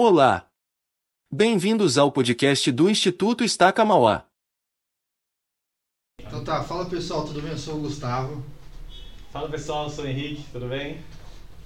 Olá! 0.00 0.48
Bem-vindos 1.28 1.98
ao 1.98 2.12
podcast 2.12 2.70
do 2.70 2.88
Instituto 2.88 3.42
Estaca 3.42 3.84
Mauá. 3.84 4.24
Então 6.20 6.44
tá, 6.44 6.62
fala 6.62 6.86
pessoal, 6.86 7.26
tudo 7.26 7.42
bem? 7.42 7.50
Eu 7.50 7.58
sou 7.58 7.78
o 7.78 7.80
Gustavo. 7.80 8.44
Fala 9.32 9.48
pessoal, 9.48 9.86
eu 9.86 9.90
sou 9.90 10.04
o 10.04 10.06
Henrique, 10.06 10.44
tudo 10.52 10.68
bem? 10.68 11.02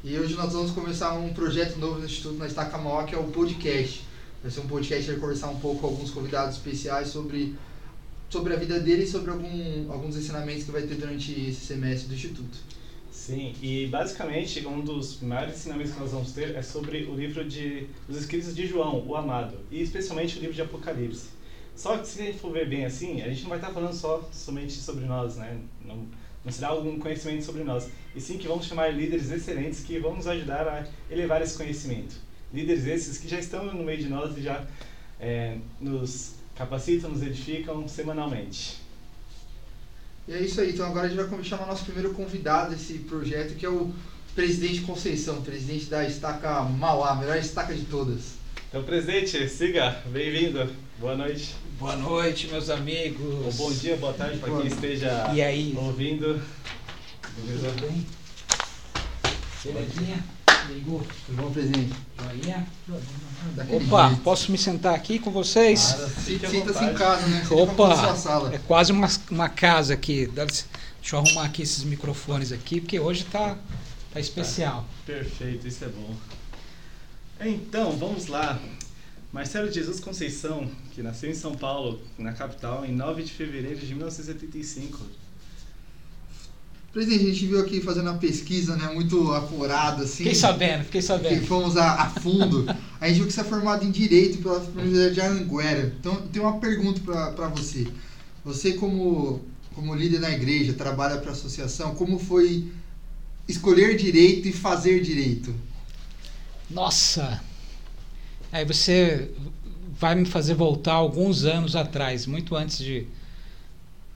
E 0.03 0.19
hoje 0.19 0.35
nós 0.35 0.55
vamos 0.55 0.71
começar 0.71 1.13
um 1.13 1.35
projeto 1.35 1.77
novo 1.77 1.99
no 1.99 2.07
Instituto 2.07 2.39
na 2.39 2.47
Estaca 2.47 2.79
Mauá, 2.79 3.05
que 3.05 3.15
é 3.15 3.19
o 3.19 3.25
podcast. 3.25 4.03
Vai 4.41 4.51
ser 4.51 4.61
um 4.61 4.67
podcast 4.67 5.05
que 5.05 5.11
vai 5.11 5.21
conversar 5.21 5.51
um 5.51 5.61
pouco 5.61 5.83
com 5.83 5.89
alguns 5.89 6.11
convidados 6.11 6.57
especiais 6.57 7.09
sobre, 7.09 7.55
sobre 8.31 8.55
a 8.55 8.57
vida 8.57 8.81
dele 8.81 9.03
e 9.03 9.07
sobre 9.07 9.31
algum, 9.31 9.93
alguns 9.93 10.17
ensinamentos 10.17 10.65
que 10.65 10.71
vai 10.71 10.81
ter 10.81 10.95
durante 10.95 11.33
esse 11.33 11.67
semestre 11.67 12.09
do 12.09 12.15
Instituto. 12.15 12.57
Sim, 13.25 13.55
e 13.63 13.87
basicamente 13.87 14.67
um 14.67 14.81
dos 14.81 15.21
maiores 15.21 15.55
ensinamentos 15.55 15.93
que 15.93 16.01
nós 16.01 16.11
vamos 16.11 16.33
ter 16.33 16.57
é 16.57 16.61
sobre 16.61 17.05
o 17.05 17.15
livro 17.15 17.45
de 17.45 17.87
os 18.09 18.17
escritos 18.17 18.53
de 18.53 18.67
João, 18.67 19.07
o 19.07 19.15
Amado, 19.15 19.59
e 19.71 19.81
especialmente 19.81 20.39
o 20.39 20.41
livro 20.41 20.57
de 20.57 20.61
Apocalipse. 20.61 21.29
Só 21.77 21.99
que 21.99 22.09
se 22.09 22.21
a 22.21 22.25
gente 22.25 22.41
for 22.41 22.51
ver 22.51 22.69
bem 22.69 22.85
assim, 22.85 23.23
a 23.23 23.29
gente 23.29 23.43
não 23.43 23.51
vai 23.51 23.59
estar 23.59 23.71
falando 23.71 23.95
só 23.95 24.29
somente 24.33 24.73
sobre 24.73 25.05
nós, 25.05 25.37
né? 25.37 25.57
Não, 25.85 26.05
não 26.45 26.51
será 26.51 26.71
algum 26.71 26.99
conhecimento 26.99 27.45
sobre 27.45 27.63
nós, 27.63 27.89
e 28.13 28.21
sim 28.21 28.39
que 28.39 28.49
vamos 28.49 28.67
chamar 28.67 28.93
líderes 28.93 29.31
excelentes 29.31 29.85
que 29.85 30.01
vão 30.01 30.17
nos 30.17 30.27
ajudar 30.27 30.67
a 30.67 30.85
elevar 31.09 31.41
esse 31.43 31.57
conhecimento. 31.57 32.17
Líderes 32.53 32.87
esses 32.87 33.19
que 33.19 33.29
já 33.29 33.39
estão 33.39 33.67
no 33.67 33.85
meio 33.85 33.99
de 33.99 34.09
nós 34.09 34.37
e 34.37 34.43
já 34.43 34.67
é, 35.21 35.59
nos 35.81 36.35
capacitam, 36.57 37.09
nos 37.09 37.23
edificam 37.23 37.87
semanalmente. 37.87 38.82
E 40.29 40.33
é 40.33 40.41
isso 40.41 40.61
aí, 40.61 40.71
então 40.71 40.87
agora 40.87 41.07
a 41.07 41.09
gente 41.09 41.21
vai 41.21 41.45
chamar 41.45 41.67
nosso 41.67 41.85
primeiro 41.85 42.15
convidado 42.15 42.71
desse 42.71 42.95
projeto, 42.95 43.57
que 43.57 43.67
é 43.67 43.69
o 43.69 43.93
presidente 44.35 44.81
Conceição, 44.83 45.43
presidente 45.43 45.87
da 45.87 46.07
Estaca 46.07 46.63
Mauá, 46.63 47.11
a 47.11 47.15
melhor 47.17 47.37
estaca 47.37 47.75
de 47.75 47.85
todas. 47.85 48.35
Então, 48.69 48.83
presidente, 48.85 49.49
siga, 49.49 50.01
bem-vindo, 50.07 50.71
boa 50.99 51.17
noite. 51.17 51.55
Boa 51.79 51.97
noite, 51.97 52.47
meus 52.47 52.71
amigos. 52.71 53.21
Ou 53.45 53.53
bom 53.53 53.73
dia, 53.73 53.97
boa 53.97 54.13
tarde 54.13 54.39
para 54.39 54.57
quem 54.57 54.67
esteja 54.69 55.31
E 55.35 55.43
aí? 55.43 55.75
ouvindo. 55.77 56.41
Tudo 57.35 57.81
bem? 57.81 58.07
Belezinha? 59.65 60.25
Ligou? 60.69 61.03
Tudo 61.27 61.43
bom, 61.43 61.51
presidente? 61.51 61.93
Joinha? 62.19 62.67
Daquele 63.55 63.85
Opa, 63.85 64.09
jeito. 64.09 64.23
posso 64.23 64.53
me 64.53 64.59
sentar 64.59 64.95
aqui 64.95 65.19
com 65.19 65.31
vocês? 65.31 65.81
Sinta-se 66.25 66.85
em 66.85 66.95
casa, 66.95 67.27
né? 67.27 67.45
Como 67.49 67.63
Opa, 67.63 67.95
é 68.53 68.59
quase 68.59 68.93
uma, 68.93 69.09
uma 69.31 69.49
casa 69.49 69.95
aqui. 69.95 70.27
Deixa 70.27 70.67
eu 71.13 71.19
arrumar 71.19 71.45
aqui 71.45 71.63
esses 71.63 71.85
microfones 71.85 72.53
aqui, 72.53 72.81
porque 72.81 72.99
hoje 72.99 73.25
tá, 73.25 73.57
tá 74.13 74.21
especial. 74.21 74.87
Perfeito, 75.05 75.67
isso 75.67 75.85
é 75.85 75.89
bom. 75.89 76.15
Então, 77.41 77.97
vamos 77.97 78.29
lá. 78.29 78.59
Marcelo 79.33 79.73
Jesus 79.73 79.99
Conceição, 79.99 80.71
que 80.95 81.03
nasceu 81.03 81.31
em 81.31 81.35
São 81.35 81.55
Paulo, 81.55 82.01
na 82.19 82.33
capital, 82.33 82.85
em 82.85 82.93
9 82.93 83.23
de 83.23 83.33
fevereiro 83.33 83.81
de 83.81 83.95
1975. 83.95 85.01
Presidente, 86.93 87.23
a 87.23 87.29
gente 87.33 87.47
viu 87.47 87.61
aqui 87.61 87.81
fazendo 87.81 88.11
uma 88.11 88.19
pesquisa, 88.19 88.77
né, 88.77 88.93
muito 88.93 89.33
apurada, 89.33 90.05
assim. 90.05 90.19
Fiquei 90.19 90.35
sabendo, 90.35 90.85
fiquei 90.85 91.01
que 91.01 91.07
sabendo. 91.07 91.47
fomos 91.47 91.79
a, 91.79 91.95
a 91.95 92.11
fundo. 92.11 92.67
A 93.03 93.09
gente 93.09 93.17
viu 93.17 93.27
que 93.27 93.33
você 93.33 93.41
é 93.41 93.45
formado 93.45 93.85
em 93.85 93.91
Direito 93.91 94.39
pela 94.39 94.61
Universidade 94.61 95.15
de 95.15 95.21
Anguera. 95.21 95.93
Então, 95.99 96.23
tenho 96.29 96.45
uma 96.45 96.61
pergunta 96.61 97.01
para 97.33 97.49
você. 97.49 97.89
Você, 98.45 98.75
como, 98.75 99.41
como 99.75 99.93
líder 99.93 100.21
na 100.21 100.31
igreja, 100.31 100.73
trabalha 100.73 101.19
para 101.19 101.31
a 101.31 101.33
associação, 101.33 101.97
como 101.97 102.17
foi 102.17 102.71
escolher 103.49 103.97
direito 103.97 104.47
e 104.47 104.53
fazer 104.53 105.03
direito? 105.03 105.53
Nossa! 106.71 107.43
Aí 108.53 108.65
você 108.65 109.33
vai 109.99 110.15
me 110.15 110.25
fazer 110.25 110.55
voltar 110.55 110.95
alguns 110.95 111.43
anos 111.43 111.75
atrás, 111.75 112.25
muito 112.25 112.55
antes 112.55 112.79
de, 112.79 113.09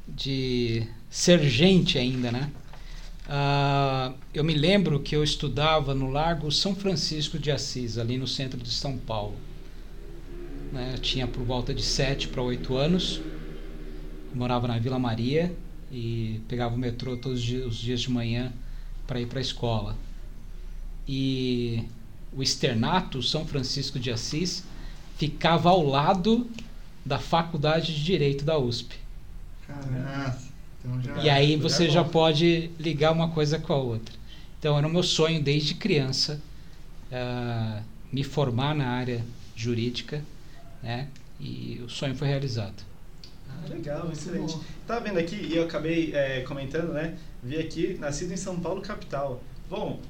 de 0.06 0.86
ser 1.10 1.42
gente 1.42 1.98
ainda, 1.98 2.30
né? 2.30 2.52
Ah, 3.28 4.12
eu 4.32 4.44
me 4.44 4.54
lembro 4.54 5.00
que 5.00 5.16
eu 5.16 5.24
estudava 5.24 5.94
no 5.94 6.08
Largo 6.10 6.50
São 6.52 6.74
Francisco 6.74 7.38
de 7.38 7.50
Assis, 7.50 7.98
ali 7.98 8.16
no 8.16 8.26
centro 8.26 8.60
de 8.60 8.70
São 8.70 8.96
Paulo. 8.96 9.34
Né? 10.72 10.92
Eu 10.94 10.98
tinha 11.00 11.26
por 11.26 11.42
volta 11.42 11.74
de 11.74 11.82
7 11.82 12.28
para 12.28 12.42
8 12.42 12.76
anos. 12.76 13.20
Eu 14.30 14.36
morava 14.36 14.68
na 14.68 14.78
Vila 14.78 14.98
Maria 14.98 15.54
e 15.90 16.40
pegava 16.48 16.74
o 16.74 16.78
metrô 16.78 17.16
todos 17.16 17.38
os 17.40 17.76
dias, 17.76 18.00
de 18.00 18.10
manhã 18.10 18.52
para 19.06 19.20
ir 19.20 19.26
para 19.26 19.38
a 19.38 19.42
escola. 19.42 19.96
E 21.08 21.84
o 22.32 22.42
externato 22.42 23.22
São 23.22 23.46
Francisco 23.46 23.98
de 23.98 24.10
Assis 24.10 24.64
ficava 25.16 25.70
ao 25.70 25.84
lado 25.84 26.48
da 27.04 27.18
Faculdade 27.18 27.94
de 27.94 28.04
Direito 28.04 28.44
da 28.44 28.58
USP. 28.58 28.96
Caraca. 29.66 30.55
Então 30.86 31.02
já... 31.02 31.22
E 31.22 31.30
aí 31.30 31.56
já 31.56 31.62
você 31.62 31.86
é 31.86 31.90
já 31.90 32.02
bom. 32.02 32.10
pode 32.10 32.70
ligar 32.78 33.12
uma 33.12 33.30
coisa 33.30 33.58
com 33.58 33.72
a 33.72 33.76
outra. 33.76 34.14
Então 34.58 34.78
era 34.78 34.86
o 34.86 34.90
meu 34.90 35.02
sonho 35.02 35.42
desde 35.42 35.74
criança 35.74 36.40
ah, 37.12 37.82
me 38.12 38.22
formar 38.22 38.74
na 38.74 38.88
área 38.88 39.24
jurídica, 39.54 40.22
né? 40.82 41.08
E 41.40 41.80
o 41.84 41.88
sonho 41.88 42.14
foi 42.14 42.28
realizado. 42.28 42.82
Ah, 43.48 43.68
legal, 43.68 44.10
excelente. 44.12 44.54
bom. 44.54 44.64
Tá 44.86 44.98
vendo 44.98 45.18
aqui, 45.18 45.36
e 45.36 45.56
eu 45.56 45.64
acabei 45.64 46.14
é, 46.14 46.40
comentando, 46.42 46.92
né? 46.92 47.16
Vi 47.42 47.56
aqui, 47.58 47.96
nascido 47.98 48.32
em 48.32 48.36
São 48.36 48.58
Paulo, 48.58 48.80
capital. 48.80 49.42
Bom, 49.68 50.00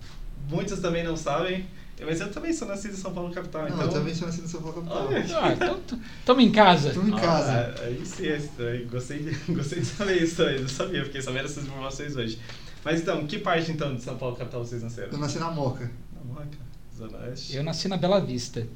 muitos 0.49 0.81
também 0.81 1.03
não 1.03 1.17
sabem, 1.17 1.67
mas 2.05 2.21
eu 2.21 2.31
também 2.31 2.53
sou 2.53 2.69
nascido 2.69 2.93
em 2.93 2.97
São 2.97 3.13
Paulo, 3.13 3.33
capital. 3.33 3.63
Não, 3.63 3.69
então... 3.69 3.87
eu 3.87 3.93
também 3.93 4.15
sou 4.15 4.27
nascido 4.27 4.45
em 4.45 4.49
São 4.49 4.61
Paulo 4.61 4.83
capital. 4.83 5.09
Ah, 5.43 5.53
então 5.53 5.81
tamo 6.25 6.41
em 6.41 6.53
casa. 6.53 6.89
Estamos 6.89 7.09
em 7.09 7.17
casa. 7.17 7.75
Ah, 7.79 7.83
aí 7.85 8.05
sim, 8.05 8.27
aí 8.29 8.85
gostei, 8.85 9.19
de- 9.21 9.35
gostei 9.53 9.81
de 9.81 9.87
saber 9.87 10.23
isso 10.23 10.43
aí, 10.43 10.61
não 10.61 10.69
sabia, 10.69 11.05
fiquei 11.05 11.23
sabendo 11.23 11.47
essas 11.47 11.65
informações 11.65 12.15
hoje. 12.15 12.39
Mas 12.85 13.01
então, 13.01 13.27
que 13.27 13.39
parte 13.39 13.73
então 13.73 13.95
de 13.95 14.03
São 14.03 14.17
Paulo, 14.19 14.37
capital, 14.37 14.65
vocês 14.65 14.83
nasceram? 14.83 15.13
Eu 15.13 15.19
nasci 15.19 15.39
na 15.39 15.51
Moca. 15.51 15.91
Na 16.15 16.23
Moca, 16.23 16.59
Zona 16.97 17.19
Oeste. 17.19 17.57
Eu 17.57 17.65
nasci 17.65 17.89
na 17.89 17.97
Bela 17.97 18.21
Vista, 18.21 18.67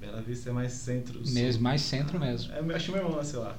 Bela 0.00 0.22
Vista 0.22 0.50
é 0.50 0.52
mais 0.52 0.72
centro. 0.72 1.20
mesmo, 1.28 1.62
mais 1.62 1.80
centro 1.82 2.20
mesmo. 2.20 2.52
É, 2.52 2.60
eu 2.60 2.76
acho 2.76 2.86
que 2.86 2.92
meu 2.92 3.00
irmão 3.02 3.16
nasceu 3.16 3.40
lá. 3.40 3.56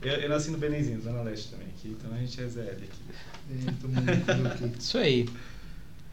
Eu, 0.00 0.12
eu 0.12 0.28
nasci 0.28 0.50
no 0.50 0.58
Benenzinho, 0.58 1.00
Zona 1.00 1.22
Leste 1.22 1.50
também, 1.50 1.66
aqui, 1.68 1.88
então 1.88 2.14
a 2.14 2.18
gente 2.18 2.40
é 2.40 2.46
ZL 2.46 2.60
aqui. 2.70 3.02
É, 3.50 3.72
todo 3.80 3.90
mundo 3.90 4.24
fazer 4.24 4.46
o 4.46 4.70
quê? 4.70 4.76
Isso 4.78 4.98
aí. 4.98 5.28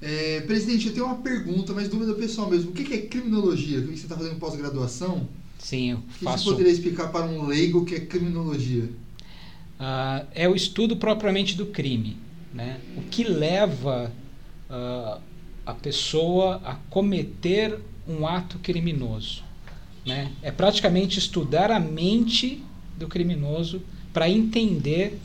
É, 0.01 0.41
presidente, 0.41 0.87
eu 0.87 0.93
tenho 0.93 1.05
uma 1.05 1.15
pergunta, 1.15 1.73
mas 1.73 1.87
dúvida 1.89 2.13
pessoal 2.13 2.49
mesmo. 2.49 2.71
O 2.71 2.73
que 2.73 2.93
é 2.93 3.01
criminologia? 3.01 3.79
Vi 3.79 3.93
que 3.93 3.97
você 3.97 4.05
está 4.05 4.17
fazendo 4.17 4.37
pós-graduação. 4.37 5.27
Sim, 5.57 5.91
eu 5.91 5.97
O 5.97 6.01
que 6.01 6.19
você 6.19 6.25
faço. 6.25 6.45
poderia 6.45 6.71
explicar 6.71 7.07
para 7.11 7.25
um 7.25 7.47
leigo 7.47 7.79
o 7.79 7.85
que 7.85 7.95
é 7.95 7.99
criminologia? 7.99 8.89
Ah, 9.79 10.25
é 10.33 10.47
o 10.47 10.55
estudo 10.55 10.97
propriamente 10.97 11.55
do 11.55 11.65
crime. 11.67 12.17
Né? 12.53 12.79
O 12.97 13.01
que 13.01 13.23
leva 13.23 14.11
ah, 14.69 15.19
a 15.65 15.73
pessoa 15.73 16.61
a 16.63 16.75
cometer 16.89 17.79
um 18.07 18.27
ato 18.27 18.59
criminoso. 18.59 19.43
Né? 20.05 20.31
É 20.43 20.51
praticamente 20.51 21.17
estudar 21.17 21.71
a 21.71 21.79
mente 21.79 22.63
do 22.97 23.07
criminoso 23.07 23.81
para 24.13 24.29
entender 24.29 25.19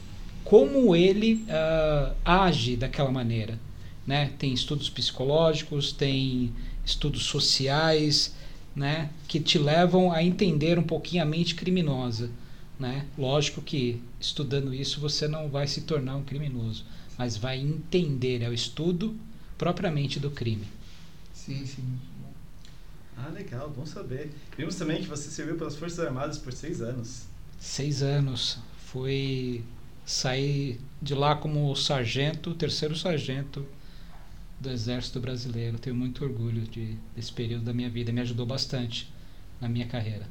como 0.45 0.97
ele 0.97 1.45
ah, 1.49 2.15
age 2.25 2.77
daquela 2.77 3.11
maneira. 3.11 3.59
Né? 4.11 4.33
Tem 4.41 4.53
estudos 4.53 4.91
psicológicos, 4.91 5.93
tem 5.93 6.53
estudos 6.85 7.23
sociais, 7.27 8.35
né? 8.75 9.09
que 9.29 9.39
te 9.39 9.57
levam 9.57 10.11
a 10.11 10.21
entender 10.21 10.81
um 10.81 10.83
pouquinho 10.83 11.23
a 11.23 11.25
mente 11.25 11.55
criminosa. 11.55 12.29
Né? 12.77 13.07
Lógico 13.17 13.63
que 13.63 14.03
estudando 14.19 14.75
isso 14.75 15.01
você 15.01 15.29
não 15.29 15.49
vai 15.49 15.69
se 15.69 15.83
tornar 15.83 16.17
um 16.17 16.25
criminoso, 16.25 16.85
mas 17.17 17.37
vai 17.37 17.61
entender, 17.61 18.43
é 18.43 18.49
o 18.49 18.53
estudo 18.53 19.17
propriamente 19.57 20.19
do 20.19 20.29
crime. 20.29 20.67
Sim, 21.33 21.65
sim. 21.65 21.85
Ah, 23.17 23.29
legal, 23.29 23.71
bom 23.71 23.87
saber. 23.87 24.33
Vimos 24.59 24.75
também 24.75 25.03
que 25.03 25.09
você 25.09 25.31
serviu 25.31 25.57
pelas 25.57 25.77
Forças 25.77 26.01
Armadas 26.01 26.37
por 26.37 26.53
seis 26.53 26.81
anos. 26.81 27.27
Seis 27.61 28.03
anos, 28.03 28.59
fui 28.87 29.63
sair 30.05 30.81
de 31.01 31.15
lá 31.15 31.37
como 31.37 31.73
sargento, 31.77 32.53
terceiro 32.55 32.97
sargento 32.97 33.65
do 34.61 34.71
Exército 34.71 35.19
Brasileiro. 35.21 35.79
Tenho 35.79 35.97
muito 35.97 36.25
orgulho 36.25 36.63
de, 36.63 36.97
desse 37.17 37.33
período 37.33 37.65
da 37.65 37.73
minha 37.73 37.89
vida, 37.89 38.13
me 38.13 38.21
ajudou 38.21 38.45
bastante 38.47 39.11
na 39.61 39.69
minha 39.69 39.87
carreira. 39.87 40.27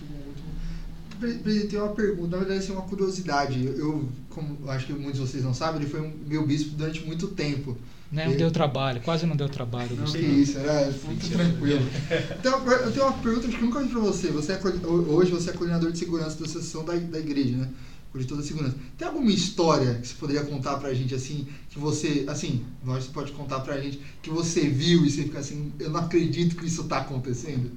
Muito 0.00 0.12
bom, 0.12 0.24
muito 0.24 0.42
bom. 0.42 1.18
Pre- 1.20 1.34
Presidente, 1.34 1.70
tem 1.70 1.78
uma 1.80 1.92
pergunta, 1.94 2.28
na 2.36 2.38
verdade, 2.38 2.60
assim, 2.60 2.72
uma 2.72 2.82
curiosidade. 2.82 3.64
Eu, 3.64 3.78
eu, 3.78 4.08
como 4.30 4.70
acho 4.70 4.86
que 4.86 4.92
muitos 4.92 5.20
de 5.20 5.26
vocês 5.26 5.44
não 5.44 5.54
sabem, 5.54 5.80
ele 5.80 5.90
foi 5.90 6.00
um 6.00 6.12
meu 6.26 6.46
bispo 6.46 6.70
durante 6.76 7.04
muito 7.04 7.28
tempo. 7.28 7.76
Né, 8.12 8.24
Não 8.26 8.34
E- 8.34 8.36
deu 8.36 8.50
trabalho, 8.52 9.00
quase 9.00 9.26
não 9.26 9.34
deu 9.34 9.48
trabalho. 9.48 9.96
Não, 9.96 10.04
que 10.04 10.18
isso, 10.18 10.58
era 10.58 10.90
muito 11.04 11.28
tranquilo. 11.28 11.80
Então, 12.38 12.64
eu 12.70 12.92
tenho 12.92 13.06
uma 13.06 13.12
pergunta 13.18 13.48
que 13.48 13.54
eu 13.56 13.60
nunca 13.62 13.80
fiz 13.80 13.90
pra 13.90 14.00
você. 14.00 14.28
você 14.30 14.52
é, 14.52 14.60
hoje 14.86 15.30
você 15.32 15.50
é 15.50 15.52
coordenador 15.54 15.90
de 15.90 15.98
segurança 15.98 16.38
da 16.38 16.44
associação 16.44 16.84
da, 16.84 16.94
da 16.94 17.18
igreja, 17.18 17.56
né? 17.56 17.68
Ou 18.16 18.22
de 18.22 18.26
toda 18.26 18.40
a 18.40 18.44
segurança. 18.44 18.74
Tem 18.96 19.06
alguma 19.06 19.30
história 19.30 19.94
que 19.96 20.08
você 20.08 20.14
poderia 20.14 20.44
contar 20.44 20.76
pra 20.78 20.92
gente 20.94 21.14
assim, 21.14 21.46
que 21.70 21.78
você, 21.78 22.24
assim, 22.28 22.64
nós 22.84 23.04
você 23.04 23.10
pode 23.12 23.32
contar 23.32 23.60
pra 23.60 23.80
gente 23.80 24.00
que 24.22 24.30
você 24.30 24.68
viu 24.68 25.04
e 25.04 25.10
você 25.10 25.24
fica 25.24 25.38
assim, 25.38 25.72
eu 25.78 25.90
não 25.90 26.00
acredito 26.00 26.56
que 26.56 26.66
isso 26.66 26.84
tá 26.84 26.98
acontecendo? 26.98 27.70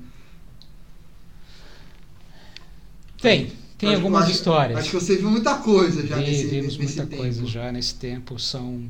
Tem, 3.21 3.51
tem 3.77 3.89
Acho- 3.89 3.97
algumas 3.97 4.24
acho- 4.24 4.31
histórias. 4.31 4.80
Acho 4.80 4.89
que 4.91 4.95
você 4.95 5.18
viu 5.18 5.30
muita 5.30 5.56
coisa 5.57 6.06
já 6.07 6.15
Vi- 6.18 6.24
nesse, 6.24 6.47
vimos 6.47 6.77
nesse 6.77 6.95
muita 6.97 7.06
tempo. 7.09 7.21
coisa 7.21 7.45
já 7.45 7.71
nesse 7.71 7.95
tempo. 7.95 8.39
São 8.39 8.89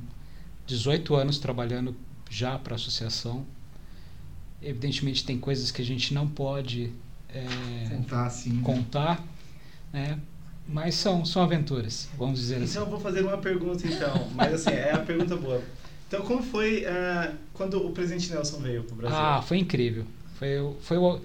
18 0.67 1.15
anos 1.15 1.39
trabalhando 1.39 1.95
já 2.29 2.57
para 2.59 2.73
a 2.73 2.77
associação. 2.77 3.45
Evidentemente 4.61 5.25
tem 5.25 5.39
coisas 5.39 5.71
que 5.71 5.81
a 5.81 5.85
gente 5.85 6.13
não 6.13 6.27
pode 6.27 6.91
é, 7.29 7.45
Contar 7.89 8.25
assim. 8.25 8.59
contar, 8.61 9.23
né? 9.93 10.19
Mas 10.71 10.95
são, 10.95 11.25
são 11.25 11.41
aventuras, 11.41 12.07
vamos 12.17 12.39
dizer 12.39 12.57
assim. 12.57 12.71
Então 12.71 12.83
eu 12.83 12.89
vou 12.89 12.99
fazer 12.99 13.21
uma 13.21 13.37
pergunta 13.37 13.87
então, 13.87 14.29
mas 14.35 14.53
assim, 14.53 14.69
é 14.69 14.93
a 14.93 14.99
pergunta 14.99 15.35
boa. 15.35 15.61
Então 16.07 16.21
como 16.21 16.43
foi 16.43 16.85
ah, 16.85 17.33
quando 17.53 17.85
o 17.85 17.91
presidente 17.91 18.31
Nelson 18.31 18.59
veio 18.59 18.83
para 18.83 18.93
o 18.93 18.97
Brasil? 18.97 19.17
Ah, 19.17 19.41
foi 19.41 19.57
incrível. 19.57 20.05
Foi, 20.35 20.75
foi 20.81 20.97
o, 20.97 21.19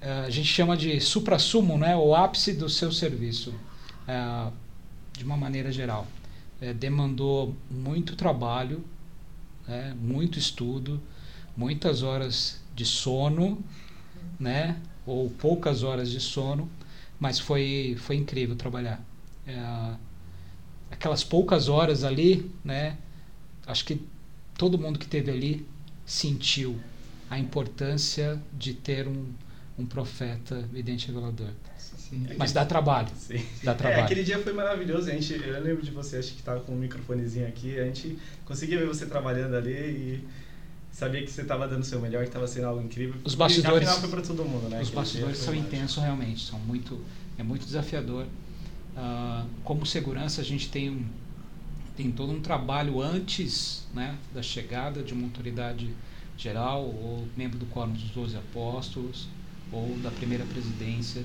eh, 0.00 0.24
a 0.26 0.30
gente 0.30 0.48
chama 0.48 0.76
de 0.76 0.98
supra-sumo, 1.00 1.76
né? 1.76 1.94
o 1.94 2.14
ápice 2.14 2.54
do 2.54 2.68
seu 2.68 2.90
serviço, 2.90 3.54
eh, 4.08 4.50
de 5.12 5.24
uma 5.24 5.36
maneira 5.36 5.70
geral. 5.70 6.06
Eh, 6.60 6.72
demandou 6.72 7.54
muito 7.70 8.16
trabalho, 8.16 8.82
né? 9.68 9.94
muito 10.00 10.38
estudo, 10.38 11.00
muitas 11.56 12.02
horas 12.02 12.60
de 12.74 12.84
sono, 12.86 13.62
né? 14.38 14.80
ou 15.06 15.28
poucas 15.28 15.82
horas 15.82 16.10
de 16.10 16.20
sono, 16.20 16.68
mas 17.20 17.38
foi, 17.38 17.96
foi 17.98 18.16
incrível 18.16 18.56
trabalhar. 18.56 19.00
Eh, 19.46 19.94
aquelas 20.90 21.22
poucas 21.22 21.68
horas 21.68 22.02
ali, 22.02 22.50
né? 22.64 22.96
acho 23.66 23.84
que 23.84 24.00
todo 24.58 24.78
mundo 24.78 24.98
que 24.98 25.04
esteve 25.04 25.30
ali 25.30 25.66
sentiu 26.04 26.78
a 27.28 27.38
importância 27.38 28.40
de 28.52 28.74
ter 28.74 29.06
um, 29.06 29.26
um 29.78 29.86
profeta 29.86 30.60
vidente 30.72 31.06
revelador. 31.06 31.50
Sim. 31.78 32.26
Mas 32.36 32.50
dá 32.52 32.64
trabalho, 32.66 33.08
Sim. 33.16 33.40
dá 33.62 33.70
É, 33.70 33.74
trabalho. 33.74 34.04
aquele 34.04 34.24
dia 34.24 34.38
foi 34.40 34.52
maravilhoso. 34.52 35.08
A 35.08 35.12
gente, 35.12 35.32
eu 35.32 35.62
lembro 35.62 35.82
de 35.82 35.92
você, 35.92 36.16
acho 36.16 36.32
que 36.32 36.40
estava 36.40 36.58
com 36.60 36.72
um 36.72 36.76
microfonezinho 36.76 37.46
aqui. 37.46 37.78
A 37.78 37.84
gente 37.84 38.18
conseguia 38.44 38.78
ver 38.78 38.86
você 38.86 39.06
trabalhando 39.06 39.54
ali 39.54 39.70
e 39.70 40.28
sabia 40.92 41.22
que 41.22 41.30
você 41.30 41.42
estava 41.42 41.66
dando 41.68 41.82
o 41.82 41.84
seu 41.84 42.00
melhor, 42.00 42.22
que 42.22 42.28
estava 42.28 42.46
sendo 42.46 42.66
algo 42.66 42.82
incrível. 42.82 43.14
Os 43.24 43.34
E, 43.34 43.36
bastidores- 43.36 43.88
afinal, 43.88 44.00
foi 44.00 44.08
para 44.10 44.22
todo 44.22 44.44
mundo, 44.44 44.68
né? 44.68 44.80
Os 44.82 44.90
bastidores 44.90 45.38
são 45.38 45.54
intensos 45.54 46.02
realmente, 46.02 46.44
são 46.46 46.58
muito, 46.58 47.04
é 47.38 47.42
muito 47.42 47.64
desafiador. 47.64 48.26
Ah, 48.96 49.46
como 49.64 49.86
segurança 49.86 50.40
a 50.40 50.44
gente 50.44 50.68
tem, 50.68 50.90
um- 50.90 51.06
tem 51.96 52.10
todo 52.10 52.32
um 52.32 52.40
trabalho 52.40 53.00
antes 53.00 53.86
né, 53.94 54.16
da 54.34 54.42
chegada 54.42 55.02
de 55.02 55.12
uma 55.14 55.24
autoridade 55.26 55.94
geral 56.36 56.82
ou 56.84 57.28
membro 57.36 57.58
do 57.58 57.66
Quórum 57.66 57.92
dos 57.92 58.10
Doze 58.10 58.36
Apóstolos 58.36 59.28
ou 59.72 59.96
da 59.98 60.10
primeira 60.10 60.44
presidência, 60.44 61.24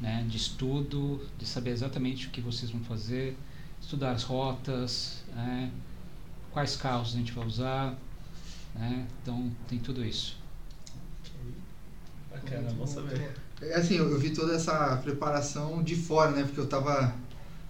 né, 0.00 0.24
de 0.28 0.36
estudo, 0.36 1.26
de 1.38 1.44
saber 1.44 1.70
exatamente 1.70 2.28
o 2.28 2.30
que 2.30 2.40
vocês 2.40 2.70
vão 2.70 2.80
fazer, 2.82 3.36
estudar 3.80 4.12
as 4.12 4.22
rotas, 4.22 5.24
né, 5.34 5.70
quais 6.52 6.76
carros 6.76 7.14
a 7.14 7.18
gente 7.18 7.32
vai 7.32 7.46
usar, 7.46 7.96
né, 8.74 9.06
então 9.22 9.50
tem 9.68 9.78
tudo 9.78 10.04
isso. 10.04 10.36
Bacana, 12.30 12.70
bom 12.72 12.86
saber. 12.86 13.30
É 13.60 13.74
assim, 13.74 13.96
eu, 13.96 14.08
eu 14.10 14.18
vi 14.18 14.30
toda 14.30 14.54
essa 14.54 14.96
preparação 15.02 15.82
de 15.82 15.96
fora, 15.96 16.30
né? 16.30 16.42
Porque 16.44 16.60
eu 16.60 16.66
tava, 16.66 17.12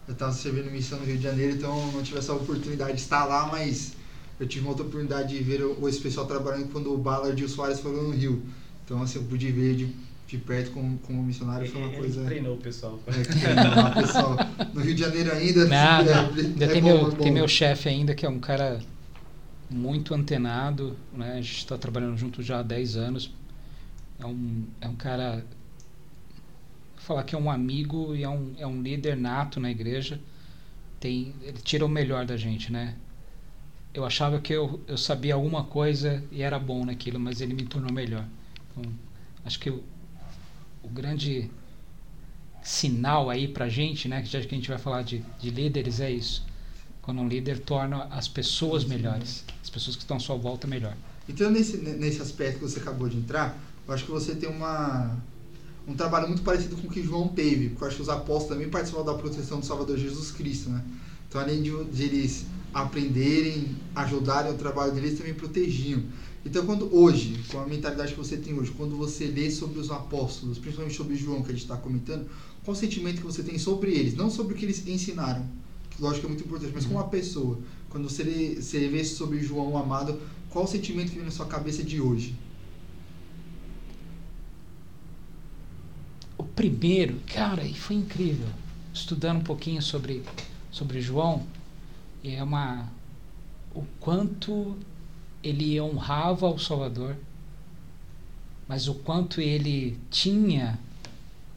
eu 0.07 0.15
tava 0.15 0.33
servindo 0.33 0.71
missão 0.71 0.99
no 0.99 1.07
Rio 1.07 1.17
de 1.17 1.23
Janeiro, 1.23 1.57
então 1.57 1.75
eu 1.87 1.93
não 1.93 2.03
tive 2.03 2.19
essa 2.19 2.35
oportunidade 2.35 2.95
de 2.95 3.01
estar 3.01 3.25
lá, 3.25 3.47
mas 3.47 3.95
eu 4.39 4.47
tive 4.47 4.65
uma 4.65 4.71
outra 4.71 4.85
oportunidade 4.85 5.37
de 5.37 5.43
ver 5.43 5.63
o, 5.65 5.89
esse 5.89 6.01
pessoal 6.01 6.27
trabalhando 6.27 6.71
quando 6.71 6.93
o 6.93 6.99
Ballard 6.99 7.41
e 7.41 7.45
o 7.45 7.49
Soares 7.49 7.81
foram 7.81 8.03
no 8.03 8.11
Rio. 8.11 8.43
Então, 8.85 9.03
assim, 9.03 9.19
eu 9.19 9.25
pude 9.25 9.51
ver 9.51 9.77
de, 9.77 9.95
de 10.27 10.39
perto 10.39 10.73
como, 10.73 10.99
como 10.99 11.23
missionário, 11.23 11.71
foi 11.71 11.81
uma 11.81 11.91
Ele 11.91 11.99
coisa... 11.99 12.25
treinou 12.25 12.55
o 12.55 12.59
pessoal. 12.59 12.99
É, 13.07 13.13
treinou 13.13 13.77
lá, 13.77 13.91
pessoal. 13.91 14.37
No 14.75 14.81
Rio 14.83 14.95
de 14.95 15.01
Janeiro 15.01 15.33
ainda... 15.33 15.65
Não, 15.67 15.77
é, 15.77 16.05
não. 16.05 16.13
é 16.13 16.27
Ainda 16.27 16.67
bom, 16.67 16.73
tem, 16.73 16.83
meu, 16.83 16.97
é 16.97 17.01
bom. 17.01 17.11
tem 17.11 17.33
meu 17.33 17.49
chefe 17.49 17.89
ainda, 17.89 18.15
que 18.15 18.27
é 18.27 18.29
um 18.29 18.39
cara 18.39 18.81
muito 19.71 20.15
antenado, 20.15 20.97
né? 21.13 21.33
A 21.33 21.41
gente 21.41 21.59
está 21.59 21.77
trabalhando 21.77 22.17
junto 22.17 22.43
já 22.43 22.61
há 22.61 22.63
10 22.63 22.97
anos. 22.97 23.31
É 24.19 24.27
um, 24.27 24.67
é 24.81 24.89
um 24.89 24.97
cara. 24.97 25.45
vou 26.97 27.05
falar 27.05 27.25
que 27.25 27.35
é 27.35 27.39
um 27.39 27.51
amigo 27.51 28.15
e 28.15 28.25
é 28.25 28.29
um, 28.29 28.55
é 28.59 28.67
um 28.67 28.83
líder 28.83 29.17
nato 29.17 29.61
na 29.61 29.71
igreja. 29.71 30.21
Tem, 31.01 31.35
ele 31.43 31.59
tira 31.59 31.85
o 31.85 31.89
melhor 31.89 32.25
da 32.27 32.37
gente, 32.37 32.73
né? 32.73 32.97
Eu 33.95 34.05
achava 34.05 34.41
que 34.41 34.53
eu, 34.53 34.81
eu 34.87 34.97
sabia 34.97 35.35
alguma 35.35 35.65
coisa 35.65 36.23
e 36.31 36.43
era 36.43 36.59
bom 36.59 36.85
naquilo, 36.85 37.19
mas 37.19 37.41
ele 37.41 37.55
me 37.55 37.65
tornou 37.65 37.93
melhor. 37.93 38.25
Então, 38.71 38.93
acho 39.45 39.59
que 39.59 39.71
o, 39.71 39.83
o 40.83 40.89
grande 40.89 41.51
sinal 42.63 43.31
aí 43.31 43.49
pra 43.49 43.69
gente, 43.69 44.09
né, 44.09 44.25
já 44.25 44.41
que 44.41 44.55
a 44.55 44.59
gente 44.59 44.69
vai 44.69 44.79
falar 44.79 45.03
de, 45.03 45.25
de 45.41 45.51
líderes, 45.51 46.01
é 46.01 46.11
isso. 46.11 46.45
Quando 47.09 47.23
um 47.23 47.27
líder 47.27 47.61
torna 47.61 48.05
as 48.11 48.29
pessoas 48.29 48.85
melhores, 48.85 49.43
as 49.63 49.71
pessoas 49.71 49.97
que 49.97 50.03
estão 50.03 50.19
à 50.19 50.21
sua 50.21 50.37
volta 50.37 50.67
melhor. 50.67 50.95
Então, 51.27 51.51
nesse, 51.51 51.79
nesse 51.79 52.21
aspecto 52.21 52.59
que 52.59 52.65
você 52.69 52.81
acabou 52.81 53.09
de 53.09 53.17
entrar, 53.17 53.59
eu 53.87 53.95
acho 53.95 54.05
que 54.05 54.11
você 54.11 54.35
tem 54.35 54.47
uma, 54.47 55.17
um 55.87 55.95
trabalho 55.95 56.29
muito 56.29 56.43
parecido 56.43 56.77
com 56.77 56.87
o 56.87 56.91
que 56.91 57.03
João 57.03 57.29
teve, 57.29 57.71
porque 57.71 57.83
eu 57.83 57.89
acho 57.89 57.97
que 57.97 58.03
os 58.03 58.11
apóstolos 58.11 58.49
também 58.49 58.69
participaram 58.69 59.07
da 59.07 59.15
proteção 59.15 59.59
do 59.59 59.65
Salvador 59.65 59.97
Jesus 59.97 60.33
Cristo, 60.33 60.69
né? 60.69 60.85
Então, 61.27 61.41
além 61.41 61.63
de, 61.63 61.85
de 61.85 62.03
eles 62.03 62.45
aprenderem, 62.75 63.75
ajudarem 63.95 64.53
o 64.53 64.59
trabalho 64.59 64.93
deles, 64.93 65.17
também 65.17 65.33
protegiam. 65.33 66.03
Então, 66.45 66.67
quando 66.67 66.95
hoje, 66.95 67.43
com 67.51 67.59
a 67.59 67.65
mentalidade 67.65 68.13
que 68.13 68.19
você 68.19 68.37
tem 68.37 68.53
hoje, 68.53 68.71
quando 68.73 68.95
você 68.99 69.25
lê 69.29 69.51
sobre 69.51 69.79
os 69.79 69.91
apóstolos, 69.91 70.59
principalmente 70.59 70.95
sobre 70.95 71.17
João, 71.17 71.43
que 71.43 71.49
a 71.49 71.55
gente 71.55 71.63
está 71.63 71.79
comentando, 71.79 72.29
qual 72.63 72.77
o 72.77 72.79
sentimento 72.79 73.23
que 73.23 73.27
você 73.27 73.43
tem 73.43 73.59
sobre 73.59 73.93
eles? 73.93 74.15
Não 74.15 74.31
sobre 74.31 74.53
o 74.53 74.57
que 74.59 74.67
eles 74.67 74.87
ensinaram, 74.87 75.47
lógico 76.01 76.21
que 76.21 76.27
é 76.27 76.29
muito 76.29 76.45
importante, 76.45 76.73
mas 76.75 76.85
como 76.85 76.99
uma 76.99 77.09
pessoa. 77.09 77.59
Quando 77.91 78.09
você, 78.09 78.57
você 78.57 78.89
vê 78.89 79.05
sobre 79.05 79.41
João 79.41 79.77
amado, 79.77 80.21
qual 80.51 80.65
o 80.65 80.69
sentimento 80.69 81.11
que 81.11 81.17
vem 81.17 81.25
na 81.25 81.31
sua 81.31 81.47
cabeça 81.47 81.83
de 81.83 82.01
hoje? 82.01 82.35
O 86.37 86.45
primeiro, 86.45 87.21
cara, 87.27 87.65
e 87.65 87.75
foi 87.75 87.97
incrível. 87.97 88.49
Estudando 88.93 89.39
um 89.39 89.45
pouquinho 89.45 89.83
sobre, 89.83 90.23
sobre 90.71 91.01
João, 91.01 91.47
é 92.25 92.43
uma 92.43 92.91
o 93.75 93.85
quanto 94.01 94.77
ele 95.43 95.81
honrava 95.81 96.49
o 96.49 96.59
Salvador, 96.59 97.17
mas 98.67 98.89
o 98.89 98.95
quanto 98.95 99.41
ele 99.41 99.99
tinha 100.11 100.79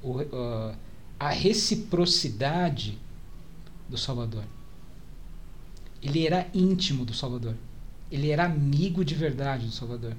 o, 0.04 0.22
uh, 0.22 0.76
a 1.20 1.30
reciprocidade 1.30 2.98
do 3.92 3.98
Salvador. 3.98 4.44
Ele 6.02 6.26
era 6.26 6.50
íntimo 6.54 7.06
do 7.06 7.14
Salvador. 7.14 7.56
Ele 8.12 8.30
era 8.32 8.46
amigo 8.46 9.06
de 9.06 9.14
verdade 9.14 9.68
do 9.68 9.72
Salvador. 9.72 10.16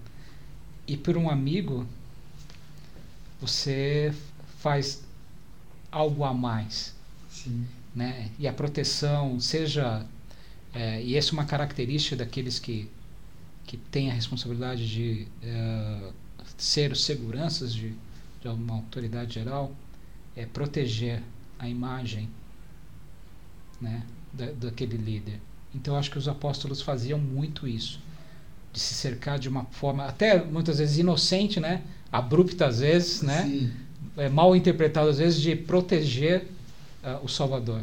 E 0.86 0.96
por 0.96 1.16
um 1.16 1.28
amigo, 1.28 1.86
você 3.40 4.14
faz 4.58 5.02
algo 5.90 6.22
a 6.24 6.32
mais, 6.32 6.94
Sim. 7.28 7.66
né? 7.94 8.30
E 8.38 8.46
a 8.46 8.52
proteção, 8.52 9.40
seja 9.40 10.06
é, 10.72 11.02
e 11.02 11.16
essa 11.16 11.30
é 11.30 11.32
uma 11.32 11.44
característica 11.44 12.16
daqueles 12.16 12.58
que 12.58 12.88
que 13.66 13.76
têm 13.76 14.10
a 14.10 14.14
responsabilidade 14.14 14.88
de 14.88 15.26
é, 15.42 16.10
ser 16.58 16.92
os 16.92 17.04
seguranças 17.04 17.72
de, 17.72 17.94
de 18.40 18.48
uma 18.48 18.74
autoridade 18.74 19.34
geral, 19.34 19.74
é 20.36 20.44
proteger 20.44 21.22
a 21.58 21.68
imagem, 21.68 22.28
né, 23.82 24.02
da, 24.32 24.46
daquele 24.52 24.96
líder. 24.96 25.40
Então 25.74 25.94
eu 25.94 25.98
acho 25.98 26.10
que 26.10 26.18
os 26.18 26.28
apóstolos 26.28 26.80
faziam 26.80 27.18
muito 27.18 27.66
isso, 27.66 28.00
de 28.72 28.80
se 28.80 28.94
cercar 28.94 29.38
de 29.38 29.48
uma 29.48 29.64
forma 29.64 30.06
até 30.06 30.42
muitas 30.42 30.78
vezes 30.78 30.98
inocente, 30.98 31.60
né, 31.60 31.82
abrupta 32.10 32.66
às 32.66 32.80
vezes, 32.80 33.22
né, 33.22 33.42
Sim. 33.42 33.72
é, 34.16 34.28
mal 34.28 34.54
interpretado 34.54 35.08
às 35.08 35.18
vezes 35.18 35.40
de 35.40 35.56
proteger 35.56 36.46
uh, 37.02 37.24
o 37.24 37.28
Salvador. 37.28 37.82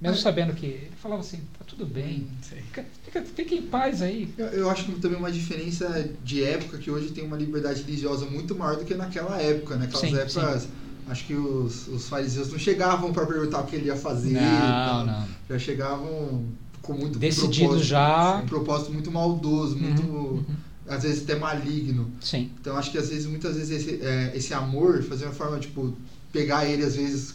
Mesmo 0.00 0.18
sabendo 0.18 0.52
que 0.52 0.66
ele 0.66 0.90
falava 1.00 1.22
assim, 1.22 1.40
tá 1.58 1.64
tudo 1.66 1.86
bem, 1.86 2.26
Sim. 2.42 2.56
fica, 2.56 2.84
fica, 3.04 3.22
fica 3.22 3.54
em 3.54 3.62
paz 3.62 4.02
aí. 4.02 4.28
Eu, 4.36 4.46
eu 4.48 4.70
acho 4.70 4.84
que 4.84 4.92
também 5.00 5.16
uma 5.16 5.32
diferença 5.32 6.10
de 6.22 6.44
época 6.44 6.76
que 6.78 6.90
hoje 6.90 7.10
tem 7.10 7.24
uma 7.24 7.36
liberdade 7.36 7.82
religiosa 7.82 8.26
muito 8.26 8.54
maior 8.54 8.76
do 8.76 8.84
que 8.84 8.94
naquela 8.94 9.40
época. 9.40 9.76
Naquelas 9.76 10.10
Sim, 10.10 10.16
épocas, 10.16 10.68
acho 11.08 11.26
que 11.26 11.34
os, 11.34 11.88
os 11.88 12.08
fariseus 12.08 12.50
não 12.50 12.58
chegavam 12.58 13.12
para 13.12 13.26
perguntar 13.26 13.60
o 13.60 13.66
que 13.66 13.76
ele 13.76 13.86
ia 13.86 13.96
fazer. 13.96 14.32
Não, 14.32 14.40
tal. 14.40 15.06
não. 15.06 15.28
Já 15.48 15.58
chegavam 15.58 16.44
com 16.82 16.92
muito 16.92 17.18
Decidido 17.18 17.68
propósito, 17.68 17.86
já. 17.86 18.36
Um 18.36 18.46
propósito 18.46 18.92
muito 18.92 19.10
maldoso, 19.10 19.76
muito. 19.76 20.02
Uhum, 20.02 20.32
uhum. 20.32 20.44
Às 20.86 21.02
vezes 21.02 21.22
até 21.22 21.34
maligno. 21.34 22.10
Sim, 22.20 22.50
Então 22.60 22.76
acho 22.76 22.90
que 22.90 22.98
às 22.98 23.08
vezes, 23.08 23.24
muitas 23.26 23.56
vezes, 23.56 23.70
esse, 23.70 24.02
é, 24.02 24.32
esse 24.34 24.52
amor 24.52 25.02
fazia 25.02 25.26
uma 25.26 25.32
forma, 25.32 25.58
tipo, 25.58 25.96
pegar 26.30 26.66
ele, 26.66 26.84
às 26.84 26.94
vezes, 26.94 27.34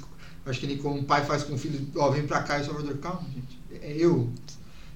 Acho 0.50 0.60
que 0.60 0.68
nem 0.68 0.78
como 0.78 0.98
um 0.98 1.04
pai 1.04 1.24
faz 1.26 1.44
com 1.44 1.54
o 1.54 1.58
filho, 1.58 1.88
ó, 1.96 2.10
vem 2.10 2.26
pra 2.26 2.42
cá 2.42 2.60
e 2.60 2.66
Salvador, 2.66 2.98
calma, 2.98 3.28
gente. 3.34 3.60
É 3.84 3.96
eu. 3.96 4.30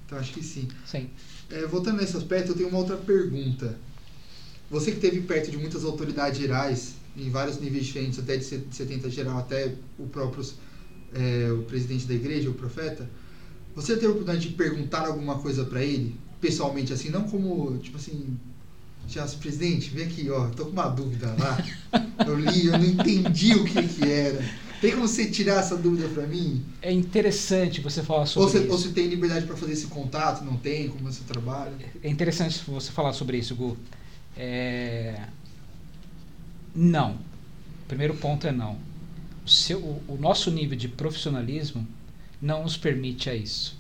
Então 0.06 0.18
acho 0.18 0.34
que 0.34 0.44
sim. 0.44 0.68
Sim. 0.86 1.10
É, 1.50 1.66
voltando 1.68 1.98
nesse 1.98 2.18
aspecto, 2.18 2.52
eu 2.52 2.56
tenho 2.56 2.70
uma 2.70 2.80
outra 2.80 2.98
pergunta. 2.98 3.78
Você 4.72 4.92
que 4.92 4.98
esteve 4.98 5.22
perto 5.22 5.52
de 5.52 5.58
muitas 5.58 5.84
autoridades 5.84 6.40
gerais, 6.40 6.96
em 7.16 7.30
vários 7.30 7.60
níveis 7.60 7.86
diferentes, 7.86 8.20
até 8.20 8.38
de 8.38 8.44
70 8.44 9.10
geral, 9.10 9.38
até 9.38 9.74
o 10.00 10.08
próprio 10.08 10.44
é, 11.14 11.52
o 11.52 11.64
presidente 11.64 12.06
da 12.06 12.14
igreja, 12.14 12.50
o 12.50 12.54
profeta, 12.54 13.10
você 13.76 13.94
teve 13.94 14.08
a 14.08 14.10
oportunidade 14.10 14.48
de 14.50 14.56
perguntar 14.56 15.06
alguma 15.08 15.40
coisa 15.40 15.64
para 15.66 15.84
ele, 15.84 16.16
pessoalmente, 16.42 16.92
assim, 16.94 17.10
não 17.10 17.24
como, 17.24 17.78
tipo 17.78 17.98
assim, 17.98 18.38
já, 19.08 19.26
presidente, 19.28 19.90
vem 19.90 20.06
aqui, 20.06 20.30
ó, 20.30 20.48
tô 20.48 20.66
com 20.66 20.72
uma 20.72 20.88
dúvida 20.88 21.36
lá, 21.40 21.64
eu 22.26 22.38
li, 22.38 22.68
eu 22.68 22.78
não 22.78 22.86
entendi 22.86 23.54
o 23.54 23.64
que 23.64 23.88
que 23.88 24.04
era. 24.04 24.44
Tem 24.82 24.92
como 24.92 25.08
você 25.08 25.28
tirar 25.32 25.62
essa 25.62 25.78
dúvida 25.78 26.10
para 26.10 26.28
mim? 26.28 26.62
É 26.82 26.92
interessante 26.92 27.80
você 27.80 28.04
falar 28.04 28.26
sobre 28.26 28.44
ou 28.44 28.52
você, 28.52 28.60
isso. 28.60 28.72
Ou 28.72 28.78
você 28.78 28.90
tem 28.90 29.08
liberdade 29.08 29.46
para 29.46 29.56
fazer 29.56 29.72
esse 29.72 29.88
contato, 29.88 30.44
não 30.44 30.58
tem, 30.58 30.90
como 30.90 31.10
você 31.10 31.24
trabalha? 31.26 31.74
É 32.04 32.10
interessante 32.10 32.62
você 32.68 32.92
falar 32.92 33.14
sobre 33.14 33.38
isso, 33.38 33.56
Gu. 33.56 33.78
É... 34.36 35.22
Não. 36.76 37.14
O 37.14 37.86
primeiro 37.88 38.16
ponto 38.16 38.48
é 38.48 38.52
não. 38.52 38.78
O, 39.46 39.50
seu, 39.50 39.80
o, 39.80 40.04
o 40.08 40.18
nosso 40.20 40.50
nível 40.52 40.78
de 40.78 40.88
profissionalismo 40.88 41.88
não 42.42 42.64
nos 42.64 42.78
permite 42.78 43.30
a 43.30 43.36
isso. 43.36 43.78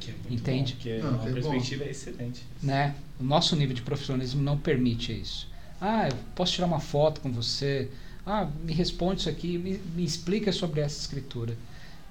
Que 0.00 0.10
é 0.10 0.14
Entende? 0.30 0.72
Bom, 0.72 0.78
porque 0.78 0.98
Não, 0.98 1.10
uma 1.10 1.18
que 1.18 1.28
é 1.28 1.32
perspectiva 1.32 1.84
é 1.84 1.90
excelente. 1.90 2.42
Né? 2.62 2.94
O 3.20 3.24
nosso 3.24 3.56
nível 3.56 3.74
de 3.74 3.82
profissionalismo 3.82 4.42
não 4.42 4.58
permite 4.58 5.12
isso. 5.12 5.48
Ah, 5.80 6.08
eu 6.08 6.16
posso 6.34 6.52
tirar 6.52 6.66
uma 6.66 6.80
foto 6.80 7.20
com 7.20 7.32
você. 7.32 7.90
Ah, 8.24 8.48
me 8.64 8.72
responde 8.72 9.20
isso 9.20 9.28
aqui, 9.28 9.58
me, 9.58 9.78
me 9.94 10.04
explica 10.04 10.52
sobre 10.52 10.80
essa 10.80 10.98
escritura. 11.00 11.56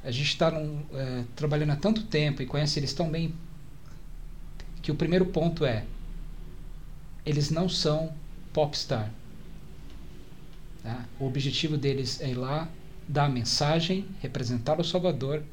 A 0.04 0.12
gente 0.12 0.28
está 0.28 0.52
é, 0.94 1.24
trabalhando 1.36 1.72
há 1.72 1.76
tanto 1.76 2.04
tempo 2.04 2.42
e 2.42 2.46
conhece 2.46 2.80
eles 2.80 2.94
tão 2.94 3.10
bem 3.10 3.34
que 4.82 4.92
o 4.92 4.96
primeiro 4.96 5.28
ponto 5.28 5.64
é 5.64 5.86
eles 7.26 7.50
não 7.50 7.70
são 7.70 8.12
popstar. 8.52 9.12
Tá? 10.84 11.06
O 11.20 11.26
objetivo 11.26 11.78
deles 11.78 12.20
é 12.22 12.30
ir 12.30 12.36
lá, 12.36 12.70
dar 13.08 13.26
a 13.26 13.30
mensagem, 13.30 14.06
representar 14.20 14.80
o 14.80 14.84
Salvador, 14.84 15.44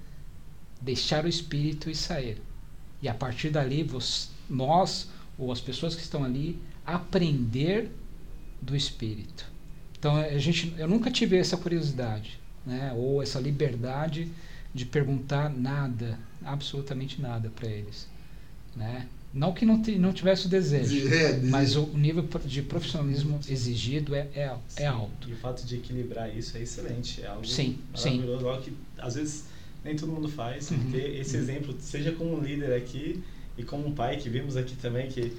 deixar 0.81 1.25
o 1.25 1.29
Espírito 1.29 1.91
e 1.91 1.95
sair. 1.95 2.41
E 3.03 3.09
a 3.09 3.15
partir 3.15 3.51
dali, 3.51 3.83
você, 3.83 4.29
nós, 4.49 5.11
ou 5.39 5.53
as 5.53 5.61
pessoas 5.61 5.95
que 5.95 6.03
estão 6.03 6.25
ali, 6.25 6.59
aprender 6.87 7.91
do 8.61 8.75
Espírito. 8.75 9.47
Então, 9.99 10.17
a 10.17 10.39
gente, 10.39 10.75
eu 10.79 10.89
nunca 10.89 11.11
tive 11.11 11.37
essa 11.37 11.57
curiosidade, 11.57 12.39
né? 12.65 12.93
ou 12.97 13.23
essa 13.23 13.41
liberdade 13.41 14.31
de 14.73 14.85
perguntar 14.85 15.51
nada, 15.51 16.19
absolutamente 16.45 17.21
nada 17.21 17.51
para 17.51 17.69
eles. 17.69 18.09
Né? 18.77 19.09
Não 19.33 19.53
que 19.53 19.67
não, 19.67 19.77
não 19.99 20.13
tivesse 20.13 20.47
o 20.47 20.49
desejo, 20.49 21.13
É, 21.13 21.39
mas 21.45 21.77
o 21.77 21.87
nível 21.89 22.27
de 22.45 22.63
profissionalismo 22.63 23.39
exigido 23.49 24.15
é, 24.15 24.27
é, 24.35 24.57
é 24.77 24.87
alto. 24.87 25.29
E 25.29 25.33
o 25.33 25.37
fato 25.37 25.67
de 25.67 25.77
equilibrar 25.77 26.35
isso 26.35 26.57
é 26.57 26.63
excelente. 26.63 27.23
É 27.23 27.27
algo 27.27 27.47
Sim, 27.47 27.79
sim. 27.95 28.23
algo 28.23 28.63
que 28.63 28.73
às 28.99 29.15
vezes 29.17 29.45
nem 29.85 29.95
todo 29.95 30.11
mundo 30.13 30.29
faz. 30.29 30.71
Uhum. 30.71 30.91
Ter 30.91 31.21
esse 31.21 31.37
exemplo, 31.37 31.77
seja 31.79 32.13
como 32.13 32.37
um 32.39 32.41
líder 32.41 32.75
aqui 32.75 33.23
e 33.57 33.63
como 33.63 33.87
um 33.87 33.93
pai 33.93 34.17
que 34.17 34.31
vimos 34.31 34.57
aqui 34.57 34.75
também, 34.77 35.09
que 35.09 35.33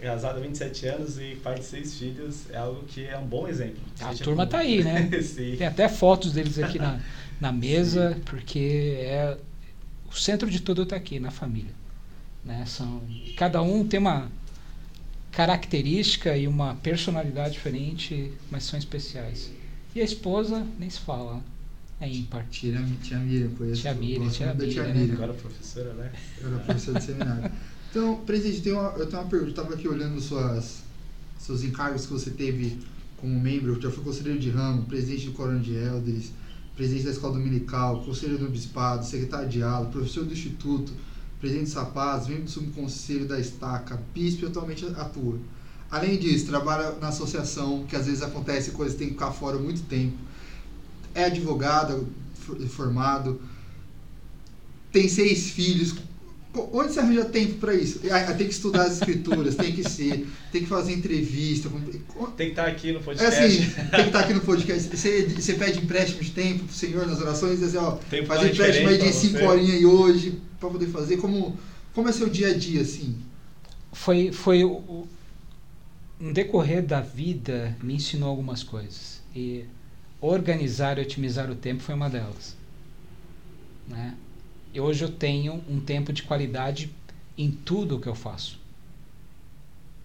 é 0.00 0.06
casado 0.06 0.38
há 0.38 0.40
27 0.40 0.86
anos 0.86 1.18
e 1.18 1.36
pai 1.42 1.58
de 1.58 1.64
seis 1.64 1.96
filhos, 1.96 2.50
é 2.50 2.56
algo 2.56 2.84
que 2.86 3.06
é 3.06 3.16
um 3.16 3.26
bom 3.26 3.46
exemplo. 3.46 3.80
A 4.00 4.14
turma 4.14 4.46
como- 4.46 4.50
tá 4.50 4.58
aí, 4.58 4.82
né? 4.82 5.08
Sim. 5.22 5.54
Tem 5.56 5.66
até 5.66 5.88
fotos 5.88 6.32
deles 6.32 6.58
aqui 6.58 6.78
na, 6.78 7.00
na 7.40 7.52
mesa, 7.52 8.20
porque 8.24 8.96
é 8.98 9.38
o 10.10 10.14
centro 10.14 10.50
de 10.50 10.60
tudo 10.60 10.82
está 10.82 10.96
aqui, 10.96 11.20
na 11.20 11.30
família. 11.30 11.77
Né? 12.48 12.64
São, 12.66 13.02
cada 13.36 13.60
um 13.60 13.86
tem 13.86 14.00
uma 14.00 14.30
característica 15.30 16.34
e 16.34 16.48
uma 16.48 16.74
personalidade 16.76 17.52
diferente, 17.52 18.32
mas 18.50 18.64
são 18.64 18.78
especiais. 18.78 19.50
E 19.94 20.00
a 20.00 20.04
esposa, 20.04 20.66
nem 20.78 20.88
se 20.88 20.98
fala, 20.98 21.42
é 22.00 22.08
ímpar. 22.08 22.46
Tia, 22.50 22.82
tia 23.02 23.18
Miriam, 23.18 23.50
conheço. 23.50 23.82
Tia 23.82 23.92
Miriam, 23.92 24.30
tia 24.30 24.54
Miriam, 24.54 24.70
tia 24.70 24.82
né? 24.84 24.94
Miriam. 24.94 25.14
Agora 25.16 25.34
professora, 25.34 25.92
né? 25.92 26.10
Eu 26.40 26.48
era 26.48 26.58
professor 26.60 26.94
de 26.94 27.04
seminário. 27.04 27.52
Então, 27.90 28.16
presidente, 28.24 28.62
tem 28.62 28.72
uma, 28.72 28.90
eu 28.96 29.06
tenho 29.06 29.22
uma 29.22 29.28
pergunta. 29.28 29.50
Eu 29.50 29.50
estava 29.50 29.74
aqui 29.74 29.88
olhando 29.88 30.20
suas, 30.20 30.82
seus 31.38 31.62
encargos 31.62 32.06
que 32.06 32.12
você 32.12 32.30
teve 32.30 32.78
como 33.18 33.38
membro. 33.38 33.80
Já 33.80 33.90
foi 33.90 34.02
conselheiro 34.02 34.38
de 34.38 34.48
ramo, 34.48 34.84
presidente 34.84 35.26
do 35.26 35.32
Corão 35.32 35.60
de 35.60 35.74
Elders, 35.74 36.30
presidente 36.74 37.04
da 37.04 37.10
escola 37.10 37.34
dominical, 37.34 38.02
conselheiro 38.04 38.44
do 38.44 38.50
bispado, 38.50 39.04
secretário 39.04 39.48
de 39.48 39.62
aula, 39.62 39.90
professor 39.90 40.24
do 40.24 40.32
instituto, 40.32 40.92
presidente 41.40 41.70
Sapaz, 41.70 42.26
membro 42.26 42.44
do 42.44 42.50
subconselho 42.50 43.26
da 43.28 43.38
estaca, 43.38 44.00
bispo 44.14 44.44
e 44.44 44.48
atualmente 44.48 44.84
atua. 44.96 45.38
Além 45.90 46.18
disso, 46.18 46.46
trabalha 46.46 46.92
na 47.00 47.08
associação, 47.08 47.84
que 47.86 47.96
às 47.96 48.06
vezes 48.06 48.22
acontece 48.22 48.72
coisas 48.72 48.94
que 48.94 48.98
tem 48.98 49.08
que 49.08 49.14
ficar 49.14 49.30
fora 49.32 49.56
muito 49.58 49.82
tempo. 49.82 50.16
É 51.14 51.24
advogado, 51.24 52.06
for- 52.34 52.60
formado, 52.68 53.40
tem 54.92 55.08
seis 55.08 55.50
filhos. 55.50 55.94
Onde 56.72 56.92
você 56.92 57.00
arranja 57.00 57.24
tempo 57.26 57.54
para 57.54 57.74
isso? 57.74 58.00
Ah, 58.10 58.32
Tem 58.32 58.46
que 58.48 58.54
estudar 58.54 58.84
as 58.84 58.94
escrituras, 58.94 59.54
tem 59.54 59.72
que 59.72 59.88
ser, 59.88 60.26
tem 60.50 60.62
que 60.62 60.66
fazer 60.66 60.92
entrevista. 60.94 61.68
Tem 62.36 62.46
que 62.46 62.52
estar 62.52 62.66
aqui 62.66 62.90
no 62.90 62.98
É 62.98 63.02
podcast. 63.02 63.38
assim, 63.44 63.58
tem 63.70 64.00
que 64.00 64.06
estar 64.06 64.20
aqui 64.20 64.34
no 64.34 64.40
podcast. 64.40 64.96
Você, 64.96 65.26
você 65.26 65.54
pede 65.54 65.78
empréstimo 65.78 66.22
de 66.22 66.30
tempo 66.30 66.64
pro 66.64 66.74
Senhor 66.74 67.06
nas 67.06 67.20
orações 67.20 67.58
e 67.58 67.64
diz 67.64 67.76
assim, 67.76 67.86
ó, 67.86 67.92
Tem 68.10 68.22
um 68.22 68.26
faz 68.26 68.42
empréstimo 68.50 68.88
aí 68.88 68.98
de 68.98 69.04
diferente 69.04 69.12
pra 69.12 69.20
cinco 69.20 69.38
você. 69.38 69.44
horinhas 69.46 69.76
aí 69.76 69.86
hoje 69.86 70.40
para 70.58 70.70
poder 70.70 70.86
fazer. 70.88 71.18
Como, 71.18 71.56
como 71.94 72.08
é 72.08 72.12
seu 72.12 72.28
dia 72.28 72.48
a 72.48 72.54
dia, 72.56 72.80
assim? 72.80 73.16
Foi, 73.92 74.32
foi 74.32 74.64
o, 74.64 74.70
o- 74.72 75.08
um 76.20 76.32
decorrer 76.32 76.82
da 76.84 77.00
vida 77.00 77.76
me 77.82 77.94
ensinou 77.94 78.30
algumas 78.30 78.62
coisas. 78.64 79.20
E 79.36 79.64
organizar 80.20 80.98
e 80.98 81.02
otimizar 81.02 81.48
o 81.50 81.54
tempo 81.54 81.82
foi 81.82 81.94
uma 81.94 82.08
delas. 82.10 82.56
Né? 83.86 84.14
E 84.72 84.80
hoje 84.80 85.04
eu 85.04 85.10
tenho 85.10 85.62
um 85.68 85.80
tempo 85.80 86.12
de 86.12 86.22
qualidade 86.22 86.90
em 87.36 87.50
tudo 87.50 87.96
o 87.96 88.00
que 88.00 88.08
eu 88.08 88.14
faço. 88.14 88.58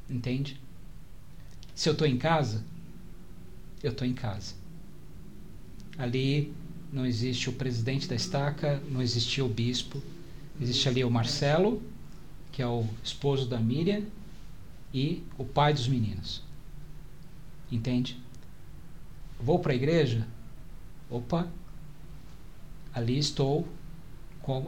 Entende? 0.09 0.59
Se 1.75 1.89
eu 1.89 1.93
estou 1.93 2.07
em 2.07 2.17
casa, 2.17 2.63
eu 3.81 3.91
estou 3.91 4.07
em 4.07 4.13
casa. 4.13 4.53
Ali 5.97 6.53
não 6.91 7.05
existe 7.05 7.49
o 7.49 7.53
presidente 7.53 8.07
da 8.07 8.15
estaca, 8.15 8.81
não 8.89 9.01
existia 9.01 9.43
o 9.43 9.49
bispo. 9.49 10.01
Existe 10.61 10.87
ali 10.87 11.03
o 11.03 11.09
Marcelo, 11.09 11.81
que 12.51 12.61
é 12.61 12.67
o 12.67 12.87
esposo 13.03 13.47
da 13.47 13.59
Miriam, 13.59 14.03
e 14.93 15.23
o 15.37 15.43
pai 15.43 15.73
dos 15.73 15.87
meninos. 15.87 16.43
Entende? 17.71 18.17
Vou 19.39 19.57
para 19.57 19.73
a 19.73 19.75
igreja? 19.75 20.27
Opa! 21.09 21.47
Ali 22.93 23.17
estou 23.17 23.67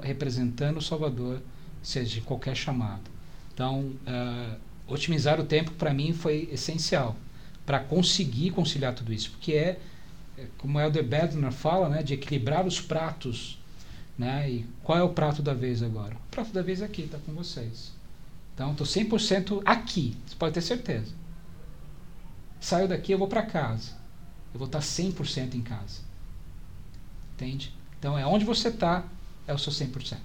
representando 0.02 0.78
o 0.78 0.82
Salvador, 0.82 1.42
seja 1.84 2.16
de 2.16 2.22
qualquer 2.22 2.56
chamado. 2.56 3.04
Então, 3.54 3.92
ah, 4.06 4.58
otimizar 4.88 5.40
o 5.40 5.46
tempo 5.46 5.72
para 5.72 5.94
mim 5.94 6.14
foi 6.14 6.50
essencial 6.52 7.16
para 7.66 7.80
conseguir 7.80 8.52
conciliar 8.52 8.94
tudo 8.94 9.12
isso, 9.12 9.32
porque 9.32 9.54
é, 9.54 10.48
como 10.58 10.80
Elder 10.80 11.04
Bednar 11.04 11.52
fala, 11.52 11.90
né, 11.90 12.04
de 12.04 12.14
equilibrar 12.14 12.66
os 12.66 12.80
pratos. 12.80 13.60
Né? 14.18 14.50
E 14.50 14.66
qual 14.84 14.98
é 14.98 15.04
o 15.04 15.10
prato 15.10 15.42
da 15.42 15.54
vez 15.54 15.84
agora? 15.84 16.16
O 16.16 16.32
prato 16.32 16.54
da 16.54 16.62
vez 16.62 16.82
aqui, 16.82 17.04
está 17.04 17.18
com 17.18 17.34
vocês. 17.34 17.92
Então, 18.54 18.72
estou 18.72 18.88
100% 18.88 19.62
aqui, 19.66 20.16
você 20.26 20.36
pode 20.36 20.54
ter 20.54 20.62
certeza. 20.62 21.14
Saio 22.60 22.88
daqui, 22.88 23.12
eu 23.12 23.18
vou 23.18 23.28
para 23.28 23.42
casa. 23.42 23.92
Eu 24.54 24.60
vou 24.60 24.68
estar 24.68 24.80
100% 24.80 25.56
em 25.56 25.62
casa. 25.62 26.02
Entende? 27.34 27.74
Então, 28.00 28.18
é 28.18 28.26
onde 28.26 28.46
você 28.46 28.70
está, 28.70 29.04
é 29.48 29.54
o 29.54 29.58
seu 29.58 29.72
100%. 29.72 30.18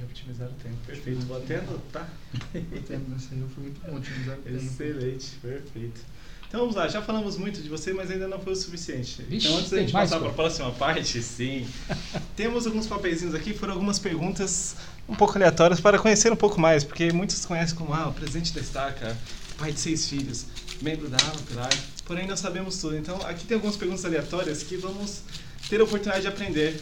E 0.00 0.04
otimizar 0.04 0.48
o 0.48 0.52
tempo. 0.52 0.76
Perfeito. 0.86 1.20
Vou 1.26 1.38
até 1.38 1.58
anotar. 1.58 2.10
O 2.54 2.80
tempo 2.82 3.10
nessa 3.10 3.34
aí 3.34 3.42
foi 3.54 3.64
muito 3.64 3.80
bom 3.80 3.96
otimizar 3.96 4.38
o 4.38 4.42
tempo. 4.42 4.56
Excelente, 4.56 5.26
perfeito. 5.40 6.00
Então 6.48 6.60
vamos 6.60 6.76
lá, 6.76 6.86
já 6.86 7.02
falamos 7.02 7.36
muito 7.36 7.60
de 7.60 7.68
você, 7.68 7.92
mas 7.92 8.10
ainda 8.10 8.28
não 8.28 8.38
foi 8.38 8.52
o 8.52 8.56
suficiente. 8.56 9.20
Vixe, 9.22 9.48
então 9.48 9.58
antes 9.58 9.70
da 9.70 9.78
gente 9.78 9.92
passar 9.92 10.20
para 10.20 10.28
a 10.28 10.32
próxima 10.32 10.70
parte, 10.70 11.20
sim, 11.20 11.66
temos 12.36 12.66
alguns 12.66 12.86
papeizinhos 12.86 13.34
aqui, 13.34 13.52
foram 13.52 13.72
algumas 13.72 13.98
perguntas 13.98 14.76
um 15.08 15.14
pouco 15.14 15.36
aleatórias 15.36 15.80
para 15.80 15.98
conhecer 15.98 16.32
um 16.32 16.36
pouco 16.36 16.60
mais, 16.60 16.84
porque 16.84 17.12
muitos 17.12 17.44
conhecem 17.44 17.76
como 17.76 17.92
ah, 17.92 18.08
o 18.08 18.12
presidente 18.12 18.54
da 18.54 18.60
estaca, 18.60 19.16
pai 19.58 19.72
de 19.72 19.80
seis 19.80 20.08
filhos, 20.08 20.46
membro 20.80 21.08
da 21.08 21.16
Ala 21.18 21.38
Pilar, 21.48 21.70
porém 22.04 22.28
não 22.28 22.36
sabemos 22.36 22.78
tudo. 22.78 22.96
Então 22.96 23.20
aqui 23.26 23.44
tem 23.44 23.56
algumas 23.56 23.76
perguntas 23.76 24.04
aleatórias 24.04 24.62
que 24.62 24.76
vamos 24.76 25.22
ter 25.68 25.80
a 25.80 25.84
oportunidade 25.84 26.22
de 26.22 26.28
aprender 26.28 26.80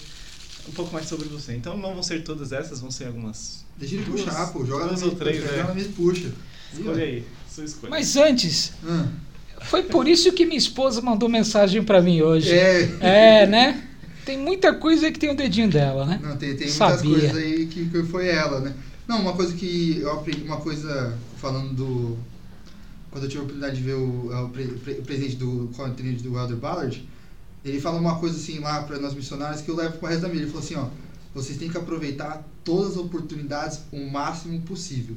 um 0.69 0.73
pouco 0.73 0.93
mais 0.93 1.07
sobre 1.09 1.29
você. 1.29 1.55
Então 1.55 1.77
não 1.77 1.95
vão 1.95 2.03
ser 2.03 2.23
todas 2.23 2.53
essas, 2.53 2.81
vão 2.81 2.91
ser 2.91 3.07
algumas. 3.07 3.65
Deixa 3.79 3.95
ele 3.97 4.05
Duas- 4.05 4.23
puxar, 4.23 4.47
pô. 4.53 4.65
Joga 4.65 4.87
duas 4.89 5.01
na 5.01 5.07
ou 5.07 5.15
três, 5.15 5.43
joga 5.43 5.55
é. 5.55 5.63
na 5.65 5.75
mesa 5.75 5.89
e 5.89 5.93
puxa. 5.93 6.33
Escolha 6.73 7.05
aí, 7.05 7.25
sua 7.53 7.65
escolha. 7.65 7.91
Mas 7.91 8.17
antes, 8.17 8.73
Ah, 8.87 9.07
foi 9.63 9.83
por 9.85 10.09
isso 10.09 10.33
que 10.33 10.45
minha 10.45 10.59
esposa 10.59 11.01
mandou 11.01 11.29
mensagem 11.29 11.83
para 11.85 12.01
mim 12.03 12.21
hoje. 12.23 12.51
é, 12.53 12.97
É, 13.01 13.47
né? 13.47 13.89
tem 14.25 14.39
muita 14.39 14.75
coisa 14.75 15.07
aí 15.07 15.13
que 15.13 15.19
tem 15.19 15.31
o 15.31 15.37
dedinho 15.37 15.71
dela, 15.71 16.05
né? 16.07 16.19
Não, 16.23 16.37
tem, 16.37 16.51
tem 16.57 16.67
muitas 16.69 16.73
Sabia. 16.75 17.11
coisas 17.19 17.37
aí 17.37 17.67
que, 17.67 17.85
que 17.91 18.03
foi 18.05 18.29
ela, 18.29 18.61
né? 18.61 18.75
Não, 19.07 19.21
uma 19.21 19.35
coisa 19.35 19.53
que 19.55 19.99
eu 20.01 20.13
aprendi, 20.13 20.43
uma 20.45 20.57
coisa 20.57 21.17
falando 21.37 21.75
do. 21.75 22.19
Quando 23.11 23.25
eu 23.25 23.29
tive 23.29 23.41
a 23.41 23.43
oportunidade 23.45 23.77
de 23.77 23.83
ver 23.83 23.95
o, 23.95 24.31
é, 24.33 24.41
o, 24.43 24.49
pre- 24.49 24.95
o 24.99 25.03
presidente 25.03 25.37
do 25.37 25.71
Colin 25.77 25.93
Trinity, 25.95 26.23
do 26.25 26.37
Elder 26.39 26.57
Ballard, 26.57 27.07
ele 27.65 27.81
fala 27.81 27.99
uma 27.99 28.19
coisa 28.19 28.37
assim 28.37 28.59
lá 28.59 28.83
para 28.83 28.99
nós 28.99 29.15
missionários 29.15 29.63
que 29.63 29.71
eu 29.71 29.77
levo 29.77 29.99
pro 29.99 30.09
resto 30.09 30.23
da 30.23 30.29
vida. 30.29 30.43
Ele 30.43 30.51
falou 30.51 30.65
assim: 30.65 30.75
ó, 30.75 30.89
vocês 31.35 31.57
têm 31.59 31.71
que 31.71 31.79
aproveitar 31.79 32.47
todas 32.63 32.93
as 32.93 32.97
oportunidades 32.97 33.81
o 33.91 34.07
máximo 34.11 34.61
possível. 34.63 35.17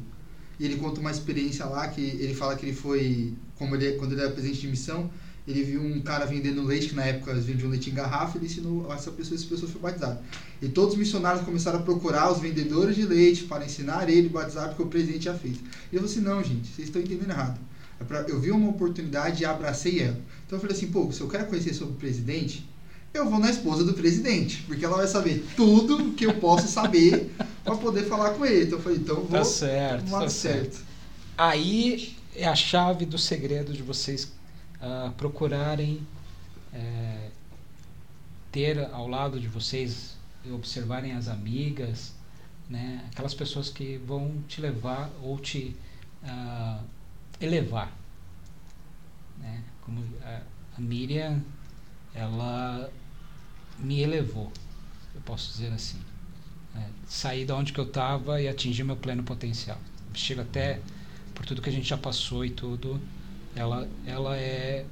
E 0.60 0.66
ele 0.66 0.78
conta 0.78 1.00
uma 1.00 1.12
experiência 1.12 1.66
lá 1.66 1.88
que 1.88 2.02
ele 2.02 2.34
fala 2.34 2.56
que 2.56 2.66
ele 2.66 2.76
foi, 2.76 3.34
como 3.58 3.76
ele, 3.76 3.94
quando 3.98 4.14
ele 4.14 4.22
era 4.22 4.32
presidente 4.32 4.62
de 4.62 4.68
missão, 4.68 5.10
ele 5.48 5.64
viu 5.64 5.82
um 5.82 6.02
cara 6.02 6.26
vendendo 6.26 6.64
leite, 6.64 6.90
que 6.90 6.96
na 6.96 7.06
época 7.06 7.34
vendiam 7.36 7.70
leite 7.70 7.90
em 7.90 7.94
garrafa, 7.94 8.38
ele 8.38 8.48
ensinou 8.48 8.92
essa 8.92 9.12
pessoa, 9.12 9.38
essa 9.40 9.48
pessoa 9.48 9.72
foi 9.72 9.80
batizada. 9.80 10.22
E 10.62 10.68
todos 10.68 10.94
os 10.94 11.00
missionários 11.00 11.46
começaram 11.46 11.80
a 11.80 11.82
procurar 11.84 12.32
os 12.32 12.40
vendedores 12.40 12.96
de 12.96 13.06
leite 13.06 13.44
para 13.44 13.64
ensinar 13.64 14.10
ele 14.10 14.28
batizar, 14.28 14.70
porque 14.70 14.84
o 14.84 14.88
presidente 14.88 15.20
tinha 15.20 15.34
feito. 15.36 15.60
E 15.92 15.96
eu 15.96 16.02
falei 16.02 16.16
assim, 16.16 16.22
não, 16.22 16.44
gente, 16.44 16.68
vocês 16.68 16.88
estão 16.88 17.02
entendendo 17.02 17.30
errado. 17.30 17.60
É 18.00 18.32
Eu 18.32 18.40
vi 18.40 18.52
uma 18.52 18.70
oportunidade 18.70 19.44
e 19.44 19.46
abracei 19.46 20.02
ela. 20.02 20.20
Então 20.46 20.58
eu 20.58 20.62
falei 20.62 20.76
assim, 20.76 20.88
pô, 20.88 21.12
se 21.12 21.22
eu 21.22 21.28
quero 21.28 21.48
conhecer 21.48 21.74
sobre 21.74 21.94
o 21.94 21.98
presidente, 21.98 22.68
eu 23.14 23.30
vou 23.30 23.40
na 23.40 23.50
esposa 23.50 23.84
do 23.84 23.94
presidente, 23.94 24.64
porque 24.64 24.86
ela 24.86 24.98
vai 24.98 25.08
saber 25.08 25.46
tudo 25.56 26.14
que 26.14 26.26
eu 26.26 26.36
posso 26.36 26.68
saber 26.68 27.32
para 27.64 27.76
poder 27.76 28.04
falar 28.04 28.32
com 28.32 28.46
ele. 28.46 28.66
Então 28.66 28.78
eu 28.78 28.84
falei, 28.84 28.98
então 29.00 29.16
eu 29.18 29.26
vou 29.26 29.40
Tá 29.40 29.44
certo, 29.44 30.10
tá 30.10 30.20
lado 30.20 30.30
certo. 30.30 30.86
Aí 31.38 32.16
é 32.36 32.48
a 32.48 32.56
chave 32.56 33.06
do 33.06 33.18
segredo 33.18 33.74
de 33.74 33.82
vocês 33.82 34.32
ah, 34.82 35.12
procurarem 35.18 36.06
é, 36.74 37.30
ter 38.52 38.80
ao 38.92 39.08
lado 39.08 39.40
de 39.40 39.48
vocês 39.48 40.16
e 40.46 40.52
observarem 40.52 41.14
as 41.14 41.28
amigas, 41.28 42.14
né? 42.70 43.04
aquelas 43.12 43.34
pessoas 43.34 43.70
que 43.70 43.98
vão 44.06 44.36
te 44.48 44.62
levar 44.62 45.10
ou 45.22 45.38
te 45.40 45.76
ah, 46.24 46.80
elevar. 47.40 47.92
Né? 49.38 49.64
Como 49.82 50.04
a, 50.24 50.42
a 50.78 50.82
Miriam, 50.82 51.42
ela 52.14 52.92
me 53.80 54.02
elevou, 54.02 54.52
eu 55.14 55.22
posso 55.22 55.52
dizer 55.52 55.72
assim. 55.74 56.00
É, 56.76 56.88
sair 57.08 57.46
da 57.46 57.56
onde 57.56 57.74
que 57.74 57.80
eu 57.80 57.86
estava 57.86 58.42
e 58.42 58.48
atingir 58.48 58.84
meu 58.84 58.98
pleno 58.98 59.24
potencial. 59.24 59.80
Chega 60.14 60.42
até 60.42 60.82
por 61.34 61.46
tudo 61.46 61.62
que 61.62 61.70
a 61.70 61.72
gente 61.72 61.88
já 61.88 61.98
passou 61.98 62.44
e 62.44 62.50
tudo, 62.50 63.00
ela, 63.56 63.88
ela 64.06 64.36
é 64.36 64.86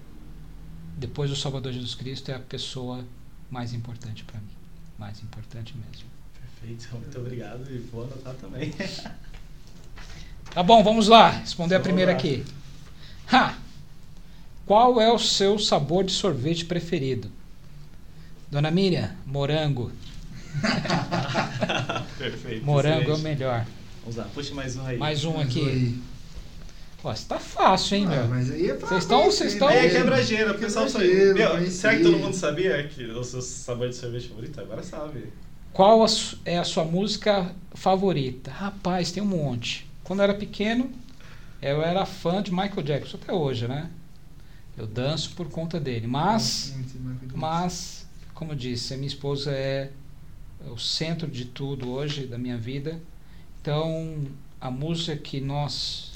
depois 0.97 1.29
do 1.29 1.35
Salvador 1.35 1.73
Jesus 1.73 1.95
Cristo 1.95 2.29
é 2.29 2.35
a 2.35 2.39
pessoa 2.39 3.03
mais 3.49 3.73
importante 3.73 4.23
para 4.23 4.39
mim, 4.39 4.55
mais 4.97 5.21
importante 5.21 5.75
mesmo. 5.75 6.07
Perfeito, 6.39 6.87
muito 6.95 7.19
obrigado 7.19 7.69
e 7.71 7.79
vou 7.79 8.03
anotar 8.03 8.35
também. 8.35 8.71
Tá 10.55 10.63
bom, 10.63 10.81
vamos 10.83 11.07
lá, 11.09 11.29
responder 11.31 11.75
a 11.75 11.77
Vamos 11.77 11.88
primeira 11.88 12.12
lá. 12.13 12.17
aqui. 12.17 12.43
Ha! 13.31 13.55
Qual 14.65 15.00
é 15.01 15.12
o 15.12 15.19
seu 15.19 15.59
sabor 15.59 16.03
de 16.05 16.12
sorvete 16.13 16.65
preferido? 16.65 17.29
Dona 18.50 18.71
Miriam, 18.71 19.12
morango. 19.25 19.91
Perfeito. 22.17 22.65
Morango 22.65 22.95
é 22.95 22.97
o 23.00 23.01
excelente. 23.15 23.21
melhor. 23.24 23.65
Vamos 24.01 24.15
lá, 24.15 24.24
puxa 24.33 24.53
mais 24.55 24.75
um 24.77 24.85
aí. 24.85 24.97
Mais 24.97 25.25
um 25.25 25.39
aqui. 25.39 26.00
Ó, 27.03 27.12
isso 27.12 27.25
tá 27.27 27.38
fácil, 27.38 27.97
hein, 27.97 28.05
Ah, 28.07 28.09
meu? 28.15 28.27
mas 28.29 28.50
aí 28.50 28.69
é 28.69 28.74
pra 28.74 28.88
Vocês 28.88 29.03
estão- 29.03 29.25
vocês 29.25 29.53
estão- 29.53 29.67
Aí 29.67 29.77
é 29.77 29.89
quebra-gelo, 29.89 30.51
o 30.53 30.57
pessoal 30.57 30.88
sabe. 30.89 31.07
Quebra-gelo, 31.09 31.59
Meu, 31.62 31.69
será 31.71 31.95
que 31.97 32.03
todo 32.03 32.17
mundo 32.17 32.33
sabia 32.33 32.88
que 32.88 33.03
o 33.03 33.24
seu 33.24 33.41
sabor 33.41 33.89
de 33.89 33.95
sorvete 33.95 34.29
favorito? 34.29 34.59
Agora 34.59 34.81
sabe. 34.81 35.25
Qual 35.74 36.03
a 36.03 36.07
é 36.45 36.57
a 36.57 36.63
sua 36.63 36.83
música 36.85 37.51
favorita? 37.75 38.50
Rapaz, 38.50 39.12
tem 39.12 39.21
um 39.21 39.25
monte. 39.27 39.85
Quando 40.05 40.19
eu 40.19 40.24
era 40.24 40.33
pequeno, 40.33 40.89
eu 41.62 41.81
era 41.81 42.05
fã 42.05 42.41
de 42.41 42.51
Michael 42.51 42.83
Jackson, 42.83 43.17
até 43.17 43.33
hoje, 43.33 43.67
né? 43.67 43.89
Eu 44.77 44.85
danço 44.85 45.31
por 45.31 45.50
conta 45.50 45.79
dele. 45.79 46.05
Mas, 46.05 46.74
mas, 47.33 48.05
como 48.33 48.51
eu 48.51 48.55
disse, 48.55 48.93
a 48.93 48.97
minha 48.97 49.07
esposa 49.07 49.51
é 49.51 49.91
o 50.67 50.77
centro 50.77 51.27
de 51.30 51.45
tudo 51.45 51.89
hoje 51.89 52.27
da 52.27 52.38
minha 52.38 52.58
vida. 52.58 53.01
Então, 53.62 54.25
a 54.62 54.69
música 54.69 55.17
que 55.17 55.41
nós 55.41 56.12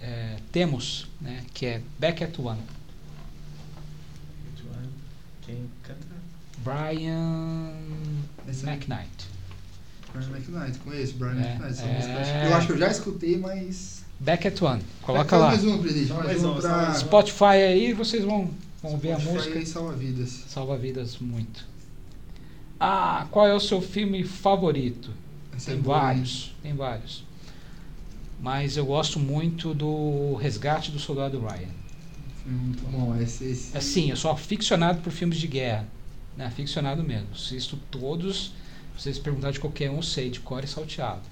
é, 0.00 0.36
temos, 0.50 1.08
né, 1.20 1.44
que 1.52 1.66
é 1.66 1.82
Back 1.98 2.24
at 2.24 2.38
One, 2.38 2.60
Quem 5.42 5.68
canta? 5.82 6.06
Brian 6.58 7.72
é- 8.46 8.70
McKnight. 8.70 9.31
Brian 10.12 10.28
McKnight, 10.36 10.78
conheço 10.78 11.14
Brian 11.14 11.32
É, 11.32 11.52
McKnight. 11.52 11.72
essa 11.72 11.82
é. 11.84 11.94
música 11.94 12.12
eu 12.48 12.54
acho- 12.54 12.66
que 12.66 12.72
eu 12.72 12.78
já 12.78 12.90
escutei, 12.90 13.38
mas. 13.38 14.02
Back 14.20 14.46
at 14.48 14.62
One. 14.62 14.82
Coloca 15.02 15.36
lá. 15.36 15.48
mais 15.48 15.64
uma, 15.64 15.78
presidente. 15.78 16.12
Mais, 16.12 16.26
mais 16.26 16.44
uma, 16.44 16.60
pra. 16.60 16.94
Spotify 16.94 17.44
aí, 17.44 17.92
vocês 17.92 18.24
vão, 18.24 18.50
vão 18.82 18.96
ver 18.98 19.12
a 19.12 19.16
Spotify 19.18 19.34
música. 19.36 19.58
aí 19.58 19.66
salva 19.66 19.92
vidas. 19.94 20.44
Salva 20.48 20.76
vidas 20.78 21.18
muito. 21.18 21.66
Ah, 22.78 23.26
qual 23.30 23.46
é 23.46 23.54
o 23.54 23.60
seu 23.60 23.80
filme 23.80 24.24
favorito? 24.24 25.10
Essa 25.56 25.70
é 25.70 25.74
Tem 25.74 25.76
hein? 25.76 25.82
vários, 25.82 26.54
tem 26.62 26.74
vários. 26.74 27.24
Mas 28.40 28.76
eu 28.76 28.84
gosto 28.84 29.20
muito 29.20 29.72
do 29.72 30.34
Resgate 30.36 30.90
do 30.90 30.98
Soldado 30.98 31.38
Ryan. 31.40 31.68
Muito 32.44 32.82
bom. 32.90 33.16
Esse, 33.20 33.44
esse... 33.44 33.76
Assim, 33.76 34.10
eu 34.10 34.16
sou 34.16 34.32
aficionado 34.32 35.00
por 35.00 35.12
filmes 35.12 35.38
de 35.38 35.46
guerra. 35.46 35.86
Né? 36.36 36.46
Aficionado 36.46 37.04
mesmo. 37.04 37.28
Assisto 37.32 37.76
todos. 37.90 38.52
Se 38.96 39.04
vocês 39.04 39.18
perguntarem 39.18 39.54
de 39.54 39.60
qualquer 39.60 39.90
um, 39.90 40.02
sei, 40.02 40.30
de 40.30 40.40
cor 40.40 40.62
e 40.62 40.66
salteado. 40.66 41.22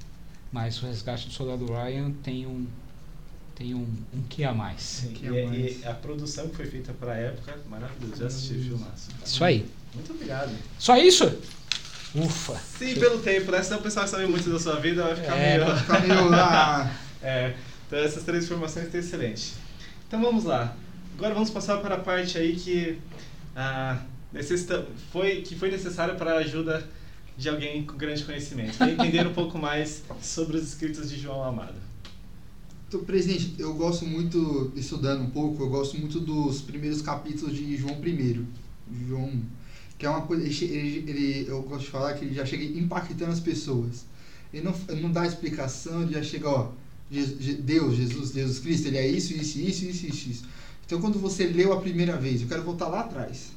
Mas 0.53 0.83
o 0.83 0.87
Resgate 0.87 1.29
do 1.29 1.33
Soldado 1.33 1.67
Ryan 1.67 2.11
tem 2.23 2.47
um 2.47 2.67
tem 3.55 3.75
um, 3.75 3.87
um 4.15 4.23
que 4.23 4.43
a 4.43 4.55
mais. 4.55 4.81
Sim, 4.81 5.13
Que 5.13 5.27
e, 5.27 5.39
é 5.39 5.47
mais? 5.47 5.81
e 5.83 5.87
a 5.87 5.93
produção 5.93 6.49
que 6.49 6.57
foi 6.57 6.65
feita 6.65 6.95
pra 6.95 7.15
época, 7.15 7.59
maravilhoso. 7.69 8.17
Já 8.17 8.27
assisti 8.27 8.55
o 8.55 8.63
filmaço. 8.63 9.11
Isso 9.23 9.45
aí. 9.45 9.69
Muito 9.95 10.13
obrigado. 10.13 10.51
Só 10.79 10.97
isso? 10.97 11.39
Ufa. 12.15 12.59
Sim, 12.79 12.95
pelo 12.95 13.19
tempo, 13.19 13.53
né? 13.53 13.63
Senão 13.63 13.81
o 13.81 13.83
pessoal 13.83 14.09
sabe 14.09 14.27
muito 14.27 14.49
da 14.49 14.59
sua 14.59 14.81
vida, 14.81 15.03
vai 15.05 15.15
ficar 15.15 15.37
É, 15.37 15.59
meio. 15.59 15.77
Fica 15.77 16.01
meio. 16.01 16.35
Ah, 16.35 16.91
É, 17.23 17.55
então 17.87 17.99
essas 17.99 18.23
três 18.23 18.45
informações 18.45 18.87
estão 18.87 18.99
excelentes. 18.99 19.53
Então 20.09 20.23
vamos 20.23 20.45
lá. 20.45 20.75
Agora 21.19 21.35
vamos 21.35 21.51
passar 21.51 21.77
para 21.83 21.97
a 21.97 21.99
parte 21.99 22.39
aí 22.39 22.57
que 22.57 22.99
ah, 23.55 23.99
necessita, 24.33 24.87
foi, 25.13 25.43
que 25.43 25.55
foi 25.55 25.71
necessária 25.71 26.15
para 26.15 26.33
a 26.33 26.39
ajuda 26.39 26.89
de 27.41 27.49
alguém 27.49 27.87
com 27.87 27.97
grande 27.97 28.23
conhecimento. 28.23 28.77
Para 28.77 28.91
entender 28.93 29.27
um 29.27 29.33
pouco 29.33 29.59
mais 29.59 30.03
sobre 30.21 30.59
os 30.59 30.63
escritos 30.63 31.09
de 31.09 31.19
João 31.19 31.43
Amado. 31.43 31.75
Então, 32.87 33.03
presidente, 33.03 33.55
eu 33.59 33.73
gosto 33.75 34.05
muito, 34.05 34.71
estudando 34.77 35.23
um 35.23 35.31
pouco, 35.31 35.63
eu 35.63 35.71
gosto 35.71 35.97
muito 35.97 36.21
dos 36.21 36.61
primeiros 36.61 37.01
capítulos 37.01 37.57
de 37.57 37.77
João 37.79 37.99
I. 38.05 38.45
João 39.09 39.25
1. 39.25 39.43
Que 39.97 40.05
é 40.05 40.11
uma 40.11 40.23
coisa. 40.23 40.45
Ele, 40.45 41.05
ele, 41.09 41.47
eu 41.49 41.63
gosto 41.63 41.85
de 41.85 41.91
falar 41.91 42.13
que 42.13 42.27
ele 42.27 42.35
já 42.35 42.45
chega 42.45 42.63
impactando 42.63 43.33
as 43.33 43.41
pessoas. 43.41 44.05
Ele 44.53 44.63
não, 44.63 44.75
não 45.01 45.11
dá 45.11 45.27
explicação, 45.27 46.03
ele 46.03 46.13
já 46.13 46.23
chega, 46.23 46.49
ó. 46.49 46.73
Deus, 47.11 47.97
Jesus, 47.97 48.33
Jesus 48.33 48.59
Cristo, 48.59 48.89
ele 48.89 48.99
é 48.99 49.09
isso, 49.09 49.33
isso, 49.33 49.59
isso, 49.59 49.85
isso, 49.87 50.29
isso. 50.31 50.45
Então, 50.85 51.01
quando 51.01 51.19
você 51.19 51.47
leu 51.47 51.73
a 51.73 51.81
primeira 51.81 52.19
vez, 52.19 52.43
eu 52.43 52.49
quero 52.49 52.63
voltar 52.63 52.89
lá 52.89 53.01
atrás. 53.01 53.53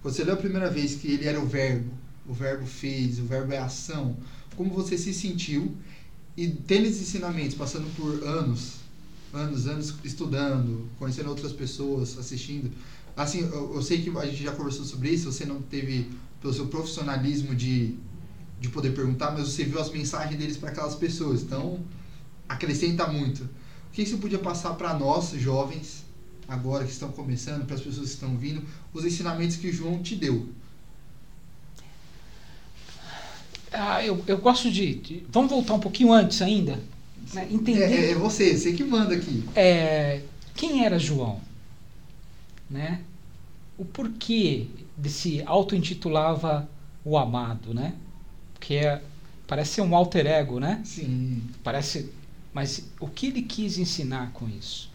Quando 0.00 0.14
você 0.14 0.24
leu 0.24 0.34
a 0.34 0.38
primeira 0.38 0.70
vez 0.70 0.94
que 0.94 1.08
ele 1.08 1.26
era 1.26 1.38
o 1.38 1.46
Verbo, 1.46 1.92
o 2.30 2.32
Verbo 2.32 2.64
fez, 2.64 3.18
o 3.18 3.24
Verbo 3.24 3.52
é 3.52 3.58
ação, 3.58 4.16
como 4.56 4.72
você 4.72 4.96
se 4.96 5.12
sentiu 5.12 5.76
e 6.36 6.46
tendo 6.48 6.86
esses 6.86 7.02
ensinamentos, 7.02 7.56
passando 7.56 7.92
por 7.96 8.22
anos, 8.22 8.76
anos, 9.34 9.66
anos 9.66 9.94
estudando, 10.04 10.88
conhecendo 10.96 11.28
outras 11.28 11.52
pessoas, 11.52 12.16
assistindo. 12.16 12.70
Assim, 13.16 13.40
eu, 13.40 13.74
eu 13.74 13.82
sei 13.82 14.00
que 14.00 14.16
a 14.16 14.26
gente 14.26 14.44
já 14.44 14.52
conversou 14.52 14.84
sobre 14.84 15.10
isso, 15.10 15.30
você 15.30 15.44
não 15.44 15.60
teve, 15.60 16.08
pelo 16.40 16.54
seu 16.54 16.68
profissionalismo 16.68 17.52
de, 17.52 17.96
de 18.60 18.68
poder 18.68 18.90
perguntar, 18.90 19.32
mas 19.32 19.48
você 19.48 19.64
viu 19.64 19.80
as 19.80 19.90
mensagens 19.90 20.38
deles 20.38 20.56
para 20.56 20.70
aquelas 20.70 20.94
pessoas. 20.94 21.42
Então, 21.42 21.80
acrescenta 22.48 23.08
muito. 23.08 23.42
O 23.42 23.92
que 23.92 24.06
você 24.06 24.16
podia 24.16 24.38
passar 24.38 24.74
para 24.74 24.96
nós, 24.96 25.30
jovens, 25.30 26.04
agora 26.46 26.84
que 26.84 26.92
estão 26.92 27.10
começando, 27.10 27.66
para 27.66 27.74
as 27.74 27.82
pessoas 27.82 28.06
que 28.06 28.14
estão 28.14 28.38
vindo, 28.38 28.62
os 28.94 29.04
ensinamentos 29.04 29.56
que 29.56 29.72
João 29.72 30.00
te 30.00 30.14
deu? 30.14 30.48
Ah, 33.72 34.04
eu, 34.04 34.22
eu 34.26 34.38
gosto 34.38 34.70
de, 34.70 34.94
de- 34.96 35.26
Vamos 35.28 35.50
voltar 35.50 35.74
um 35.74 35.80
pouquinho 35.80 36.12
antes 36.12 36.42
ainda. 36.42 36.78
Né? 37.32 37.46
Entender. 37.50 37.84
É, 37.84 38.06
é, 38.06 38.10
é 38.10 38.14
você, 38.14 38.56
você 38.56 38.72
que 38.72 38.82
manda 38.84 39.14
aqui. 39.14 39.44
é, 39.54 40.22
quem 40.54 40.84
era 40.84 40.98
João? 40.98 41.40
Né? 42.68 43.00
O 43.78 43.84
porquê 43.84 44.66
desse 44.96 45.42
auto-intitulava 45.46 46.68
o 47.04 47.16
amado, 47.16 47.72
né? 47.72 47.94
Porque 48.54 48.74
é, 48.74 49.00
parece 49.46 49.74
ser 49.74 49.80
um 49.82 49.94
alter 49.94 50.26
ego, 50.26 50.58
né? 50.60 50.80
Sim. 50.84 51.42
Parece, 51.62 52.10
mas 52.52 52.84
o 53.00 53.08
que 53.08 53.28
ele 53.28 53.42
quis 53.42 53.78
ensinar 53.78 54.30
com 54.32 54.48
isso? 54.48 54.90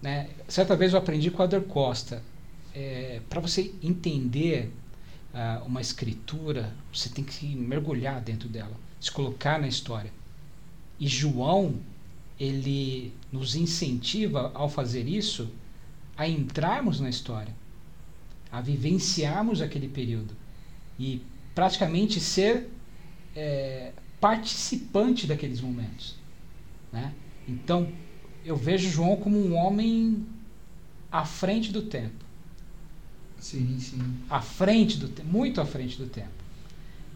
Né? 0.00 0.28
Certa 0.48 0.74
vez 0.74 0.92
eu 0.92 0.98
aprendi 0.98 1.30
com 1.30 1.40
o 1.40 1.44
Ader 1.44 1.62
Costa 1.62 2.22
é, 2.74 3.20
para 3.30 3.40
você 3.40 3.72
entender 3.82 4.72
uh, 5.34 5.64
uma 5.64 5.80
escritura, 5.80 6.74
você 6.92 7.08
tem 7.08 7.24
que 7.24 7.46
mergulhar 7.54 8.20
dentro 8.20 8.48
dela, 8.48 8.76
se 9.00 9.10
colocar 9.10 9.60
na 9.60 9.68
história. 9.68 10.12
E 10.98 11.06
João, 11.06 11.76
ele 12.38 13.12
nos 13.30 13.54
incentiva 13.54 14.50
ao 14.54 14.68
fazer 14.68 15.06
isso 15.06 15.50
a 16.16 16.28
entrarmos 16.28 17.00
na 17.00 17.08
história, 17.08 17.54
a 18.50 18.60
vivenciarmos 18.60 19.60
aquele 19.60 19.88
período 19.88 20.34
e 20.98 21.22
praticamente 21.54 22.20
ser 22.20 22.68
é, 23.34 23.92
participante 24.20 25.26
daqueles 25.26 25.60
momentos. 25.60 26.16
Né? 26.92 27.12
Então, 27.48 27.90
eu 28.44 28.56
vejo 28.56 28.88
João 28.88 29.16
como 29.16 29.38
um 29.38 29.54
homem 29.54 30.26
à 31.10 31.24
frente 31.24 31.72
do 31.72 31.82
tempo. 31.82 32.24
Sim, 33.42 33.80
sim. 33.80 33.98
À 34.30 34.40
frente 34.40 34.96
do 34.98 35.08
tempo, 35.08 35.28
muito 35.28 35.60
à 35.60 35.66
frente 35.66 35.98
do 35.98 36.06
tempo. 36.06 36.30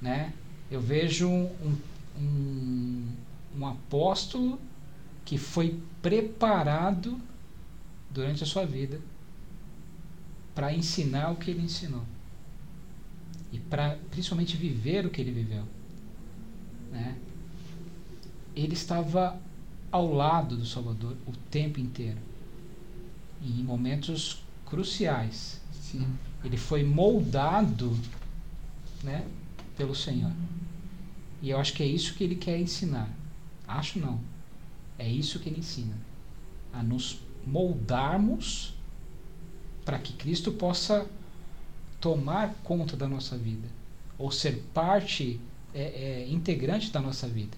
Né? 0.03 0.33
Eu 0.69 0.81
vejo 0.81 1.29
um, 1.31 1.79
um, 2.19 3.07
um 3.57 3.65
apóstolo 3.65 4.61
que 5.25 5.39
foi 5.39 5.81
preparado 6.03 7.21
durante 8.11 8.43
a 8.43 8.47
sua 8.47 8.67
vida 8.67 9.01
para 10.53 10.75
ensinar 10.75 11.31
o 11.31 11.37
que 11.37 11.53
ele 11.53 11.63
ensinou 11.63 12.03
e 13.53 13.61
para 13.61 13.97
principalmente 14.11 14.57
viver 14.57 15.07
o 15.07 15.11
que 15.11 15.21
ele 15.21 15.31
viveu. 15.31 15.63
Né? 16.91 17.17
Ele 18.57 18.75
estava 18.75 19.41
ao 19.93 20.13
lado 20.13 20.57
do 20.57 20.67
Salvador 20.67 21.17
o 21.25 21.33
tempo 21.51 21.79
inteiro, 21.79 22.19
em 23.41 23.63
momentos 23.63 24.43
cruciais. 24.65 25.61
Sim. 25.91 26.07
Ele 26.45 26.57
foi 26.57 26.83
moldado 26.83 27.97
né, 29.05 29.27
pelo 29.77 29.95
Senhor. 29.95 30.33
E 31.41 31.51
eu 31.51 31.59
acho 31.59 31.75
que 31.75 31.83
é 31.83 31.87
isso 31.87 32.15
que 32.15 32.25
ele 32.25 32.35
quer 32.35 32.59
ensinar. 32.59 33.09
Acho 33.69 33.99
não. 33.99 34.21
É 34.99 35.09
isso 35.09 35.39
que 35.39 35.49
ele 35.49 35.61
ensina. 35.61 35.97
A 36.73 36.83
nos 36.83 37.21
moldarmos 37.47 38.75
para 39.85 39.99
que 39.99 40.13
Cristo 40.15 40.51
possa 40.53 41.07
tomar 42.01 42.55
conta 42.65 42.97
da 42.97 43.09
nossa 43.09 43.39
vida 43.39 43.69
ou 44.19 44.33
ser 44.33 44.63
parte 44.75 45.41
é, 45.73 45.83
é, 45.83 46.29
integrante 46.29 46.91
da 46.91 47.01
nossa 47.01 47.29
vida. 47.29 47.57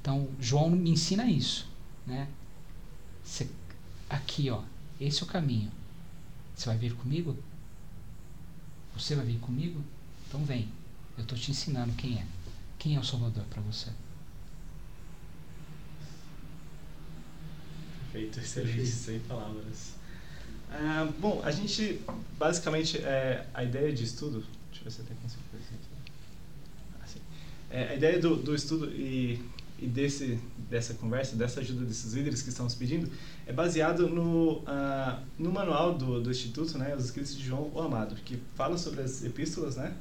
Então 0.00 0.28
João 0.40 0.70
me 0.70 0.90
ensina 0.90 1.26
isso, 1.26 1.68
né? 2.06 2.28
Aqui, 4.08 4.50
ó, 4.50 4.62
esse 5.00 5.22
é 5.22 5.24
o 5.24 5.28
caminho. 5.28 5.70
Você 6.54 6.66
vai 6.66 6.78
vir 6.78 6.94
comigo? 6.94 7.36
Você 8.94 9.14
vai 9.14 9.24
vir 9.24 9.38
comigo? 9.38 9.82
Então 10.28 10.44
vem. 10.44 10.68
Eu 11.16 11.22
estou 11.22 11.36
te 11.36 11.50
ensinando 11.50 11.92
quem 11.94 12.18
é. 12.18 12.26
Quem 12.78 12.96
é 12.96 12.98
o 12.98 13.04
Salvador 13.04 13.44
para 13.44 13.62
você? 13.62 13.90
Perfeito, 18.12 18.40
excelente, 18.40 18.86
sem 18.86 19.20
palavras. 19.20 19.92
Ah, 20.70 21.10
bom, 21.18 21.40
a 21.44 21.50
gente, 21.50 22.00
basicamente, 22.38 22.98
é, 22.98 23.46
a 23.54 23.62
ideia 23.64 23.92
de 23.92 24.04
estudo. 24.04 24.44
Deixa 24.70 24.80
eu 24.80 24.84
ver 24.84 24.90
se 24.90 24.98
eu 25.00 25.04
tenho 25.06 25.20
consigo 25.20 25.42
assim. 27.02 27.20
é, 27.70 27.88
A 27.88 27.94
ideia 27.94 28.18
do, 28.18 28.36
do 28.36 28.54
estudo 28.54 28.90
e, 28.90 29.40
e 29.82 29.86
desse, 29.88 30.38
dessa 30.70 30.94
conversa, 30.94 31.34
dessa 31.34 31.60
ajuda 31.60 31.84
desses 31.84 32.12
líderes 32.12 32.40
que 32.40 32.50
estão 32.50 32.64
nos 32.64 32.74
pedindo, 32.74 33.10
é 33.44 33.52
baseado 33.52 34.08
no, 34.08 34.58
uh, 34.58 35.18
no 35.36 35.50
manual 35.50 35.94
do, 35.94 36.20
do 36.20 36.30
Instituto, 36.30 36.78
né, 36.78 36.94
Os 36.94 37.06
Escritos 37.06 37.36
de 37.36 37.44
João 37.44 37.68
o 37.74 37.80
Amado, 37.80 38.14
que 38.24 38.38
fala 38.54 38.78
sobre 38.78 39.02
as 39.02 39.24
epístolas, 39.24 39.76
né, 39.76 39.92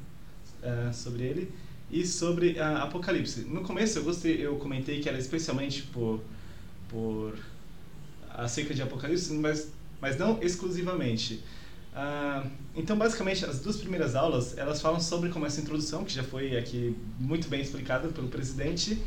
uh, 0.62 0.94
sobre 0.94 1.24
ele, 1.24 1.52
e 1.90 2.06
sobre 2.06 2.52
uh, 2.60 2.78
Apocalipse. 2.84 3.42
No 3.42 3.62
começo 3.62 3.98
eu 3.98 4.04
gostei, 4.04 4.46
eu 4.46 4.56
comentei 4.58 5.02
que 5.02 5.10
era 5.10 5.18
especialmente 5.18 5.82
por, 5.84 6.22
por 6.88 7.34
acerca 8.30 8.76
de 8.76 8.84
Apocalipse, 8.84 9.34
mas, 9.34 9.72
mas 10.00 10.16
não 10.16 10.42
exclusivamente. 10.44 11.44
Uh, 11.92 12.50
então, 12.76 12.98
basicamente, 12.98 13.44
as 13.44 13.60
duas 13.60 13.78
primeiras 13.78 14.16
aulas 14.16 14.58
elas 14.58 14.80
falam 14.80 15.00
sobre 15.00 15.30
como 15.30 15.46
essa 15.46 15.60
introdução, 15.60 16.06
que 16.06 16.14
já 16.14 16.24
foi 16.24 16.56
aqui 16.56 16.96
muito 17.20 17.50
bem 17.50 17.62
explicada 17.62 18.08
pelo 18.10 18.30
presidente, 18.30 18.98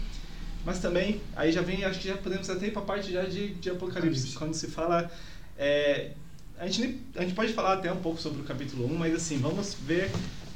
mas 0.64 0.78
também, 0.80 1.20
aí 1.36 1.52
já 1.52 1.60
vem, 1.60 1.84
acho 1.84 2.00
que 2.00 2.08
já 2.08 2.16
podemos 2.16 2.48
até 2.48 2.66
ir 2.66 2.70
para 2.70 2.82
a 2.82 2.84
parte 2.84 3.12
já 3.12 3.24
de, 3.24 3.54
de 3.54 3.70
Apocalipse, 3.70 4.34
quando 4.34 4.54
se 4.54 4.68
fala. 4.68 5.10
É, 5.58 6.12
a, 6.58 6.66
gente 6.66 6.80
nem, 6.80 7.00
a 7.16 7.22
gente 7.22 7.34
pode 7.34 7.52
falar 7.52 7.74
até 7.74 7.92
um 7.92 8.00
pouco 8.00 8.20
sobre 8.20 8.40
o 8.40 8.44
capítulo 8.44 8.86
1, 8.92 8.94
mas 8.96 9.14
assim, 9.14 9.38
vamos 9.38 9.74
ver 9.74 10.10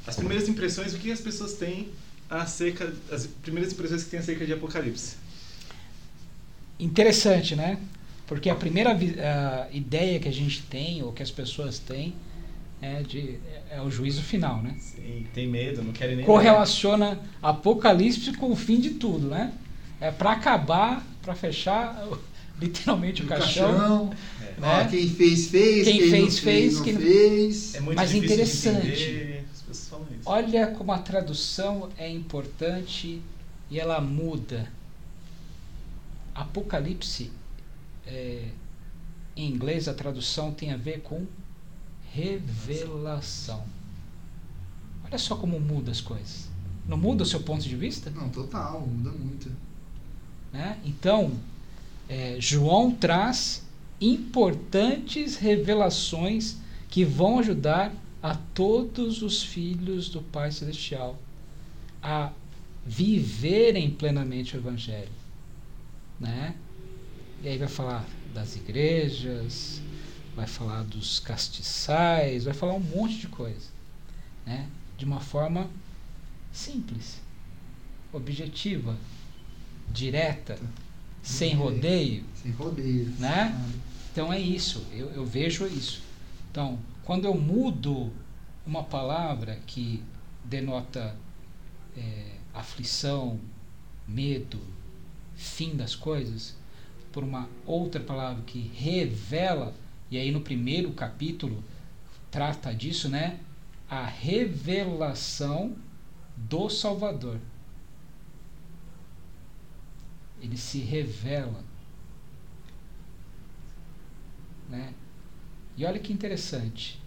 as 0.07 0.15
primeiras 0.15 0.49
impressões, 0.49 0.93
o 0.93 0.97
que 0.97 1.11
as 1.11 1.21
pessoas 1.21 1.53
têm 1.53 1.89
acerca, 2.29 2.91
as 3.11 3.27
primeiras 3.27 3.71
impressões 3.71 4.03
que 4.03 4.09
têm 4.09 4.19
acerca 4.19 4.45
de 4.45 4.53
Apocalipse. 4.53 5.17
Interessante, 6.79 7.55
né? 7.55 7.77
Porque 8.25 8.49
a 8.49 8.55
primeira 8.55 8.95
uh, 8.95 9.75
ideia 9.75 10.19
que 10.19 10.27
a 10.27 10.33
gente 10.33 10.63
tem, 10.63 11.03
ou 11.03 11.11
que 11.11 11.21
as 11.21 11.31
pessoas 11.31 11.79
têm, 11.79 12.15
é, 12.81 13.01
de, 13.01 13.37
é 13.69 13.81
o 13.81 13.91
juízo 13.91 14.21
final, 14.21 14.61
né? 14.61 14.75
Sim, 14.79 15.27
tem 15.33 15.47
medo, 15.47 15.83
não 15.83 15.91
querem 15.91 16.15
nem. 16.15 16.25
Correlaciona. 16.25 17.19
Apocalipse 17.41 18.31
com 18.33 18.51
o 18.51 18.55
fim 18.55 18.79
de 18.79 18.91
tudo, 18.91 19.27
né? 19.27 19.51
É 20.01 20.11
para 20.11 20.31
acabar, 20.31 21.05
para 21.21 21.35
fechar 21.35 22.07
literalmente 22.59 23.21
o, 23.21 23.25
o 23.25 23.27
caixão. 23.27 23.71
caixão 23.71 24.13
é. 24.41 24.61
né? 24.61 24.87
quem 24.89 25.09
fez, 25.09 25.49
fez. 25.49 25.87
Quem, 25.87 25.97
quem 25.99 26.09
fez, 26.09 26.39
fez. 26.39 26.75
Não 26.75 26.83
quem 26.83 26.97
fez. 26.97 27.75
É 27.75 27.79
muito 27.79 27.97
Mas 27.97 28.13
interessante. 28.13 29.45
Olha 30.25 30.67
como 30.67 30.91
a 30.91 30.97
tradução 30.97 31.89
é 31.97 32.09
importante 32.09 33.21
e 33.69 33.79
ela 33.79 34.01
muda. 34.01 34.71
Apocalipse 36.33 37.31
é, 38.07 38.45
em 39.35 39.51
inglês 39.51 39.87
a 39.87 39.93
tradução 39.93 40.51
tem 40.51 40.71
a 40.71 40.77
ver 40.77 41.01
com 41.01 41.25
revelação. 42.11 43.63
Olha 45.03 45.17
só 45.17 45.35
como 45.35 45.59
muda 45.59 45.91
as 45.91 46.01
coisas. 46.01 46.49
Não 46.87 46.97
muda 46.97 47.23
o 47.23 47.25
seu 47.25 47.41
ponto 47.41 47.63
de 47.63 47.75
vista? 47.75 48.09
Não, 48.09 48.29
total, 48.29 48.81
muda 48.81 49.11
muito. 49.11 49.51
Né? 50.51 50.77
Então, 50.85 51.33
é, 52.07 52.37
João 52.39 52.91
traz 52.91 53.63
importantes 54.01 55.35
revelações 55.35 56.57
que 56.89 57.03
vão 57.03 57.39
ajudar 57.39 57.93
a 58.21 58.35
todos 58.35 59.21
os 59.21 59.43
filhos 59.43 60.09
do 60.09 60.21
Pai 60.21 60.51
Celestial 60.51 61.17
a 62.01 62.31
viverem 62.85 63.91
plenamente 63.91 64.55
o 64.55 64.59
Evangelho. 64.59 65.11
Né? 66.19 66.55
E 67.43 67.47
aí 67.47 67.57
vai 67.57 67.67
falar 67.67 68.05
das 68.33 68.55
igrejas, 68.55 69.81
vai 70.35 70.47
falar 70.47 70.83
dos 70.83 71.19
castiçais, 71.19 72.43
vai 72.43 72.53
falar 72.53 72.73
um 72.73 72.79
monte 72.79 73.17
de 73.17 73.27
coisa. 73.27 73.67
Né? 74.45 74.67
De 74.97 75.05
uma 75.05 75.19
forma 75.19 75.69
simples, 76.51 77.21
objetiva, 78.11 78.97
direta, 79.91 80.57
sem 81.21 81.55
rodeio. 81.55 82.23
Sem 82.35 82.51
rodeio. 82.51 83.05
Né? 83.19 83.55
Então 84.11 84.31
é 84.31 84.39
isso, 84.39 84.85
eu, 84.91 85.09
eu 85.11 85.25
vejo 85.25 85.65
isso. 85.67 86.01
Então, 86.51 86.79
quando 87.03 87.25
eu 87.25 87.35
mudo 87.35 88.11
uma 88.65 88.83
palavra 88.83 89.59
que 89.65 90.03
denota 90.43 91.15
é, 91.97 92.35
aflição, 92.53 93.39
medo, 94.07 94.59
fim 95.35 95.75
das 95.75 95.95
coisas, 95.95 96.55
por 97.11 97.23
uma 97.23 97.47
outra 97.65 98.01
palavra 98.01 98.43
que 98.45 98.71
revela, 98.75 99.73
e 100.11 100.17
aí 100.17 100.31
no 100.31 100.41
primeiro 100.41 100.91
capítulo 100.91 101.63
trata 102.31 102.73
disso, 102.73 103.09
né? 103.09 103.39
A 103.89 104.05
revelação 104.05 105.75
do 106.35 106.69
Salvador. 106.69 107.39
Ele 110.41 110.57
se 110.57 110.79
revela. 110.79 111.63
Né? 114.69 114.93
E 115.75 115.85
olha 115.85 115.99
que 115.99 116.13
interessante. 116.13 116.99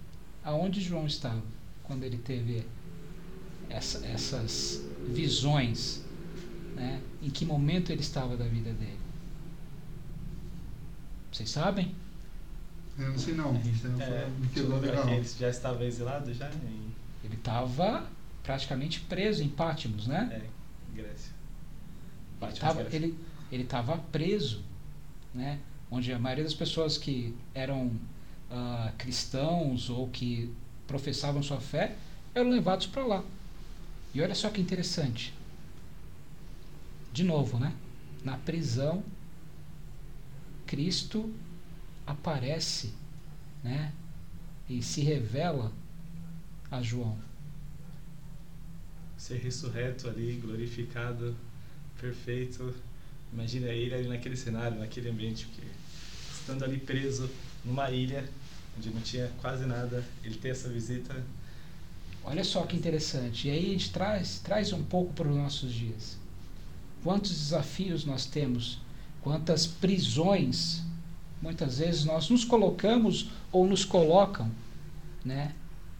Aonde 0.45 0.81
João 0.81 1.07
estava 1.07 1.43
quando 1.85 2.05
ele 2.05 2.19
teve 2.19 2.67
essa, 3.69 4.05
essas 4.07 4.83
visões? 5.09 6.03
Né? 6.75 7.01
Em 7.23 7.31
que 7.31 7.45
momento 7.45 7.91
ele 7.93 8.01
estava 8.01 8.37
da 8.37 8.47
vida 8.47 8.73
dele? 8.73 8.99
Vocês 11.31 11.49
sabem? 11.49 11.95
Eu 12.99 13.09
não 13.11 13.19
sei 13.19 13.35
não. 13.35 13.55
É, 13.55 14.29
é, 15.11 15.17
ele 15.17 15.29
já 15.39 15.49
estava 15.49 15.85
exilado 15.85 16.33
já? 16.35 16.51
Em... 16.51 16.93
Ele 17.25 17.35
estava 17.35 18.07
praticamente 18.43 19.01
preso 19.01 19.43
em 19.43 19.49
Pátimos, 19.49 20.07
né? 20.07 20.29
É, 20.31 20.95
Grécia. 20.95 21.32
Pátimos, 22.47 22.93
ele 22.93 23.17
ele 23.53 23.65
estava 23.65 23.99
preso, 24.11 24.63
né? 25.35 25.61
Onde 25.91 26.11
a 26.11 26.19
maioria 26.19 26.43
das 26.43 26.55
pessoas 26.55 26.97
que 26.97 27.37
eram 27.55 27.89
uh, 27.89 28.93
cristãos 28.97 29.91
ou 29.91 30.09
que 30.09 30.51
professavam 30.87 31.43
sua 31.43 31.61
fé 31.61 31.97
eram 32.35 32.49
levados 32.49 32.87
para 32.87 33.05
lá. 33.05 33.23
E 34.15 34.23
olha 34.23 34.35
só 34.35 34.49
que 34.49 34.59
interessante. 34.59 35.35
De 37.13 37.23
novo, 37.23 37.59
né? 37.59 37.75
Na 38.25 38.39
prisão, 38.39 39.05
Cristo 40.67 41.31
aparece, 42.07 42.95
né? 43.63 43.93
E 44.67 44.83
se 44.83 45.03
revela 45.03 45.71
a 46.71 46.81
João. 46.81 47.19
Ser 49.19 49.37
ressurreto 49.37 50.09
ali, 50.09 50.41
glorificado, 50.43 51.37
perfeito. 52.03 52.75
Imagina 53.33 53.69
ele 53.69 53.95
ali 53.95 54.09
naquele 54.09 54.37
cenário, 54.37 54.79
naquele 54.79 55.09
ambiente, 55.09 55.47
que 55.47 55.63
estando 56.33 56.65
ali 56.65 56.79
preso 56.79 57.31
numa 57.65 57.91
ilha 57.91 58.29
onde 58.77 58.91
não 58.91 59.01
tinha 59.01 59.31
quase 59.41 59.65
nada, 59.65 60.05
ele 60.25 60.35
tem 60.35 60.51
essa 60.51 60.69
visita. 60.69 61.15
Olha 62.25 62.43
só 62.43 62.63
que 62.63 62.77
interessante. 62.77 63.49
E 63.49 63.51
aí 63.51 63.67
a 63.67 63.69
gente 63.73 63.93
traz, 63.93 64.41
traz 64.41 64.73
um 64.73 64.83
pouco 64.83 65.13
para 65.13 65.29
os 65.29 65.37
nossos 65.37 65.73
dias. 65.73 66.19
Quantos 67.05 67.31
desafios 67.31 68.05
nós 68.05 68.27
temos, 68.27 68.79
quantas 69.21 69.67
prisões 69.67 70.83
muitas 71.41 71.79
vezes 71.79 72.05
nós 72.05 72.31
nos 72.31 72.45
colocamos 72.45 73.31
ou 73.51 73.67
nos 73.67 73.85
colocam, 73.85 74.51
né? 75.25 75.53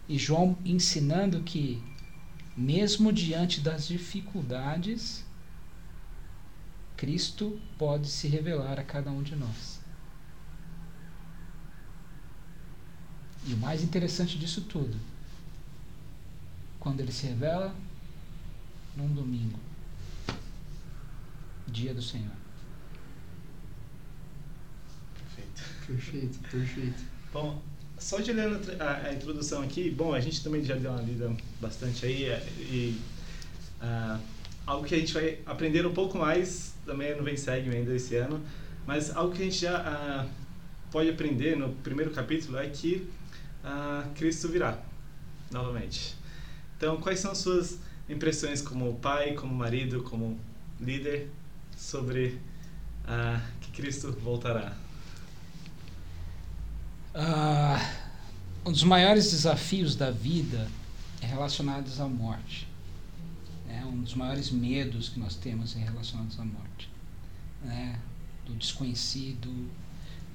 E 0.07 0.17
João 0.17 0.57
ensinando 0.65 1.41
que 1.41 1.81
mesmo 2.55 3.11
diante 3.11 3.59
das 3.59 3.87
dificuldades, 3.87 5.23
Cristo 7.03 7.59
pode 7.77 8.07
se 8.07 8.29
revelar 8.29 8.79
a 8.79 8.83
cada 8.83 9.11
um 9.11 9.21
de 9.21 9.35
nós. 9.35 9.81
E 13.45 13.53
o 13.53 13.57
mais 13.57 13.83
interessante 13.83 14.39
disso 14.39 14.61
tudo, 14.61 14.97
quando 16.79 17.01
ele 17.01 17.11
se 17.11 17.27
revela 17.27 17.75
num 18.95 19.13
domingo, 19.13 19.59
dia 21.67 21.93
do 21.93 22.01
Senhor. 22.01 22.31
Perfeito. 25.17 25.61
Perfeito, 25.85 26.39
perfeito. 26.49 27.03
Bom, 27.33 27.61
só 27.99 28.21
de 28.21 28.31
olhando 28.31 28.81
a, 28.81 29.07
a, 29.07 29.13
introdução 29.13 29.61
aqui, 29.61 29.91
bom, 29.91 30.13
a 30.13 30.21
gente 30.21 30.41
também 30.41 30.63
já 30.63 30.77
deu 30.77 30.89
uma 30.89 31.01
lida 31.01 31.35
bastante 31.59 32.05
aí 32.05 32.23
é, 32.29 32.47
e 32.59 32.97
uh, 33.81 34.21
algo 34.65 34.87
que 34.87 34.95
a 34.95 34.99
gente 34.99 35.13
vai 35.13 35.39
aprender 35.45 35.85
um 35.85 35.93
pouco 35.93 36.17
mais 36.17 36.72
também 36.85 37.15
no 37.15 37.23
Vem 37.23 37.37
Segue 37.37 37.69
ainda 37.69 37.93
esse 37.93 38.15
ano, 38.15 38.41
mas 38.85 39.15
algo 39.15 39.33
que 39.33 39.41
a 39.41 39.45
gente 39.45 39.59
já 39.59 39.79
uh, 40.25 40.29
pode 40.91 41.09
aprender 41.09 41.55
no 41.55 41.69
primeiro 41.75 42.11
capítulo 42.11 42.57
é 42.57 42.67
que 42.67 43.07
uh, 43.63 44.09
Cristo 44.15 44.49
virá 44.49 44.77
novamente. 45.51 46.15
Então, 46.77 46.97
quais 46.97 47.19
são 47.19 47.31
as 47.31 47.37
suas 47.37 47.79
impressões 48.09 48.61
como 48.61 48.95
pai, 48.95 49.33
como 49.33 49.53
marido, 49.53 50.03
como 50.03 50.39
líder 50.79 51.29
sobre 51.77 52.39
uh, 53.05 53.41
que 53.61 53.71
Cristo 53.71 54.11
voltará? 54.11 54.75
Um 58.65 58.71
dos 58.71 58.83
maiores 58.83 59.29
desafios 59.31 59.95
da 59.95 60.09
vida 60.09 60.67
é 61.21 61.27
relacionados 61.27 62.01
à 62.01 62.07
morte. 62.07 62.67
Um 63.93 64.01
dos 64.01 64.15
maiores 64.15 64.49
medos 64.49 65.09
que 65.09 65.19
nós 65.19 65.35
temos 65.35 65.75
é 65.75 65.79
relacionados 65.79 66.39
à 66.39 66.43
morte, 66.43 66.89
né? 67.63 67.99
do 68.45 68.53
desconhecido, 68.55 69.69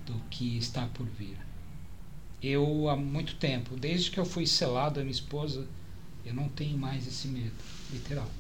do 0.07 0.15
que 0.31 0.57
está 0.57 0.87
por 0.87 1.07
vir 1.07 1.37
eu 2.43 2.89
há 2.89 2.97
muito 2.97 3.37
tempo, 3.37 3.77
desde 3.77 4.11
que 4.11 4.19
eu 4.19 4.25
fui 4.25 4.47
selado 4.47 5.01
a 5.01 5.03
minha 5.03 5.13
esposa, 5.13 5.67
eu 6.25 6.35
não 6.35 6.49
tenho 6.49 6.79
mais 6.79 7.07
esse 7.07 7.27
medo, 7.29 7.55
literal. 7.93 8.31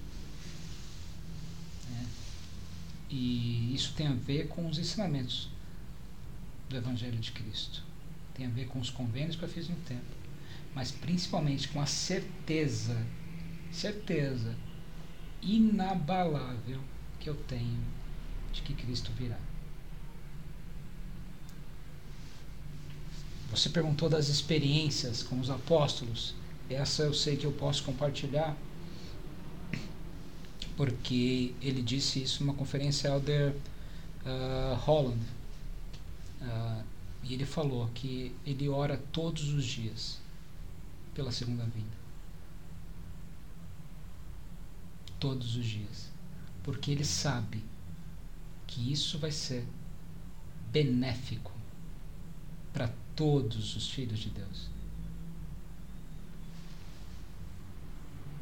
É. 1.96 2.04
E 3.11 3.74
isso 3.74 3.92
tem 3.94 4.07
a 4.07 4.12
ver 4.12 4.48
com 4.48 4.68
os 4.68 4.78
ensinamentos 4.78 5.48
do 6.68 6.76
Evangelho 6.76 7.18
de 7.18 7.33
Cristo. 7.33 7.83
Tem 8.35 8.46
a 8.46 8.50
ver 8.50 8.66
com 8.68 8.78
os 8.78 8.90
convênios 8.90 9.35
que 9.35 9.42
eu 9.42 9.48
fiz 9.48 9.68
no 9.68 9.76
tempo. 9.76 10.18
Mas 10.74 10.92
principalmente 10.92 11.68
com 11.68 11.81
a 11.81 11.87
certeza, 11.87 13.04
certeza 13.72 14.54
inabalável 15.42 16.81
que 17.20 17.29
eu 17.29 17.35
tenho 17.35 17.81
de 18.53 18.62
que 18.62 18.74
Cristo 18.74 19.11
virá. 19.16 19.38
Você 23.51 23.70
perguntou 23.70 24.09
das 24.09 24.29
experiências 24.29 25.22
com 25.22 25.40
os 25.40 25.48
apóstolos. 25.48 26.35
Essa 26.68 27.05
eu 27.05 27.14
sei 27.14 27.37
que 27.37 27.46
eu 27.46 27.53
posso 27.53 27.83
compartilhar, 27.83 28.55
porque 30.77 31.55
ele 31.62 31.81
disse 31.81 32.22
isso 32.22 32.44
numa 32.44 32.55
conferência 32.55 33.09
Elder 33.09 33.55
uh, 34.24 34.74
Holland. 34.74 35.20
Uh, 36.42 36.85
e 37.24 37.35
ele 37.35 37.46
falou 37.46 37.90
que 37.94 38.35
ele 38.46 38.68
ora 38.68 38.96
todos 39.12 39.53
os 39.53 39.64
dias 39.64 40.18
pela 41.14 41.33
segunda 41.33 41.64
vinda. 41.64 41.97
Todos 45.18 45.57
os 45.57 45.64
dias. 45.64 46.11
Porque 46.62 46.90
ele 46.90 47.04
sabe 47.04 47.64
que 48.66 48.92
isso 48.92 49.18
vai 49.18 49.33
ser 49.33 49.66
benéfico 50.70 51.52
para 52.72 52.88
todos 53.16 53.74
os 53.74 53.90
filhos 53.90 54.18
de 54.20 54.31
Deus. 54.31 54.68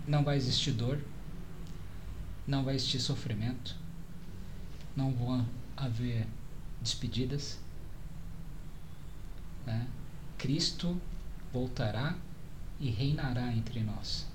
Não 0.06 0.22
vai 0.22 0.36
existir 0.36 0.72
dor, 0.72 1.02
não 2.46 2.64
vai 2.64 2.74
existir 2.74 3.00
sofrimento, 3.00 3.74
não 4.94 5.12
vão 5.12 5.46
haver 5.76 6.26
despedidas. 6.80 7.58
Né? 9.64 9.88
Cristo 10.38 11.00
voltará 11.52 12.16
e 12.78 12.90
reinará 12.90 13.52
entre 13.52 13.82
nós. 13.82 14.25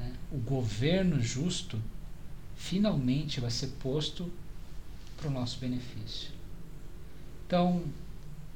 Né? 0.00 0.12
O 0.32 0.38
governo 0.38 1.20
justo 1.20 1.78
finalmente 2.56 3.38
vai 3.40 3.50
ser 3.50 3.68
posto 3.82 4.32
para 5.16 5.28
o 5.28 5.30
nosso 5.30 5.58
benefício. 5.58 6.30
Então, 7.46 7.84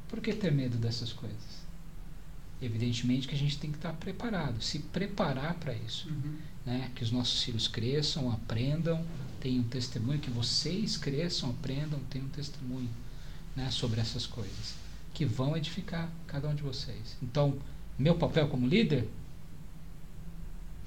por 0.09 0.20
que 0.20 0.33
ter 0.33 0.50
medo 0.50 0.76
dessas 0.78 1.12
coisas? 1.12 1.64
Evidentemente 2.62 3.28
que 3.28 3.35
a 3.35 3.38
gente 3.38 3.59
tem 3.59 3.70
que 3.70 3.76
estar 3.76 3.92
preparado, 3.92 4.62
se 4.62 4.78
preparar 4.78 5.54
para 5.54 5.74
isso. 5.74 6.09
Uhum. 6.09 6.38
Né? 6.64 6.90
Que 6.94 7.04
os 7.04 7.11
nossos 7.11 7.42
filhos 7.42 7.68
cresçam, 7.68 8.33
aprendam, 8.33 9.04
tenham 9.40 9.62
testemunho, 9.64 10.18
que 10.18 10.30
vocês 10.30 10.96
cresçam, 10.96 11.50
aprendam, 11.50 12.00
tenham 12.09 12.28
testemunho 12.28 12.88
né? 13.54 13.70
sobre 13.70 14.00
essas 14.00 14.26
coisas, 14.26 14.74
que 15.12 15.26
vão 15.26 15.57
edificar 15.57 16.11
cada 16.26 16.48
um 16.48 16.54
de 16.54 16.62
vocês. 16.62 17.16
Então, 17.22 17.59
meu 17.98 18.14
papel 18.14 18.48
como 18.48 18.66
líder, 18.66 19.09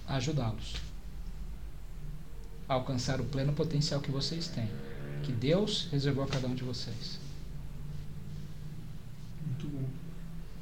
ajudá-los 0.08 0.76
a 2.68 2.74
alcançar 2.74 3.22
o 3.22 3.24
pleno 3.24 3.54
potencial 3.54 4.02
que 4.02 4.12
vocês 4.12 4.48
têm, 4.48 4.70
que 5.24 5.32
Deus 5.32 5.88
reservou 5.92 6.24
a 6.24 6.28
cada 6.28 6.48
um 6.48 6.56
de 6.56 6.64
vocês. 6.64 7.20
Muito 9.46 9.68
bom. 9.68 9.88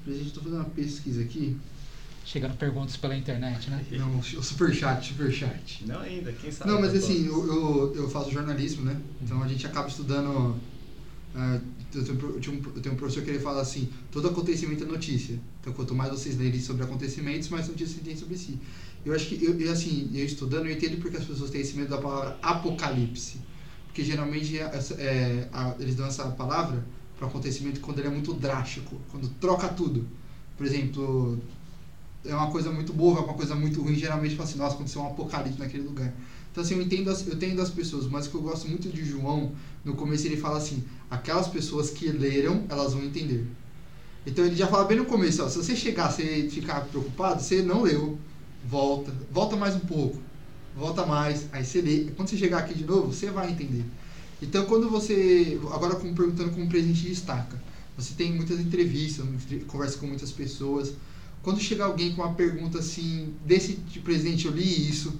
Presidente, 0.04 0.28
estou 0.28 0.44
fazendo 0.44 0.60
uma 0.60 0.70
pesquisa 0.70 1.22
aqui. 1.22 1.58
Chegando 2.24 2.58
perguntas 2.58 2.98
pela 2.98 3.16
internet, 3.16 3.70
né? 3.70 3.86
Não, 3.92 4.20
o 4.20 4.24
superchat, 4.24 5.08
superchat. 5.10 5.86
Não 5.86 6.00
ainda, 6.00 6.32
quem 6.32 6.52
sabe. 6.52 6.72
Não, 6.72 6.82
mas 6.82 6.94
assim, 6.96 7.26
eu, 7.26 7.48
eu, 7.48 7.96
eu, 7.96 8.10
faço 8.10 8.32
jornalismo, 8.32 8.84
né? 8.84 9.00
Então 9.22 9.42
a 9.44 9.48
gente 9.48 9.66
acaba 9.66 9.88
estudando. 9.88 10.30
Uh, 11.36 11.62
eu, 11.94 12.04
tenho, 12.04 12.74
eu 12.76 12.82
tenho 12.82 12.96
um 12.96 12.98
professor 12.98 13.24
que 13.24 13.30
ele 13.30 13.40
fala 13.40 13.62
assim: 13.62 13.90
todo 14.12 14.28
acontecimento 14.28 14.84
é 14.84 14.88
notícia. 14.88 15.40
Então 15.62 15.72
quanto 15.74 15.94
mais 15.94 16.12
vocês 16.12 16.36
lerem 16.36 16.60
sobre 16.60 16.84
acontecimentos, 16.84 17.50
mais 17.50 17.68
notícias 17.68 18.02
tem 18.04 18.18
sobre 18.18 18.38
si. 18.38 18.60
Eu 19.06 19.14
acho 19.14 19.28
que, 19.28 19.46
eu, 19.46 19.72
assim, 19.72 20.10
eu 20.14 20.26
estudando, 20.26 20.66
eu 20.66 20.72
entendo 20.72 21.00
porque 21.00 21.18
as 21.18 21.24
pessoas 21.24 21.52
têm 21.52 21.62
esse 21.62 21.78
medo 21.78 21.90
da 21.90 21.98
palavra 22.00 22.38
apocalipse. 22.42 23.40
Porque 23.86 24.04
geralmente 24.04 24.58
é, 24.58 24.64
é, 24.98 25.50
eles 25.80 25.96
dão 25.96 26.08
essa 26.08 26.26
palavra 26.32 26.84
para 27.18 27.28
acontecimento 27.28 27.80
quando 27.80 28.00
ele 28.00 28.08
é 28.08 28.12
muito 28.12 28.34
drástico, 28.34 29.00
quando 29.12 29.30
troca 29.40 29.70
tudo. 29.70 30.06
Por 30.58 30.66
exemplo, 30.66 31.40
é 32.26 32.36
uma 32.36 32.52
coisa 32.52 32.72
muito 32.72 32.92
boa, 32.92 33.20
é 33.20 33.24
uma 33.24 33.34
coisa 33.34 33.56
muito 33.56 33.82
ruim, 33.82 33.96
geralmente 33.96 34.36
fala 34.36 34.50
assim, 34.50 34.58
nossa, 34.58 34.76
aconteceu 34.76 35.02
um 35.02 35.08
apocalipse 35.08 35.60
naquele 35.60 35.84
lugar. 35.84 36.14
Então 36.52 36.64
assim, 36.64 36.76
eu 36.76 36.82
entendo 36.82 37.10
as, 37.10 37.26
eu 37.28 37.36
entendo 37.36 37.62
as 37.62 37.70
pessoas, 37.70 38.08
mas 38.08 38.28
o 38.28 38.32
que 38.32 38.36
eu 38.36 38.42
gosto 38.42 38.68
muito 38.68 38.90
de 38.90 39.04
João, 39.06 39.52
no 39.84 39.96
começo 39.96 40.26
ele 40.26 40.38
fala 40.38 40.58
assim, 40.58 40.84
aquelas 41.10 41.48
pessoas 41.48 41.90
que 41.90 42.10
leram, 42.10 42.66
elas 42.70 42.94
vão 42.94 43.04
entender. 43.04 43.46
Então 44.26 44.44
ele 44.46 44.56
já 44.56 44.68
fala 44.68 44.86
bem 44.86 44.98
no 44.98 45.06
começo, 45.06 45.44
ó, 45.44 45.48
se 45.48 45.58
você 45.58 45.76
chegar, 45.76 46.12
você 46.12 46.50
ficar 46.50 46.82
preocupado, 46.86 47.42
você 47.42 47.62
não 47.62 47.84
leu, 47.84 48.18
volta, 48.68 49.14
volta 49.32 49.56
mais 49.56 49.76
um 49.76 49.80
pouco, 49.80 50.20
volta 50.76 51.06
mais, 51.06 51.46
aí 51.52 51.64
você 51.64 51.82
lê. 51.82 52.12
Quando 52.16 52.30
você 52.30 52.38
chegar 52.38 52.60
aqui 52.60 52.74
de 52.74 52.84
novo, 52.84 53.14
você 53.14 53.30
vai 53.30 53.52
entender. 53.52 53.86
Então, 54.42 54.66
quando 54.66 54.90
você. 54.90 55.60
Agora, 55.72 55.96
como 55.96 56.14
perguntando 56.14 56.52
como 56.52 56.66
o 56.66 56.70
presidente 56.70 57.08
destaca. 57.08 57.62
você 57.98 58.14
tem 58.14 58.34
muitas 58.34 58.60
entrevistas, 58.60 59.26
conversa 59.68 59.98
com 59.98 60.08
muitas 60.08 60.32
pessoas. 60.32 60.94
Quando 61.42 61.60
chega 61.60 61.86
alguém 61.86 62.14
com 62.16 62.24
uma 62.24 62.34
pergunta 62.34 62.80
assim, 62.80 63.34
desse 63.46 63.74
de 63.74 64.00
presidente, 64.00 64.46
eu 64.48 64.52
li 64.52 64.90
isso, 64.90 65.14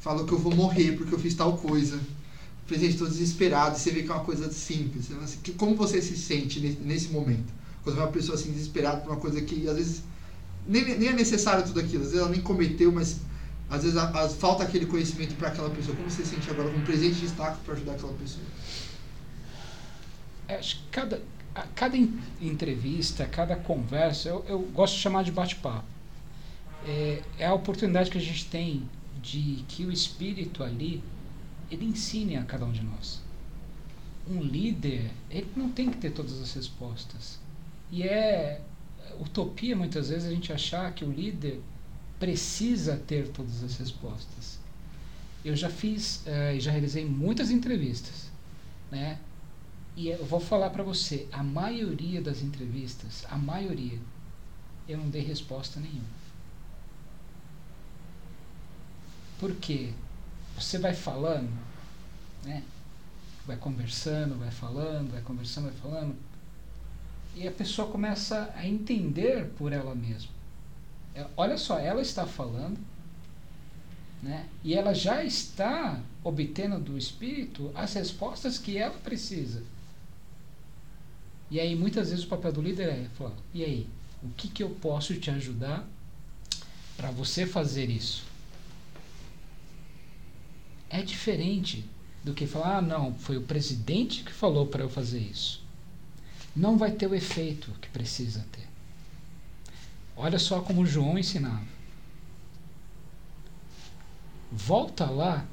falou 0.00 0.24
que 0.24 0.32
eu 0.32 0.38
vou 0.38 0.54
morrer 0.54 0.92
porque 0.96 1.14
eu 1.14 1.18
fiz 1.18 1.34
tal 1.34 1.58
coisa. 1.58 2.00
Presidente, 2.66 2.94
estou 2.94 3.08
desesperado. 3.08 3.78
Você 3.78 3.90
vê 3.90 4.02
que 4.02 4.10
é 4.10 4.14
uma 4.14 4.24
coisa 4.24 4.50
simples. 4.50 5.08
Como 5.56 5.74
você 5.76 6.00
se 6.00 6.16
sente 6.16 6.60
nesse 6.60 7.08
momento? 7.08 7.52
Quando 7.82 7.96
uma 7.96 8.08
pessoa 8.08 8.36
assim 8.36 8.52
desesperada 8.52 9.00
por 9.00 9.10
uma 9.10 9.20
coisa 9.20 9.40
que 9.40 9.68
às 9.68 9.76
vezes 9.76 10.02
nem, 10.70 10.96
nem 10.96 11.08
é 11.08 11.12
necessário 11.12 11.64
tudo 11.64 11.80
aquilo, 11.80 12.04
às 12.04 12.10
vezes 12.10 12.20
ela 12.20 12.30
nem 12.30 12.40
cometeu, 12.40 12.92
mas 12.92 13.20
às 13.68 13.82
vezes 13.82 13.96
a, 13.96 14.04
a, 14.08 14.28
falta 14.28 14.62
aquele 14.62 14.86
conhecimento 14.86 15.34
para 15.34 15.48
aquela 15.48 15.68
pessoa. 15.68 15.96
Como 15.96 16.08
você 16.08 16.24
se 16.24 16.36
sente 16.36 16.48
agora 16.48 16.70
como 16.70 16.84
presente 16.84 17.14
de 17.14 17.22
destaque 17.22 17.58
para 17.64 17.74
ajudar 17.74 17.92
aquela 17.92 18.12
pessoa? 18.12 18.44
É, 20.46 20.54
acho 20.56 20.76
que 20.76 20.82
cada, 20.92 21.20
cada 21.74 21.96
entrevista, 22.40 23.26
cada 23.26 23.56
conversa, 23.56 24.28
eu, 24.28 24.44
eu 24.48 24.60
gosto 24.60 24.94
de 24.94 25.00
chamar 25.00 25.24
de 25.24 25.32
bate-papo. 25.32 25.84
É, 26.86 27.22
é 27.38 27.46
a 27.46 27.52
oportunidade 27.52 28.08
que 28.08 28.18
a 28.18 28.20
gente 28.20 28.46
tem 28.46 28.88
de 29.20 29.64
que 29.68 29.84
o 29.84 29.92
espírito 29.92 30.62
ali 30.62 31.02
ele 31.68 31.84
ensine 31.84 32.36
a 32.36 32.44
cada 32.44 32.64
um 32.64 32.70
de 32.70 32.82
nós. 32.82 33.20
Um 34.28 34.40
líder, 34.40 35.10
ele 35.28 35.48
não 35.56 35.68
tem 35.70 35.90
que 35.90 35.96
ter 35.96 36.10
todas 36.10 36.40
as 36.40 36.54
respostas. 36.54 37.40
E 37.90 38.04
é 38.04 38.60
utopia 39.20 39.76
muitas 39.76 40.08
vezes 40.08 40.28
a 40.28 40.32
gente 40.32 40.52
achar 40.52 40.92
que 40.92 41.04
o 41.04 41.12
líder 41.12 41.60
precisa 42.18 42.96
ter 42.96 43.28
todas 43.28 43.62
as 43.62 43.76
respostas. 43.76 44.58
Eu 45.44 45.56
já 45.56 45.70
fiz 45.70 46.22
e 46.26 46.58
uh, 46.58 46.60
já 46.60 46.70
realizei 46.70 47.04
muitas 47.04 47.50
entrevistas, 47.50 48.30
né? 48.90 49.18
E 49.96 50.08
eu 50.08 50.24
vou 50.24 50.40
falar 50.40 50.70
para 50.70 50.82
você, 50.82 51.26
a 51.32 51.42
maioria 51.42 52.22
das 52.22 52.42
entrevistas, 52.42 53.24
a 53.28 53.36
maioria, 53.36 53.98
eu 54.88 54.98
não 54.98 55.08
dei 55.08 55.22
resposta 55.22 55.80
nenhuma. 55.80 56.20
Por 59.38 59.54
quê? 59.56 59.92
Você 60.56 60.78
vai 60.78 60.94
falando, 60.94 61.50
né? 62.44 62.62
Vai 63.46 63.56
conversando, 63.56 64.38
vai 64.38 64.50
falando, 64.50 65.12
vai 65.12 65.22
conversando, 65.22 65.64
vai 65.64 65.76
falando. 65.80 66.16
E 67.34 67.46
a 67.46 67.52
pessoa 67.52 67.90
começa 67.90 68.52
a 68.56 68.66
entender 68.66 69.46
por 69.56 69.72
ela 69.72 69.94
mesma. 69.94 70.30
É, 71.14 71.26
olha 71.36 71.56
só, 71.56 71.78
ela 71.78 72.00
está 72.00 72.26
falando, 72.26 72.78
né? 74.22 74.46
E 74.62 74.74
ela 74.74 74.94
já 74.94 75.24
está 75.24 76.00
obtendo 76.22 76.78
do 76.78 76.98
espírito 76.98 77.70
as 77.74 77.94
respostas 77.94 78.58
que 78.58 78.76
ela 78.76 78.98
precisa. 78.98 79.62
E 81.50 81.58
aí 81.58 81.74
muitas 81.74 82.10
vezes 82.10 82.24
o 82.24 82.28
papel 82.28 82.52
do 82.52 82.62
líder 82.62 82.88
é 82.88 83.06
falar: 83.16 83.34
"E 83.52 83.64
aí, 83.64 83.88
o 84.22 84.28
que 84.30 84.48
que 84.48 84.62
eu 84.62 84.70
posso 84.70 85.14
te 85.18 85.30
ajudar 85.30 85.86
para 86.96 87.10
você 87.10 87.46
fazer 87.46 87.90
isso?" 87.90 88.24
É 90.88 91.02
diferente 91.02 91.84
do 92.22 92.34
que 92.34 92.46
falar: 92.46 92.78
"Ah, 92.78 92.82
não, 92.82 93.14
foi 93.14 93.36
o 93.36 93.42
presidente 93.42 94.22
que 94.22 94.32
falou 94.32 94.66
para 94.66 94.82
eu 94.82 94.90
fazer 94.90 95.20
isso." 95.20 95.59
Não 96.54 96.76
vai 96.76 96.90
ter 96.90 97.06
o 97.06 97.14
efeito 97.14 97.70
que 97.80 97.88
precisa 97.88 98.44
ter. 98.52 98.68
Olha 100.16 100.38
só 100.38 100.60
como 100.60 100.84
João 100.84 101.18
ensinava. 101.18 101.64
Volta 104.52 105.08
lá 105.08 105.46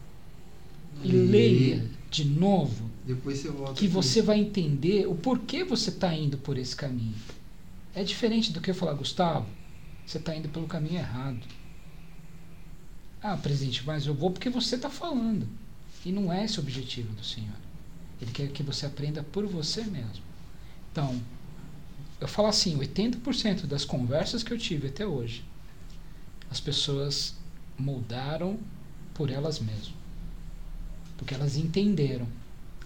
e, 1.04 1.12
leia 1.12 1.88
de 2.10 2.26
novo. 2.26 2.90
Depois 3.06 3.40
você 3.40 3.50
volta. 3.50 3.74
Que 3.74 3.88
você 3.88 4.22
vai 4.22 4.40
entender 4.40 5.08
o 5.08 5.16
porquê 5.16 5.64
você 5.64 5.90
está 5.90 6.14
indo 6.14 6.38
por 6.38 6.58
esse 6.58 6.76
caminho. 6.76 7.16
É 7.94 8.04
diferente 8.04 8.52
do 8.52 8.60
que 8.60 8.72
eu 8.72 8.76
falar, 8.76 8.94
Gustavo, 8.94 9.48
você 10.06 10.18
está 10.18 10.36
indo 10.36 10.50
pelo 10.50 10.68
caminho 10.68 11.00
errado. 11.00 11.42
Ah, 13.22 13.38
presidente, 13.38 13.84
mas 13.86 14.06
eu 14.06 14.14
vou 14.14 14.32
porque 14.32 14.50
você 14.50 14.76
está 14.76 14.90
falando. 14.90 15.48
E 16.06 16.12
não 16.12 16.32
é 16.32 16.46
esse 16.46 16.60
o 16.60 16.64
objetivo 16.64 17.14
do 17.14 17.24
Senhor. 17.24 17.56
Ele 18.22 18.32
quer 18.32 18.50
que 18.50 18.64
você 18.64 18.86
aprenda 18.86 19.24
por 19.24 19.46
você 19.46 19.84
mesmo. 19.84 20.24
Então, 20.98 21.22
eu 22.20 22.28
falo 22.28 22.48
assim, 22.48 22.76
80% 22.76 23.68
das 23.68 23.86
conversas 23.86 24.42
que 24.42 24.52
eu 24.52 24.58
tive 24.58 24.88
até 24.88 25.06
hoje, 25.06 25.44
as 26.50 26.60
pessoas 26.60 27.36
moldaram 27.78 28.60
por 29.14 29.30
elas 29.30 29.60
mesmas. 29.60 29.94
Porque 31.16 31.36
elas 31.36 31.56
entenderam, 31.56 32.28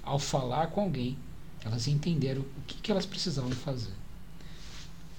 ao 0.04 0.20
falar 0.20 0.68
com 0.68 0.82
alguém, 0.82 1.18
elas 1.64 1.88
entenderam 1.88 2.42
o 2.42 2.62
que, 2.68 2.76
que 2.82 2.92
elas 2.92 3.06
precisavam 3.06 3.52
fazer. 3.52 3.94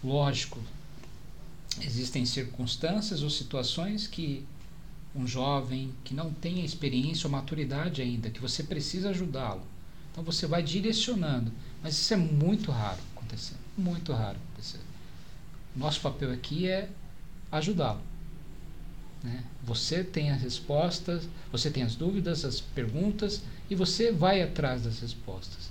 Lógico, 0.05 0.61
existem 1.81 2.27
circunstâncias 2.27 3.23
ou 3.23 3.31
situações 3.31 4.07
que 4.07 4.45
um 5.17 5.27
jovem 5.27 5.95
que 6.05 6.13
não 6.13 6.31
tem 6.31 6.63
experiência 6.63 7.27
ou 7.27 7.33
maturidade 7.33 8.03
ainda, 8.03 8.29
que 8.29 8.41
você 8.41 8.63
precisa 8.63 9.09
ajudá-lo. 9.09 9.63
Então 10.11 10.23
você 10.23 10.47
vai 10.47 10.63
direcionando, 10.63 11.51
mas 11.83 11.95
isso 11.95 12.15
é 12.15 12.17
muito 12.17 12.71
raro 12.71 13.01
acontecer. 13.17 13.57
Muito 13.77 14.13
raro 14.13 14.39
acontecer. 14.51 14.81
Nosso 15.75 16.01
papel 16.01 16.31
aqui 16.33 16.69
é 16.69 16.89
ajudá-lo. 17.51 18.01
Né? 19.23 19.45
Você 19.63 20.03
tem 20.03 20.31
as 20.31 20.43
respostas, 20.43 21.29
você 21.51 21.71
tem 21.71 21.83
as 21.83 21.95
dúvidas, 21.95 22.45
as 22.45 22.61
perguntas 22.61 23.43
e 23.71 23.75
você 23.75 24.13
vai 24.13 24.43
atrás 24.43 24.83
das 24.83 25.01
respostas. 25.01 25.71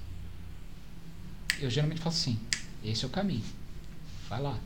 Eu 1.59 1.69
geralmente 1.69 2.01
falo 2.01 2.15
assim: 2.15 2.39
esse 2.83 3.03
é 3.03 3.07
o 3.07 3.11
caminho. 3.11 3.43
Vai 4.27 4.41
lá. 4.41 4.57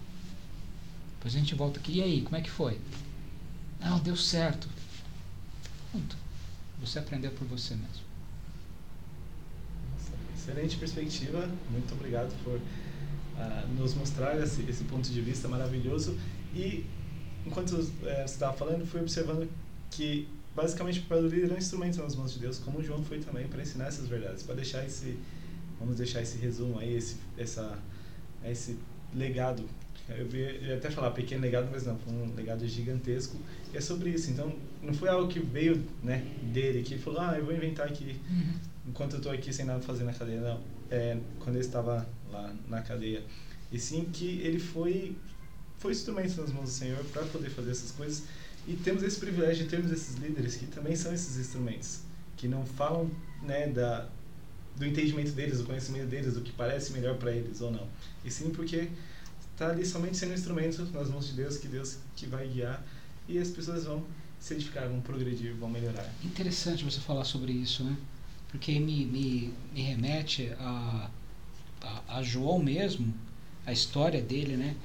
Depois 1.16 1.36
a 1.36 1.40
gente 1.40 1.56
volta 1.56 1.80
aqui. 1.80 1.98
E 1.98 2.04
aí, 2.04 2.22
como 2.22 2.38
é 2.38 2.42
que 2.42 2.50
foi? 2.50 2.80
Não, 3.80 4.00
deu 4.00 4.16
certo. 4.16 4.70
Pronto. 5.92 6.16
Você 6.80 7.00
aprendeu 7.00 7.32
por 7.32 7.48
você 7.48 7.76
mesmo. 7.76 8.05
Excelente 10.46 10.78
perspectiva. 10.78 11.50
Muito 11.72 11.92
obrigado 11.96 12.32
por 12.44 12.54
uh, 12.54 13.68
nos 13.76 13.96
mostrar 13.96 14.40
esse, 14.40 14.62
esse, 14.70 14.84
ponto 14.84 15.10
de 15.10 15.20
vista 15.20 15.48
maravilhoso. 15.48 16.16
E 16.54 16.86
enquanto 17.48 17.74
é, 18.04 18.28
você 18.28 18.34
estava 18.36 18.54
falando, 18.54 18.86
fui 18.86 19.02
observando 19.02 19.50
que 19.90 20.28
basicamente 20.56 21.00
o 21.00 21.02
papel 21.04 21.24
do 21.24 21.30
líder 21.30 21.50
é 21.50 21.56
um 21.56 21.58
instrumento 21.58 21.98
nas 22.00 22.16
mãos 22.16 22.32
de 22.32 22.40
Deus, 22.40 22.60
como 22.60 22.78
o 22.78 22.84
João 22.84 23.04
foi 23.04 23.18
também 23.20 23.48
para 23.48 23.60
ensinar 23.64 23.88
essas 23.88 24.08
verdades, 24.08 24.44
para 24.44 24.54
deixar 24.54 24.86
esse, 24.86 25.18
vamos 25.80 25.96
deixar 25.96 26.22
esse 26.22 26.38
resumo 26.38 26.78
aí, 26.78 26.96
esse, 26.96 27.18
essa, 27.36 27.80
esse 28.46 28.78
legado. 29.16 29.64
Eu 30.08 30.28
ia 30.28 30.78
até 30.78 30.92
falar 30.92 31.10
pequeno 31.10 31.42
legado, 31.42 31.70
mas 31.72 31.88
não, 31.88 31.98
foi 31.98 32.14
um 32.14 32.36
legado 32.36 32.68
gigantesco. 32.68 33.36
E 33.74 33.78
é 33.78 33.82
sobre 33.82 34.12
isso. 34.12 34.30
Então, 34.30 34.54
não 34.84 34.94
foi 34.94 35.10
algo 35.10 35.28
que 35.28 35.40
veio 35.40 35.84
né, 36.04 36.24
dele, 36.54 36.84
que 36.84 37.00
falou, 37.00 37.22
ah, 37.22 37.36
eu 37.36 37.46
vou 37.46 37.56
inventar 37.56 37.88
aqui, 37.88 38.16
uhum. 38.30 38.75
Enquanto 38.88 39.14
eu 39.14 39.18
estou 39.18 39.32
aqui 39.32 39.54
sem 39.54 39.66
nada 39.66 39.82
fazer 39.82 40.04
na 40.04 40.14
cadeia. 40.14 40.42
Não, 40.42 40.62
é, 40.90 41.18
quando 41.40 41.56
ele 41.56 41.66
estava 41.66 42.08
lá 42.32 42.54
na 42.68 42.82
cadeia. 42.82 43.24
E 43.72 43.80
sim 43.80 44.06
que 44.06 44.40
ele 44.42 44.60
foi 44.60 45.16
foi 45.78 45.92
instrumento 45.92 46.42
nas 46.42 46.52
mãos 46.52 46.66
do 46.66 46.70
Senhor 46.70 47.04
para 47.06 47.24
poder 47.26 47.50
fazer 47.50 47.72
essas 47.72 47.92
coisas. 47.92 48.24
E 48.68 48.76
temos 48.76 49.04
esse 49.04 49.20
privilégio 49.20 49.66
de 49.66 49.70
termos 49.70 49.92
esses 49.92 50.16
líderes 50.16 50.56
que 50.56 50.66
também 50.66 50.96
são 50.96 51.14
esses 51.14 51.38
instrumentos, 51.38 52.00
que 52.36 52.48
não 52.48 52.66
falam 52.66 53.12
né, 53.44 53.68
da, 53.68 54.08
do 54.76 54.86
entendimento 54.86 55.32
deles, 55.32 55.60
do 55.60 55.66
conhecimento 55.66 56.08
deles, 56.08 56.34
do 56.34 56.42
que 56.42 56.52
parece 56.52 56.92
melhor 56.92 57.18
para 57.18 57.32
eles 57.32 57.62
ou 57.62 57.72
não. 57.72 57.88
E 58.24 58.32
sim 58.32 58.50
porque 58.50 58.90
está 59.52 59.70
ali 59.70 59.86
somente 59.86 60.18
sendo 60.18 60.32
um 60.32 60.36
instrumento 60.36 60.84
nas 60.92 61.10
mãos 61.10 61.28
de 61.28 61.34
Deus, 61.34 61.58
que 61.58 61.68
Deus 61.68 61.98
que 62.16 62.26
vai 62.26 62.48
guiar 62.48 62.84
e 63.28 63.38
as 63.38 63.50
pessoas 63.50 63.84
vão 63.86 64.04
se 64.40 64.54
edificar, 64.54 64.88
vão 64.88 65.02
progredir, 65.02 65.54
vão 65.56 65.70
melhorar. 65.70 66.12
Interessante 66.24 66.84
você 66.84 67.00
falar 67.00 67.24
sobre 67.24 67.52
isso, 67.52 67.84
né? 67.84 67.96
Porque 68.56 68.80
me, 68.80 69.06
me, 69.06 69.54
me 69.74 69.82
remete 69.82 70.52
a 70.60 71.10
a, 71.86 72.18
a 72.18 72.24
João 72.24 72.60
mesmo, 72.60 73.14
a 73.66 73.72
história 73.72 74.22
dele, 74.22 74.58
né? 74.58 74.76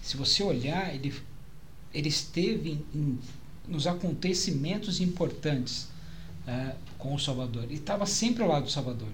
Se 0.00 0.16
você 0.16 0.42
olhar, 0.42 0.94
ele, 0.94 1.12
ele 1.92 2.08
esteve 2.08 2.72
em, 2.72 2.84
em, 2.94 3.18
nos 3.66 3.86
acontecimentos 3.86 5.00
importantes 5.00 5.88
uh, 6.46 6.76
com 6.98 7.14
o 7.14 7.18
Salvador. 7.18 7.64
Ele 7.64 7.74
estava 7.74 8.06
sempre 8.06 8.42
ao 8.42 8.48
lado 8.48 8.64
do 8.64 8.70
Salvador. 8.70 9.08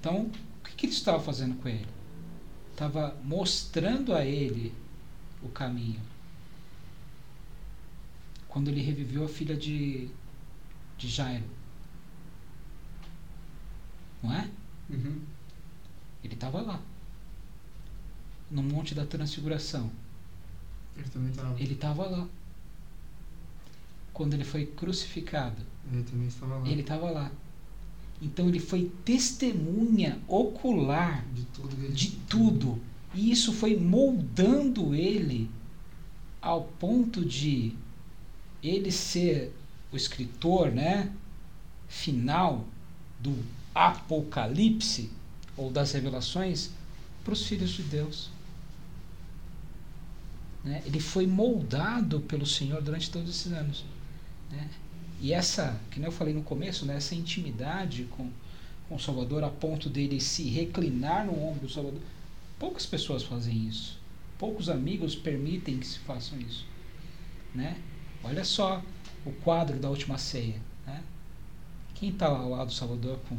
Então, 0.00 0.22
o 0.22 0.64
que, 0.64 0.74
que 0.74 0.86
ele 0.86 0.92
estava 0.92 1.22
fazendo 1.22 1.56
com 1.56 1.68
ele? 1.68 1.86
Estava 2.72 3.16
mostrando 3.22 4.14
a 4.14 4.24
ele 4.24 4.72
o 5.42 5.48
caminho. 5.48 6.00
Quando 8.48 8.68
ele 8.68 8.80
reviveu 8.80 9.24
a 9.24 9.28
filha 9.28 9.56
de, 9.56 10.08
de 10.96 11.08
Jairo. 11.08 11.55
Não 14.22 14.32
é? 14.34 14.48
Uhum. 14.90 15.20
Ele 16.24 16.34
estava 16.34 16.60
lá. 16.60 16.80
No 18.50 18.62
Monte 18.62 18.94
da 18.94 19.04
Transfiguração. 19.04 19.90
Ele 20.96 21.08
também 21.08 21.30
estava. 21.30 21.60
Ele 21.60 21.74
estava 21.74 22.06
lá. 22.06 22.26
Quando 24.12 24.34
ele 24.34 24.44
foi 24.44 24.66
crucificado. 24.66 25.62
Ele 25.92 26.02
também 26.04 26.28
estava 26.28 26.56
lá. 26.58 26.68
Ele 26.68 26.80
estava 26.80 27.10
lá. 27.10 27.30
Então 28.22 28.48
ele 28.48 28.60
foi 28.60 28.90
testemunha 29.04 30.18
ocular 30.26 31.24
De 31.34 31.44
tudo. 31.46 31.84
ele- 31.84 31.92
de 31.92 32.10
tudo. 32.28 32.80
E 33.14 33.30
isso 33.30 33.52
foi 33.52 33.76
moldando 33.78 34.94
ele 34.94 35.50
ao 36.40 36.62
ponto 36.64 37.24
de 37.24 37.74
ele 38.62 38.90
ser 38.90 39.54
o 39.92 39.96
escritor, 39.96 40.70
né, 40.70 41.12
final 41.88 42.64
do 43.20 43.36
Apocalipse 43.76 45.10
ou 45.54 45.70
das 45.70 45.92
revelações 45.92 46.70
para 47.22 47.34
os 47.34 47.46
filhos 47.46 47.70
de 47.70 47.82
Deus. 47.82 48.30
Né? 50.64 50.82
Ele 50.86 50.98
foi 50.98 51.26
moldado 51.26 52.20
pelo 52.20 52.46
Senhor 52.46 52.80
durante 52.80 53.10
todos 53.10 53.28
esses 53.28 53.52
anos. 53.52 53.84
Né? 54.50 54.68
E 55.20 55.32
essa, 55.32 55.78
que 55.90 56.00
eu 56.00 56.10
falei 56.10 56.32
no 56.32 56.42
começo, 56.42 56.86
né, 56.86 56.96
essa 56.96 57.14
intimidade 57.14 58.04
com, 58.04 58.30
com 58.88 58.96
o 58.96 59.00
Salvador 59.00 59.44
a 59.44 59.50
ponto 59.50 59.90
dele 59.90 60.20
se 60.20 60.44
reclinar 60.44 61.26
no 61.26 61.32
ombro 61.42 61.66
do 61.66 61.72
Salvador. 61.72 62.00
Poucas 62.58 62.86
pessoas 62.86 63.22
fazem 63.22 63.66
isso. 63.66 63.98
Poucos 64.38 64.68
amigos 64.70 65.14
permitem 65.14 65.78
que 65.78 65.86
se 65.86 65.98
façam 66.00 66.40
isso. 66.40 66.66
Né? 67.54 67.78
Olha 68.24 68.44
só 68.44 68.82
o 69.24 69.32
quadro 69.32 69.78
da 69.78 69.90
última 69.90 70.16
ceia. 70.16 70.60
Né? 70.86 71.02
Quem 71.94 72.10
está 72.10 72.28
lá 72.28 72.38
ao 72.38 72.50
lado 72.50 72.68
do 72.68 72.72
Salvador 72.72 73.18
com, 73.28 73.38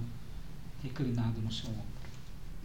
reclinado 0.84 1.42
no 1.42 1.52
seu 1.52 1.70
ombro? 1.70 1.98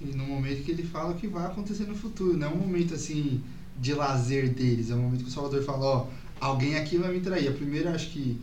E 0.01 0.07
no 0.17 0.27
momento 0.27 0.65
que 0.65 0.73
ele 0.73 0.83
fala 0.83 1.13
o 1.13 1.15
que 1.15 1.29
vai 1.29 1.47
acontecer 1.47 1.85
no 1.85 1.95
futuro. 1.95 2.37
Não 2.37 2.49
é 2.49 2.51
um 2.51 2.57
momento 2.57 2.95
assim 2.95 3.41
de 3.79 3.95
lazer 3.95 4.53
deles. 4.53 4.91
É 4.91 4.95
um 4.95 5.03
momento 5.03 5.23
que 5.23 5.31
o 5.31 5.33
Salvador 5.33 5.63
fala, 5.63 5.85
ó, 5.85 6.07
alguém 6.41 6.77
aqui 6.77 6.97
vai 6.99 7.13
me 7.13 7.21
trair. 7.21 7.49
A 7.49 7.53
primeira, 7.53 7.95
acho 7.95 8.11
que. 8.11 8.39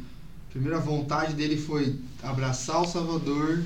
A 0.47 0.51
primeira 0.51 0.79
vontade 0.79 1.35
dele 1.35 1.57
foi 1.57 1.99
abraçar 2.23 2.81
o 2.81 2.87
Salvador. 2.87 3.63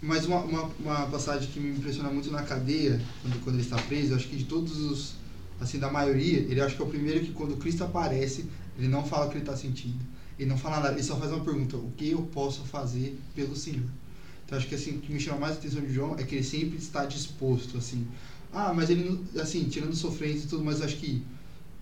Mas 0.00 0.24
uma, 0.24 0.38
uma, 0.38 0.70
uma 0.78 1.06
passagem 1.08 1.50
que 1.50 1.60
me 1.60 1.76
impressiona 1.76 2.10
muito 2.10 2.30
na 2.30 2.42
cadeia, 2.42 2.98
quando, 3.20 3.44
quando 3.44 3.56
ele 3.56 3.64
está 3.64 3.76
preso, 3.82 4.12
eu 4.12 4.16
acho 4.16 4.28
que 4.28 4.36
de 4.36 4.44
todos 4.44 4.78
os. 4.78 5.20
Assim, 5.60 5.78
da 5.78 5.90
maioria, 5.90 6.38
ele 6.38 6.58
acho 6.58 6.74
que 6.74 6.80
é 6.80 6.84
o 6.86 6.88
primeiro 6.88 7.20
que 7.20 7.32
quando 7.32 7.54
Cristo 7.58 7.84
aparece, 7.84 8.46
ele 8.78 8.88
não 8.88 9.04
fala 9.04 9.26
o 9.26 9.28
que 9.28 9.34
ele 9.34 9.42
está 9.42 9.54
sentindo. 9.54 9.98
Ele 10.38 10.48
não 10.48 10.56
fala 10.56 10.76
nada, 10.76 10.92
ele 10.92 11.02
só 11.02 11.16
faz 11.18 11.30
uma 11.30 11.44
pergunta: 11.44 11.76
o 11.76 11.92
que 11.98 12.12
eu 12.12 12.22
posso 12.22 12.62
fazer 12.64 13.20
pelo 13.34 13.54
Senhor? 13.54 13.84
Então 14.50 14.58
acho 14.58 14.66
que 14.66 14.74
assim, 14.74 14.96
o 14.96 14.98
que 14.98 15.12
me 15.12 15.20
chama 15.20 15.38
mais 15.38 15.54
a 15.54 15.58
atenção 15.58 15.80
de 15.80 15.94
João 15.94 16.18
é 16.18 16.24
que 16.24 16.34
ele 16.34 16.42
sempre 16.42 16.76
está 16.76 17.04
disposto, 17.04 17.78
assim. 17.78 18.04
Ah, 18.52 18.72
mas 18.74 18.90
ele, 18.90 19.20
assim, 19.40 19.62
tirando 19.68 19.94
sofrência 19.94 20.44
e 20.44 20.48
tudo, 20.48 20.64
mas 20.64 20.82
acho 20.82 20.96
que 20.96 21.22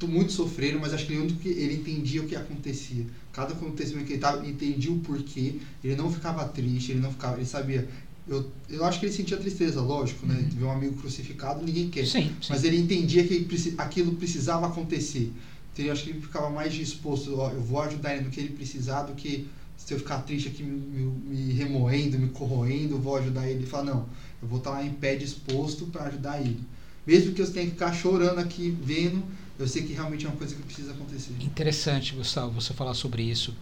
muito 0.07 0.33
sofrendo, 0.33 0.79
mas 0.79 0.93
acho 0.93 1.07
que 1.07 1.15
ele, 1.15 1.23
único 1.23 1.39
que 1.41 1.49
ele 1.49 1.77
entendia 1.77 2.21
o 2.21 2.27
que 2.27 2.37
acontecia. 2.37 3.07
Cada 3.33 3.55
acontecimento 3.55 4.05
que 4.05 4.13
ele 4.13 4.19
estava, 4.19 4.47
entendia 4.47 4.93
o 4.93 4.99
porquê. 4.99 5.55
Ele 5.83 5.97
não 5.97 6.13
ficava 6.13 6.45
triste, 6.45 6.93
ele 6.93 7.01
não 7.01 7.11
ficava, 7.11 7.37
ele 7.37 7.47
sabia. 7.47 7.89
Eu, 8.29 8.47
eu 8.69 8.85
acho 8.85 9.01
que 9.01 9.07
ele 9.07 9.15
sentia 9.15 9.39
tristeza, 9.39 9.81
lógico, 9.81 10.27
né? 10.27 10.35
Uhum. 10.35 10.59
Ver 10.59 10.65
um 10.67 10.71
amigo 10.71 10.97
crucificado, 10.97 11.65
ninguém 11.65 11.89
quer. 11.89 12.07
Sim, 12.07 12.29
sim. 12.29 12.49
Mas 12.51 12.65
ele 12.65 12.77
entendia 12.77 13.25
que 13.25 13.49
aquilo 13.79 14.13
precisava 14.13 14.67
acontecer. 14.67 15.33
Então 15.73 15.87
eu 15.87 15.93
acho 15.93 16.05
que 16.05 16.11
ele 16.11 16.21
ficava 16.21 16.51
mais 16.51 16.75
disposto, 16.75 17.35
ó, 17.35 17.51
eu 17.51 17.63
vou 17.63 17.81
ajudar 17.81 18.15
ele 18.15 18.25
no 18.25 18.31
que 18.31 18.39
ele 18.39 18.51
precisar 18.51 19.03
do 19.03 19.15
que 19.15 19.49
se 19.89 19.95
eu 19.95 19.99
ficar 19.99 20.19
triste 20.19 20.49
aqui 20.49 20.63
me, 20.63 20.77
me, 20.77 21.53
remoendo, 21.55 22.19
me 22.19 22.29
corroendo, 22.29 22.99
vou 22.99 23.17
ajudar 23.17 23.49
ele. 23.49 23.65
Fala, 23.65 23.85
não, 23.85 24.07
eu 24.43 24.47
vou 24.47 24.59
estar 24.59 24.85
em 24.85 24.93
pé 24.93 25.17
disposto 25.17 25.87
para 25.87 26.05
ajudar 26.09 26.39
ele. 26.43 26.61
Mesmo 27.07 27.33
que 27.33 27.41
eu 27.41 27.51
tenha 27.51 27.65
que 27.65 27.73
ficar 27.73 27.95
chorando 27.95 28.39
aqui, 28.39 28.77
vendo, 28.83 29.25
eu 29.59 29.67
sei 29.67 29.85
que 29.85 29.95
realmente 29.95 30.27
é 30.27 30.29
uma 30.29 30.37
coisa 30.37 30.55
que 30.55 30.63
precisa 30.63 30.93
acontecer. 30.93 31.33
Interessante, 31.41 32.15
Gustavo, 32.15 32.61
você 32.61 32.75
falar 32.75 32.93
sobre 32.93 33.23
isso, 33.23 33.57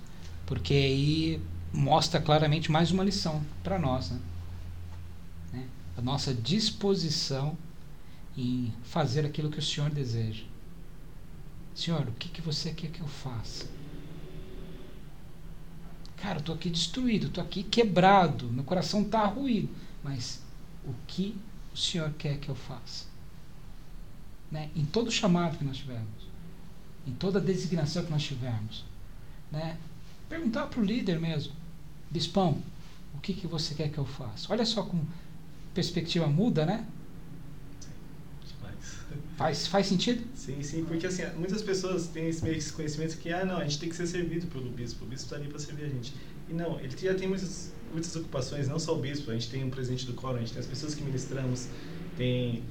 porque 0.46 0.74
aí 0.74 1.40
mostra 1.72 2.20
claramente 2.20 2.72
mais 2.72 2.90
uma 2.90 3.04
lição 3.04 3.40
para 3.62 3.78
nós, 3.78 4.10
né? 4.10 4.18
Né? 5.52 5.64
A 5.96 6.02
nossa 6.02 6.34
disposição 6.34 7.56
em 8.36 8.72
fazer 8.82 9.24
aquilo 9.24 9.48
que 9.48 9.60
o 9.60 9.62
Senhor 9.62 9.90
deseja. 9.90 10.42
Senhor, 11.72 12.00
o 12.00 12.12
que, 12.18 12.28
que 12.30 12.42
você 12.42 12.72
quer 12.72 12.88
que 12.88 13.00
eu 13.00 13.06
faça? 13.06 13.75
Cara, 16.16 16.38
eu 16.38 16.42
tô 16.42 16.52
aqui 16.52 16.70
destruído, 16.70 17.28
tô 17.28 17.40
aqui 17.40 17.62
quebrado, 17.62 18.50
meu 18.50 18.64
coração 18.64 19.04
tá 19.04 19.24
ruído, 19.26 19.68
mas 20.02 20.40
o 20.84 20.94
que 21.06 21.36
o 21.72 21.76
Senhor 21.76 22.10
quer 22.18 22.38
que 22.38 22.48
eu 22.48 22.54
faça? 22.54 23.04
Né? 24.50 24.70
Em 24.74 24.84
todo 24.84 25.10
chamado 25.10 25.58
que 25.58 25.64
nós 25.64 25.76
tivermos, 25.76 26.26
em 27.06 27.12
toda 27.12 27.40
designação 27.40 28.04
que 28.04 28.10
nós 28.10 28.22
tivermos, 28.22 28.84
né? 29.50 29.76
Perguntar 30.28 30.66
para 30.66 30.80
o 30.80 30.84
líder 30.84 31.20
mesmo, 31.20 31.52
bispão, 32.10 32.60
o 33.14 33.18
que, 33.20 33.32
que 33.32 33.46
você 33.46 33.74
quer 33.74 33.90
que 33.90 33.98
eu 33.98 34.04
faça? 34.04 34.52
Olha 34.52 34.64
só 34.64 34.82
como 34.82 35.06
perspectiva 35.72 36.26
muda, 36.26 36.64
né? 36.66 36.84
Faz, 39.36 39.66
faz 39.66 39.86
sentido? 39.86 40.24
Sim, 40.34 40.62
sim, 40.62 40.84
porque 40.84 41.06
assim, 41.06 41.22
muitas 41.36 41.62
pessoas 41.62 42.06
têm 42.06 42.28
esse 42.28 42.42
meio 42.42 42.56
esse 42.56 42.72
conhecimento 42.72 43.18
que, 43.18 43.30
ah, 43.30 43.44
não, 43.44 43.58
a 43.58 43.64
gente 43.64 43.78
tem 43.78 43.88
que 43.88 43.96
ser 43.96 44.06
servido 44.06 44.46
pelo 44.46 44.70
bispo, 44.70 45.04
o 45.04 45.08
bispo 45.08 45.26
está 45.26 45.36
ali 45.36 45.46
para 45.46 45.58
servir 45.58 45.84
a 45.84 45.88
gente. 45.88 46.14
E 46.48 46.54
não, 46.54 46.80
ele 46.80 46.96
já 46.96 47.14
tem 47.14 47.28
muitas, 47.28 47.70
muitas 47.92 48.16
ocupações, 48.16 48.66
não 48.66 48.78
só 48.78 48.96
o 48.96 48.98
bispo, 48.98 49.30
a 49.30 49.34
gente 49.34 49.50
tem 49.50 49.62
um 49.62 49.68
presidente 49.68 50.06
do 50.06 50.14
coro, 50.14 50.36
a 50.36 50.40
gente 50.40 50.52
tem 50.52 50.60
as 50.60 50.66
pessoas 50.66 50.94
que 50.94 51.02
ministramos, 51.02 51.68
tem 52.16 52.62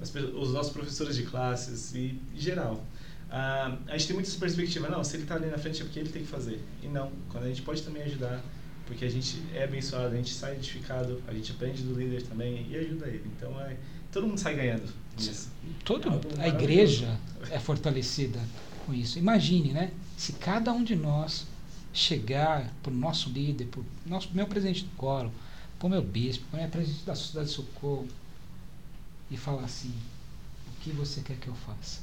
as 0.00 0.14
os 0.14 0.52
nossos 0.52 0.72
professores 0.72 1.16
de 1.16 1.24
classes 1.24 1.92
e 1.94 2.16
geral. 2.36 2.84
Ah, 3.28 3.78
a 3.88 3.92
gente 3.92 4.06
tem 4.06 4.14
muita 4.14 4.30
essa 4.30 4.38
perspectiva, 4.38 4.88
não, 4.88 5.02
se 5.02 5.16
ele 5.16 5.24
está 5.24 5.34
ali 5.34 5.46
na 5.46 5.58
frente 5.58 5.80
é 5.80 5.84
porque 5.84 5.98
ele 5.98 6.10
tem 6.10 6.22
que 6.22 6.28
fazer. 6.28 6.60
E 6.82 6.86
não, 6.86 7.10
quando 7.30 7.44
a 7.44 7.48
gente 7.48 7.62
pode 7.62 7.82
também 7.82 8.02
ajudar, 8.04 8.44
porque 8.86 9.04
a 9.04 9.10
gente 9.10 9.42
é 9.54 9.64
abençoado, 9.64 10.14
a 10.14 10.16
gente 10.16 10.32
sai 10.32 10.54
edificado, 10.54 11.20
a 11.26 11.32
gente 11.32 11.50
aprende 11.50 11.82
do 11.82 11.98
líder 11.98 12.22
também 12.22 12.66
e 12.70 12.76
ajuda 12.76 13.08
ele. 13.08 13.24
Então, 13.36 13.58
é, 13.60 13.76
todo 14.12 14.26
mundo 14.26 14.38
sai 14.38 14.54
ganhando 14.54 14.92
nisso. 15.18 15.50
Todo, 15.84 16.08
a 16.38 16.46
igreja 16.46 17.18
é 17.50 17.58
fortalecida 17.58 18.38
com 18.86 18.94
isso. 18.94 19.18
Imagine, 19.18 19.72
né? 19.72 19.90
Se 20.16 20.34
cada 20.34 20.72
um 20.72 20.84
de 20.84 20.94
nós 20.94 21.46
chegar 21.92 22.72
para 22.82 22.92
o 22.92 22.94
nosso 22.94 23.30
líder, 23.30 23.66
para 23.66 23.80
o 23.80 23.84
nosso, 24.06 24.28
meu 24.32 24.46
presidente 24.46 24.84
do 24.84 24.90
coro, 24.96 25.32
para 25.78 25.86
o 25.86 25.90
meu 25.90 26.02
bispo, 26.02 26.44
para 26.50 26.58
o 26.58 26.60
meu 26.60 26.70
presidente 26.70 27.04
da 27.04 27.14
Sociedade 27.14 27.48
de 27.48 27.54
Socorro, 27.54 28.06
e 29.30 29.36
falar 29.36 29.64
assim: 29.64 29.92
o 30.68 30.80
que 30.82 30.90
você 30.90 31.22
quer 31.22 31.36
que 31.38 31.48
eu 31.48 31.54
faça? 31.54 32.00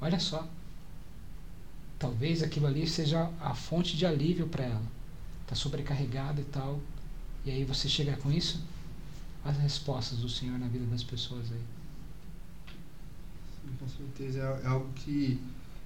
Olha 0.00 0.20
só. 0.20 0.46
Talvez 1.98 2.42
aquilo 2.42 2.66
ali 2.66 2.86
seja 2.86 3.30
a 3.40 3.54
fonte 3.54 3.96
de 3.96 4.04
alívio 4.04 4.46
para 4.46 4.64
ela. 4.64 4.82
Está 5.42 5.54
sobrecarregada 5.54 6.42
e 6.42 6.44
tal. 6.44 6.78
E 7.44 7.50
aí 7.50 7.64
você 7.64 7.88
chegar 7.88 8.18
com 8.18 8.30
isso, 8.30 8.60
as 9.48 9.56
respostas 9.58 10.18
do 10.18 10.28
Senhor 10.28 10.58
na 10.58 10.66
vida 10.68 10.84
das 10.86 11.02
pessoas 11.02 11.44
aí. 11.52 11.60
Sim, 13.62 13.70
com 13.78 13.88
certeza 13.88 14.38
é, 14.40 14.66
é 14.66 14.68
algo 14.68 14.88
que 14.94 15.38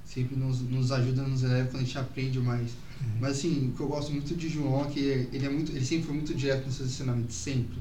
sempre 0.05 0.37
nos, 0.37 0.61
nos 0.61 0.91
ajuda, 0.93 1.23
nos 1.23 1.43
eleva 1.43 1.69
quando 1.71 1.83
a 1.83 1.85
gente 1.87 1.99
aprende 1.99 2.39
mais. 2.41 2.71
Mas 3.19 3.39
assim, 3.39 3.69
o 3.69 3.73
que 3.77 3.81
eu 3.81 3.89
gosto 3.89 4.13
muito 4.13 4.35
de 4.35 4.49
João 4.49 4.85
é 4.85 4.89
que 4.89 5.01
ele, 5.01 5.47
é 5.47 5.49
muito, 5.49 5.73
ele 5.73 5.85
sempre 5.85 6.07
foi 6.07 6.15
muito 6.15 6.35
direto 6.35 6.67
nos 6.67 6.75
seus 6.75 6.91
ensinamentos, 6.91 7.35
sempre. 7.37 7.79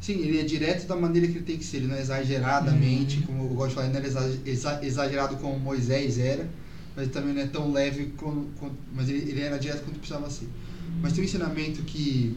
Sim, 0.00 0.14
ele 0.18 0.38
é 0.40 0.42
direto 0.42 0.86
da 0.86 0.96
maneira 0.96 1.28
que 1.28 1.34
ele 1.38 1.44
tem 1.44 1.56
que 1.56 1.64
ser, 1.64 1.78
ele 1.78 1.86
não 1.86 1.94
é 1.94 2.00
exageradamente, 2.00 3.18
Uhum. 3.18 3.22
como 3.26 3.42
eu 3.44 3.48
gosto 3.54 3.68
de 3.70 3.74
falar, 3.76 3.86
ele 3.86 3.98
não 3.98 4.42
exa- 4.44 4.80
exagerado 4.84 5.36
como 5.36 5.58
Moisés 5.58 6.18
era, 6.18 6.48
mas 6.96 7.08
também 7.08 7.32
não 7.32 7.40
é 7.40 7.46
tão 7.46 7.70
leve, 7.72 8.06
como, 8.16 8.46
como- 8.58 8.76
mas 8.92 9.08
ele, 9.08 9.30
ele 9.30 9.40
era 9.40 9.58
direto 9.58 9.84
quanto 9.84 9.98
precisava 10.00 10.28
ser. 10.28 10.48
Mas 11.00 11.12
tem 11.12 11.22
um 11.22 11.24
ensinamento 11.24 11.82
que, 11.82 12.36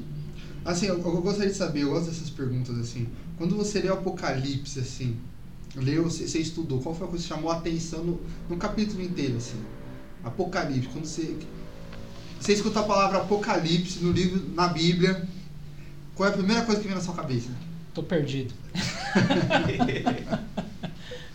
assim, 0.65 0.87
eu, 0.87 0.97
eu 0.97 1.21
gostaria 1.21 1.51
de 1.51 1.57
saber, 1.57 1.83
eu 1.83 1.91
gosto 1.91 2.09
dessas 2.09 2.29
perguntas, 2.29 2.77
assim, 2.79 3.07
quando 3.37 3.55
você 3.55 3.79
lê 3.79 3.89
o 3.89 3.93
Apocalipse, 3.93 4.79
assim, 4.79 5.17
leu, 5.75 6.05
você, 6.05 6.27
você 6.27 6.39
estudou, 6.39 6.81
qual 6.81 6.95
foi 6.95 7.05
a 7.05 7.09
coisa 7.09 7.23
que 7.23 7.29
chamou 7.29 7.51
a 7.51 7.57
atenção 7.57 8.03
no, 8.03 8.19
no 8.49 8.57
capítulo 8.57 9.01
inteiro, 9.01 9.37
assim? 9.37 9.61
Apocalipse, 10.23 10.89
quando 10.89 11.05
você, 11.05 11.37
você 12.39 12.53
escuta 12.53 12.79
a 12.79 12.83
palavra 12.83 13.19
Apocalipse 13.19 13.99
no 13.99 14.11
livro, 14.11 14.41
na 14.53 14.67
Bíblia, 14.67 15.27
qual 16.15 16.27
é 16.27 16.31
a 16.31 16.35
primeira 16.35 16.63
coisa 16.63 16.81
que 16.81 16.87
vem 16.87 16.95
na 16.95 17.03
sua 17.03 17.13
cabeça? 17.13 17.49
Tô 17.93 18.01
perdido. 18.01 18.53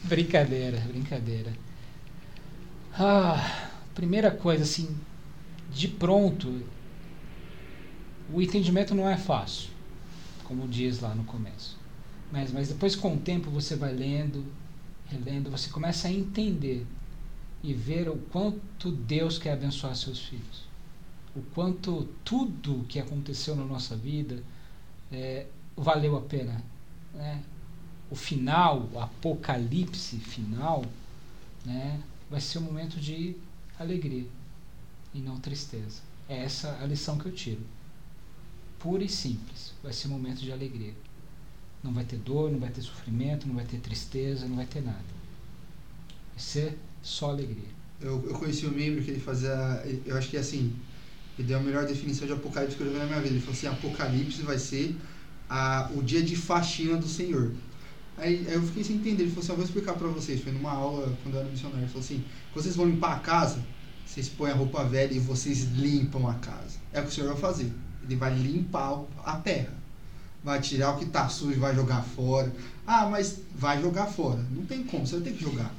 brincadeira, 0.05 0.79
brincadeira. 0.89 1.53
Ah, 2.93 3.69
primeira 3.95 4.31
coisa, 4.31 4.65
assim, 4.65 4.89
de 5.73 5.87
pronto, 5.87 6.61
o 8.33 8.41
entendimento 8.41 8.95
não 8.95 9.09
é 9.09 9.17
fácil, 9.17 9.71
como 10.45 10.69
diz 10.69 11.01
lá 11.01 11.15
no 11.15 11.25
começo. 11.25 11.77
Mas, 12.31 12.53
mas 12.53 12.69
depois, 12.69 12.95
com 12.95 13.15
o 13.15 13.19
tempo, 13.19 13.51
você 13.51 13.75
vai 13.75 13.93
lendo, 13.93 14.45
relendo, 15.07 15.51
você 15.51 15.69
começa 15.69 16.09
a 16.09 16.13
entender 16.13 16.87
e 17.63 17.75
ver 17.75 18.09
o 18.09 18.17
quanto 18.17 18.91
Deus 18.91 19.39
quer 19.39 19.53
abençoar 19.53 19.95
seus 19.97 20.21
filhos. 20.21 20.65
O 21.35 21.43
quanto 21.55 22.09
tudo 22.25 22.85
que 22.89 22.99
aconteceu 22.99 23.55
na 23.55 23.65
nossa 23.65 23.97
vida 23.97 24.43
é, 25.13 25.47
valeu 25.77 26.17
a 26.17 26.21
pena. 26.21 26.63
Né? 27.15 27.43
O 28.11 28.17
final, 28.17 28.89
o 28.93 28.99
apocalipse 28.99 30.17
final, 30.19 30.85
né, 31.65 32.01
vai 32.31 32.41
ser 32.41 32.59
um 32.59 32.63
momento 32.63 32.99
de 32.99 33.37
alegria 33.79 34.27
e 35.15 35.19
não 35.19 35.39
tristeza. 35.39 36.01
É 36.29 36.45
essa 36.45 36.79
a 36.81 36.87
lição 36.87 37.19
que 37.19 37.27
eu 37.27 37.33
tiro. 37.33 37.61
Pura 38.81 39.05
e 39.05 39.09
simples. 39.09 39.73
Vai 39.83 39.93
ser 39.93 40.09
um 40.09 40.13
momento 40.13 40.41
de 40.41 40.51
alegria. 40.51 40.95
Não 41.83 41.93
vai 41.93 42.05
ter 42.05 42.17
dor, 42.17 42.51
não 42.51 42.59
vai 42.59 42.71
ter 42.71 42.83
sofrimento, 42.83 43.47
não 43.47 43.55
vai 43.55 43.65
ter 43.65 43.79
tristeza, 43.79 44.47
não 44.49 44.57
vai 44.57 44.67
ter 44.67 44.83
nada. 44.83 44.99
Vai 46.33 46.39
ser 46.39 46.79
só 47.03 47.31
alegria. 47.31 47.69
Eu, 48.01 48.25
eu 48.27 48.35
conheci 48.35 48.67
um 48.67 48.71
membro 48.71 49.03
que 49.03 49.11
ele 49.11 49.21
fazia. 49.21 49.51
Eu 50.05 50.17
acho 50.17 50.29
que 50.29 50.37
assim. 50.37 50.75
Ele 51.39 51.49
deu 51.49 51.59
a 51.59 51.63
melhor 51.63 51.87
definição 51.87 52.27
de 52.27 52.35
Apocalipse 52.35 52.77
que 52.77 52.83
eu 52.83 52.93
vi 52.93 52.99
na 52.99 53.07
minha 53.07 53.21
vida. 53.21 53.35
Ele 53.35 53.41
falou 53.41 53.55
assim: 53.55 53.67
Apocalipse 53.67 54.43
vai 54.43 54.59
ser 54.59 54.97
a, 55.49 55.91
o 55.95 56.03
dia 56.03 56.23
de 56.23 56.37
faxina 56.37 56.97
do 56.97 57.09
Senhor. 57.09 57.53
Aí, 58.19 58.47
aí 58.47 58.55
eu 58.55 58.63
fiquei 58.63 58.85
sem 58.85 58.97
entender. 58.97 59.23
Ele 59.23 59.31
falou 59.31 59.43
assim: 59.43 59.53
Eu 59.53 59.57
vou 59.57 59.65
explicar 59.65 59.95
pra 59.95 60.09
vocês. 60.09 60.43
Foi 60.43 60.53
numa 60.53 60.73
aula 60.73 61.17
quando 61.23 61.35
eu 61.35 61.41
era 61.41 61.49
missionário. 61.49 61.85
Ele 61.85 61.89
falou 61.89 62.05
assim: 62.05 62.25
Quando 62.53 62.65
vocês 62.65 62.77
vão 62.77 62.87
limpar 62.87 63.17
a 63.17 63.19
casa, 63.21 63.65
vocês 64.05 64.29
põem 64.29 64.51
a 64.51 64.55
roupa 64.55 64.85
velha 64.85 65.15
e 65.15 65.19
vocês 65.19 65.65
limpam 65.77 66.29
a 66.29 66.35
casa. 66.35 66.79
É 66.93 67.01
o 67.01 67.05
que 67.05 67.11
o 67.11 67.13
Senhor 67.13 67.29
vai 67.29 67.41
fazer. 67.41 67.73
Ele 68.05 68.17
vai 68.17 68.35
limpar 68.35 69.03
a 69.25 69.37
terra. 69.37 69.73
Vai 70.43 70.61
tirar 70.61 70.93
o 70.95 70.99
que 70.99 71.07
tá 71.07 71.29
sujo, 71.29 71.61
vai 71.61 71.75
jogar 71.75 72.03
fora. 72.03 72.51
Ah, 72.87 73.07
mas 73.11 73.41
vai 73.55 73.81
jogar 73.81 74.07
fora. 74.07 74.41
Não 74.51 74.65
tem 74.65 74.83
como, 74.83 75.07
você 75.07 75.17
vai 75.17 75.25
ter 75.25 75.33
que 75.37 75.43
jogar. 75.45 75.71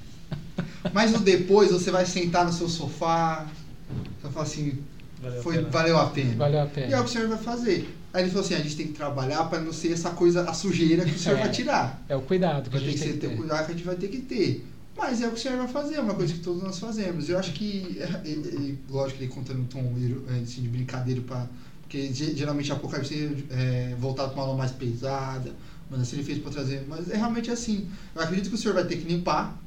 Mas 0.93 1.11
no 1.11 1.19
depois 1.19 1.71
você 1.71 1.91
vai 1.91 2.05
sentar 2.05 2.45
no 2.45 2.53
seu 2.53 2.67
sofá. 2.69 3.45
Você 3.89 4.23
vai 4.23 4.31
falar 4.31 4.45
assim: 4.45 4.79
Valeu 5.21 5.43
foi, 5.43 5.55
a 5.55 5.59
pena. 5.59 5.69
valeu 5.71 5.97
a 5.97 6.05
pena. 6.07 6.35
Valeu 6.35 6.59
a 6.61 6.63
E 6.63 6.65
é 6.65 6.67
o 6.67 6.69
pena. 6.69 6.97
que 6.97 7.03
o 7.03 7.07
Senhor 7.07 7.27
vai 7.27 7.37
fazer. 7.37 7.97
Aí 8.13 8.23
ele 8.23 8.29
falou 8.31 8.45
assim: 8.45 8.53
a 8.55 8.59
gente 8.59 8.75
tem 8.77 8.87
que 8.87 8.93
trabalhar 8.93 9.43
para 9.45 9.59
não 9.59 9.73
ser 9.73 9.91
essa 9.93 10.11
coisa, 10.11 10.49
a 10.49 10.53
sujeira 10.53 11.03
que 11.05 11.11
o 11.15 11.19
Senhor 11.19 11.37
É. 11.37 11.41
vai 11.41 11.51
tirar. 11.51 12.01
É 12.07 12.15
o 12.15 12.21
cuidado 12.21 12.69
que 12.69 12.77
a 12.77 12.79
Vai 12.79 12.89
ter 12.89 12.97
gente 12.97 12.99
que 12.99 13.03
tem 13.09 13.13
que 13.13 13.19
ter 13.19 13.29
ter. 13.29 13.35
cuidado 13.37 13.65
que 13.65 13.71
a 13.71 13.75
gente 13.75 13.85
vai 13.85 13.95
ter 13.95 14.07
que 14.07 14.17
ter. 14.19 14.67
Mas 14.97 15.21
é 15.21 15.27
o 15.27 15.31
que 15.31 15.37
o 15.37 15.41
Senhor 15.41 15.57
vai 15.57 15.67
fazer, 15.67 15.95
é 15.95 16.01
uma 16.01 16.13
coisa 16.13 16.33
que 16.33 16.39
todos 16.39 16.61
nós 16.63 16.77
fazemos. 16.79 17.29
Eu 17.29 17.37
acho 17.39 17.51
que, 17.53 17.97
é, 17.99 18.21
ele, 18.25 18.47
ele- 18.49 18.79
lógico 18.89 19.17
que 19.19 19.25
ele 19.25 19.33
conta 19.33 19.53
num 19.53 19.65
tom 19.65 19.93
é, 20.29 20.39
assim, 20.43 20.61
de 20.61 20.67
brincadeira, 20.69 21.21
pra, 21.21 21.47
porque 21.91 22.13
ge- 22.13 22.33
geralmente 22.37 22.71
a 22.71 22.75
Apocalipse 22.75 23.45
é 23.49 23.93
voltado 23.99 24.29
para 24.29 24.39
uma 24.39 24.45
aula 24.47 24.57
mais 24.57 24.71
pesada, 24.71 25.53
mas 25.89 25.99
assim 25.99 26.15
ele 26.15 26.23
fez 26.23 26.39
para 26.39 26.49
trazer. 26.51 26.85
Mas 26.87 27.11
é 27.11 27.17
realmente 27.17 27.51
assim. 27.51 27.89
Eu 28.15 28.21
acredito 28.21 28.47
que 28.47 28.55
o 28.55 28.57
Senhor 28.57 28.73
vai 28.73 28.85
ter 28.85 28.95
que 28.95 29.03
limpar. 29.05 29.61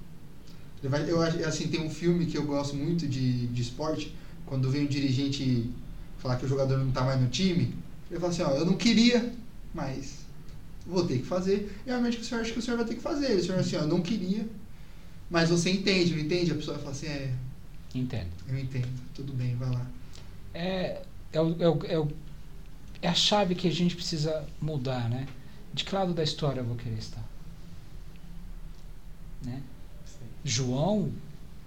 Ele 0.82 0.88
vai, 0.88 1.10
eu 1.10 1.20
assim, 1.46 1.68
tem 1.68 1.82
um 1.82 1.90
filme 1.90 2.24
que 2.24 2.38
eu 2.38 2.46
gosto 2.46 2.74
muito 2.74 3.06
de, 3.06 3.46
de 3.48 3.60
esporte, 3.62 4.14
quando 4.46 4.70
vem 4.70 4.84
um 4.84 4.86
dirigente 4.86 5.70
falar 6.18 6.36
que 6.36 6.46
o 6.46 6.48
jogador 6.48 6.78
não 6.78 6.88
está 6.88 7.02
mais 7.02 7.20
no 7.20 7.28
time, 7.28 7.74
ele 8.10 8.18
fala 8.18 8.32
assim, 8.32 8.42
ó, 8.42 8.50
eu 8.52 8.64
não 8.64 8.74
queria, 8.74 9.30
mas 9.74 10.20
vou 10.86 11.06
ter 11.06 11.18
que 11.18 11.26
fazer. 11.26 11.78
E 11.84 11.90
realmente 11.90 12.18
o 12.18 12.24
senhor 12.24 12.40
acha 12.40 12.52
que 12.52 12.58
o 12.58 12.62
senhor 12.62 12.78
vai 12.78 12.86
ter 12.86 12.94
que 12.94 13.02
fazer. 13.02 13.34
O 13.36 13.44
senhor 13.44 13.58
assim, 13.58 13.76
ó, 13.76 13.80
eu 13.80 13.88
não 13.88 14.00
queria, 14.00 14.46
mas 15.28 15.50
você 15.50 15.70
entende, 15.70 16.14
não 16.14 16.22
entende? 16.22 16.52
A 16.52 16.54
pessoa 16.54 16.78
fala 16.78 16.92
assim, 16.92 17.06
é, 17.06 17.30
Entende? 17.94 18.28
eu 18.48 18.58
entendo, 18.58 18.88
tudo 19.14 19.32
bem, 19.34 19.54
vai 19.56 19.68
lá. 19.70 19.86
É, 20.54 21.02
é, 21.34 21.40
o, 21.40 21.62
é, 21.62 21.68
o, 21.68 21.86
é, 21.86 21.98
o, 21.98 22.08
é 23.02 23.08
a 23.08 23.14
chave 23.14 23.54
que 23.54 23.68
a 23.68 23.72
gente 23.72 23.96
precisa 23.96 24.46
mudar, 24.60 25.08
né? 25.10 25.26
De 25.72 25.84
que 25.84 25.94
lado 25.94 26.14
da 26.14 26.22
história 26.22 26.60
eu 26.60 26.64
vou 26.64 26.76
querer 26.76 26.98
estar? 26.98 27.24
Né? 29.42 29.62
João 30.44 31.12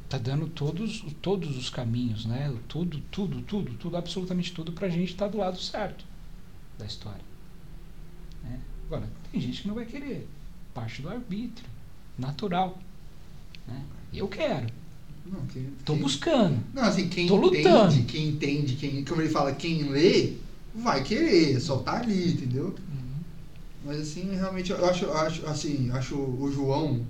está 0.06 0.18
dando 0.18 0.48
todos, 0.48 1.04
todos 1.22 1.58
os 1.58 1.70
caminhos, 1.70 2.26
né? 2.26 2.56
Tudo, 2.68 3.02
tudo, 3.12 3.42
tudo, 3.42 3.74
tudo, 3.74 3.98
absolutamente 3.98 4.54
tudo 4.54 4.72
para 4.72 4.88
a 4.88 4.90
gente 4.90 5.12
estar 5.12 5.28
do 5.28 5.38
lado 5.38 5.60
certo 5.60 6.06
da 6.78 6.86
história. 6.86 7.24
né? 8.44 8.60
Agora, 8.86 9.10
tem 9.32 9.42
gente 9.42 9.64
que 9.64 9.68
não 9.68 9.76
vai 9.76 9.86
querer. 9.86 10.28
Parte 10.74 11.02
do 11.02 11.10
arbítrio, 11.10 11.68
natural. 12.18 12.78
Né? 13.68 13.84
Eu 14.14 14.28
quero. 14.28 14.68
Não, 15.32 15.46
quem, 15.48 15.64
Estou 15.80 15.96
quem- 15.96 16.04
buscando. 16.04 16.58
Não, 16.74 16.84
assim, 16.84 17.08
quem 17.10 17.28
Tô 17.28 17.38
entende, 17.48 17.58
lutando. 17.68 18.04
quem 18.04 18.28
entende, 18.30 18.76
quem, 18.76 19.04
como 19.04 19.22
ele 19.22 19.30
fala, 19.30 19.52
quem 19.52 19.90
lê, 19.90 20.34
vai 20.74 21.04
querer, 21.04 21.60
só 21.60 21.78
tá 21.78 21.98
ali, 21.98 22.34
entendeu? 22.34 22.74
Mas 23.86 24.02
assim, 24.02 24.36
realmente, 24.36 24.72
eu 24.72 24.86
acho, 24.86 25.10
acho 25.12 25.46
assim, 25.46 25.90
acho 25.92 26.16
o 26.16 26.52
João, 26.54 27.02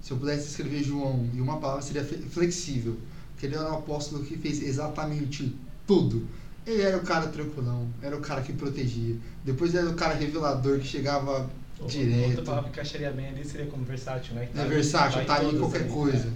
se 0.00 0.10
eu 0.12 0.16
pudesse 0.16 0.48
escrever 0.48 0.82
João 0.84 1.26
em 1.34 1.40
uma 1.40 1.58
palavra, 1.58 1.82
seria 1.82 2.04
flexível. 2.04 2.96
Porque 3.32 3.46
ele 3.46 3.56
era 3.56 3.70
um 3.72 3.74
apóstolo 3.74 4.22
que 4.24 4.36
fez 4.36 4.62
exatamente 4.62 5.52
tudo. 5.86 6.26
Ele 6.64 6.80
era 6.82 6.96
o 6.96 7.00
cara 7.02 7.26
tranquilão, 7.26 7.88
era 8.00 8.16
o 8.16 8.20
cara 8.20 8.40
que 8.40 8.52
protegia. 8.52 9.16
Depois 9.44 9.74
ele 9.74 9.84
era 9.84 9.90
o 9.90 9.94
cara 9.94 10.14
revelador 10.14 10.78
que 10.78 10.86
chegava 10.86 11.50
direto. 11.88 12.28
Outra 12.28 12.42
palavra 12.44 12.70
que 12.70 12.76
encaixaria 12.78 13.10
bem 13.10 13.26
ali 13.28 13.44
seria 13.44 13.66
como 13.66 13.84
versátil, 13.84 14.34
né? 14.34 14.46
Que 14.46 14.58
É 14.58 14.62
tá- 14.62 14.68
versátil, 14.68 15.24
tá 15.24 15.36
ali 15.36 15.56
em 15.56 15.58
qualquer 15.58 15.80
ali, 15.82 15.90
coisa. 15.90 16.26
né? 16.26 16.32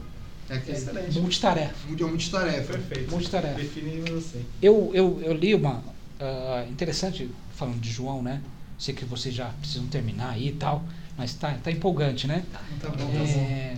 É 0.49 0.59
que 0.59 0.71
é 0.71 0.75
Excelente. 0.75 1.19
Multitarefa. 1.19 1.87
muito, 1.89 2.09
muito 2.09 2.31
tarefa. 2.31 2.73
Perfeito. 2.73 3.11
Multitarefa. 3.11 3.55
Definimos 3.55 4.11
assim. 4.13 4.45
Eu, 4.63 4.91
eu, 4.95 5.21
eu 5.23 5.35
li 5.35 5.55
uma. 5.55 5.83
ah, 6.21 6.67
interessante, 6.71 7.31
falando 7.55 7.81
de 7.81 7.91
João, 7.91 8.23
né? 8.23 8.41
Sei 8.79 8.95
que 8.95 9.05
vocês 9.05 9.35
já 9.35 9.47
precisam 9.47 9.87
terminar 9.89 10.31
aí 10.31 10.49
e 10.49 10.53
tal, 10.53 10.85
mas 11.17 11.35
tá, 11.35 11.55
tá 11.55 11.71
empolgante, 11.71 12.27
né? 12.27 12.45
Tá 12.53 12.89
bom, 12.91 12.97
tá 12.97 13.05
bom. 13.07 13.15
É, 13.15 13.77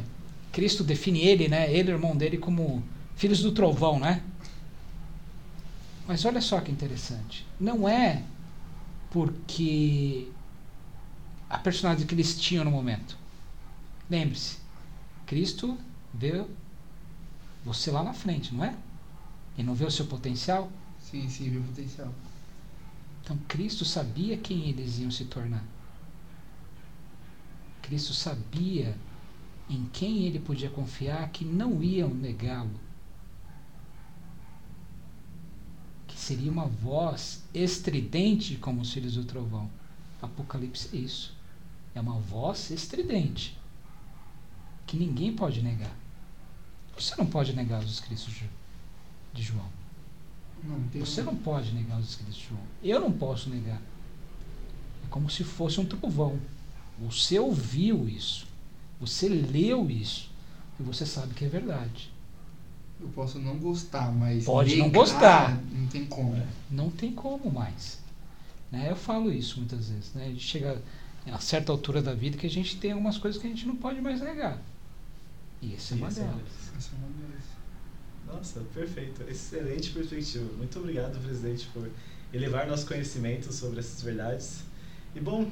Cristo 0.52 0.82
define 0.82 1.20
ele, 1.20 1.48
né? 1.48 1.72
Ele 1.72 1.90
e 1.90 1.94
o 1.94 1.96
irmão 1.96 2.16
dele 2.16 2.36
como 2.36 2.82
filhos 3.16 3.40
do 3.40 3.52
trovão, 3.52 3.98
né? 3.98 4.22
Mas 6.06 6.24
olha 6.24 6.40
só 6.40 6.60
que 6.60 6.70
interessante. 6.70 7.46
Não 7.60 7.88
é 7.88 8.22
porque 9.10 10.28
a 11.48 11.58
personagem 11.58 12.06
que 12.06 12.14
eles 12.14 12.38
tinham 12.38 12.64
no 12.64 12.70
momento. 12.70 13.16
Lembre-se, 14.10 14.58
Cristo 15.26 15.78
vê 16.18 16.44
você 17.64 17.90
lá 17.90 18.02
na 18.02 18.12
frente, 18.12 18.54
não 18.54 18.64
é? 18.64 18.76
E 19.56 19.62
não 19.62 19.74
vê 19.74 19.84
o 19.84 19.90
seu 19.90 20.06
potencial? 20.06 20.70
Sim, 21.00 21.28
sim, 21.28 21.50
viu 21.50 21.60
o 21.60 21.64
potencial. 21.64 22.12
Então 23.22 23.36
Cristo 23.48 23.84
sabia 23.84 24.36
quem 24.36 24.68
eles 24.68 24.98
iam 24.98 25.10
se 25.10 25.24
tornar. 25.24 25.64
Cristo 27.82 28.12
sabia 28.12 28.96
em 29.68 29.84
quem 29.92 30.24
ele 30.24 30.38
podia 30.38 30.70
confiar 30.70 31.28
que 31.30 31.44
não 31.44 31.82
iam 31.82 32.08
negá-lo. 32.08 32.80
Que 36.06 36.18
seria 36.18 36.50
uma 36.50 36.66
voz 36.66 37.44
estridente 37.52 38.56
como 38.56 38.80
os 38.80 38.92
filhos 38.92 39.14
do 39.14 39.24
trovão. 39.24 39.70
Apocalipse 40.20 40.96
é 40.96 41.00
isso. 41.00 41.34
É 41.94 42.00
uma 42.00 42.18
voz 42.18 42.70
estridente 42.70 43.58
que 44.86 44.96
ninguém 44.96 45.34
pode 45.34 45.62
negar. 45.62 45.94
Você 46.98 47.14
não 47.16 47.26
pode 47.26 47.54
negar 47.54 47.80
os 47.82 47.92
escritos 47.92 48.26
de- 48.26 48.50
de 49.34 49.42
João. 49.42 49.66
Não, 50.64 50.80
Você 51.04 51.22
não 51.22 51.36
pode 51.36 51.72
negar 51.72 51.98
os 51.98 52.10
escritos 52.10 52.36
de 52.36 52.46
João. 52.48 52.60
Eu 52.82 53.00
não 53.00 53.12
posso 53.12 53.48
negar. 53.48 53.80
É 55.04 55.08
como 55.08 55.30
se 55.30 55.44
fosse 55.44 55.80
um 55.80 55.84
trovão. 55.84 56.38
Você 57.00 57.38
ouviu 57.38 58.08
isso. 58.08 58.46
Você 59.00 59.28
leu 59.28 59.88
isso. 59.88 60.30
E 60.80 60.82
você 60.82 61.06
sabe 61.06 61.34
que 61.34 61.44
é 61.44 61.48
verdade. 61.48 62.10
Eu 63.00 63.08
posso 63.10 63.38
não 63.38 63.56
gostar, 63.58 64.10
mas. 64.10 64.44
Pode 64.44 64.74
não 64.76 64.86
negar, 64.86 64.98
gostar. 64.98 65.62
Não 65.72 65.86
tem 65.86 66.04
como. 66.06 66.46
Não 66.68 66.90
tem 66.90 67.12
como 67.12 67.50
mais. 67.52 68.00
Né? 68.72 68.90
Eu 68.90 68.96
falo 68.96 69.32
isso 69.32 69.58
muitas 69.60 69.88
vezes. 69.88 70.12
Né? 70.14 70.24
A 70.26 70.28
gente 70.30 70.40
chega 70.44 70.82
a 71.30 71.38
certa 71.38 71.70
altura 71.70 72.02
da 72.02 72.12
vida 72.14 72.36
que 72.36 72.46
a 72.46 72.50
gente 72.50 72.76
tem 72.78 72.90
algumas 72.90 73.16
coisas 73.16 73.40
que 73.40 73.46
a 73.46 73.50
gente 73.50 73.66
não 73.66 73.76
pode 73.76 74.00
mais 74.00 74.20
negar. 74.20 74.58
E 75.62 75.74
essa 75.74 75.94
é 75.94 75.96
uma 75.96 76.08
Isso, 76.08 76.20
delas. 76.20 76.67
É. 76.78 78.32
Nossa, 78.32 78.60
perfeito. 78.74 79.22
Excelente 79.28 79.90
perspectiva. 79.90 80.44
Muito 80.56 80.78
obrigado, 80.78 81.18
presidente, 81.22 81.66
por 81.72 81.88
elevar 82.32 82.66
nosso 82.66 82.86
conhecimento 82.86 83.52
sobre 83.52 83.80
essas 83.80 84.02
verdades. 84.02 84.60
E 85.14 85.20
bom, 85.20 85.50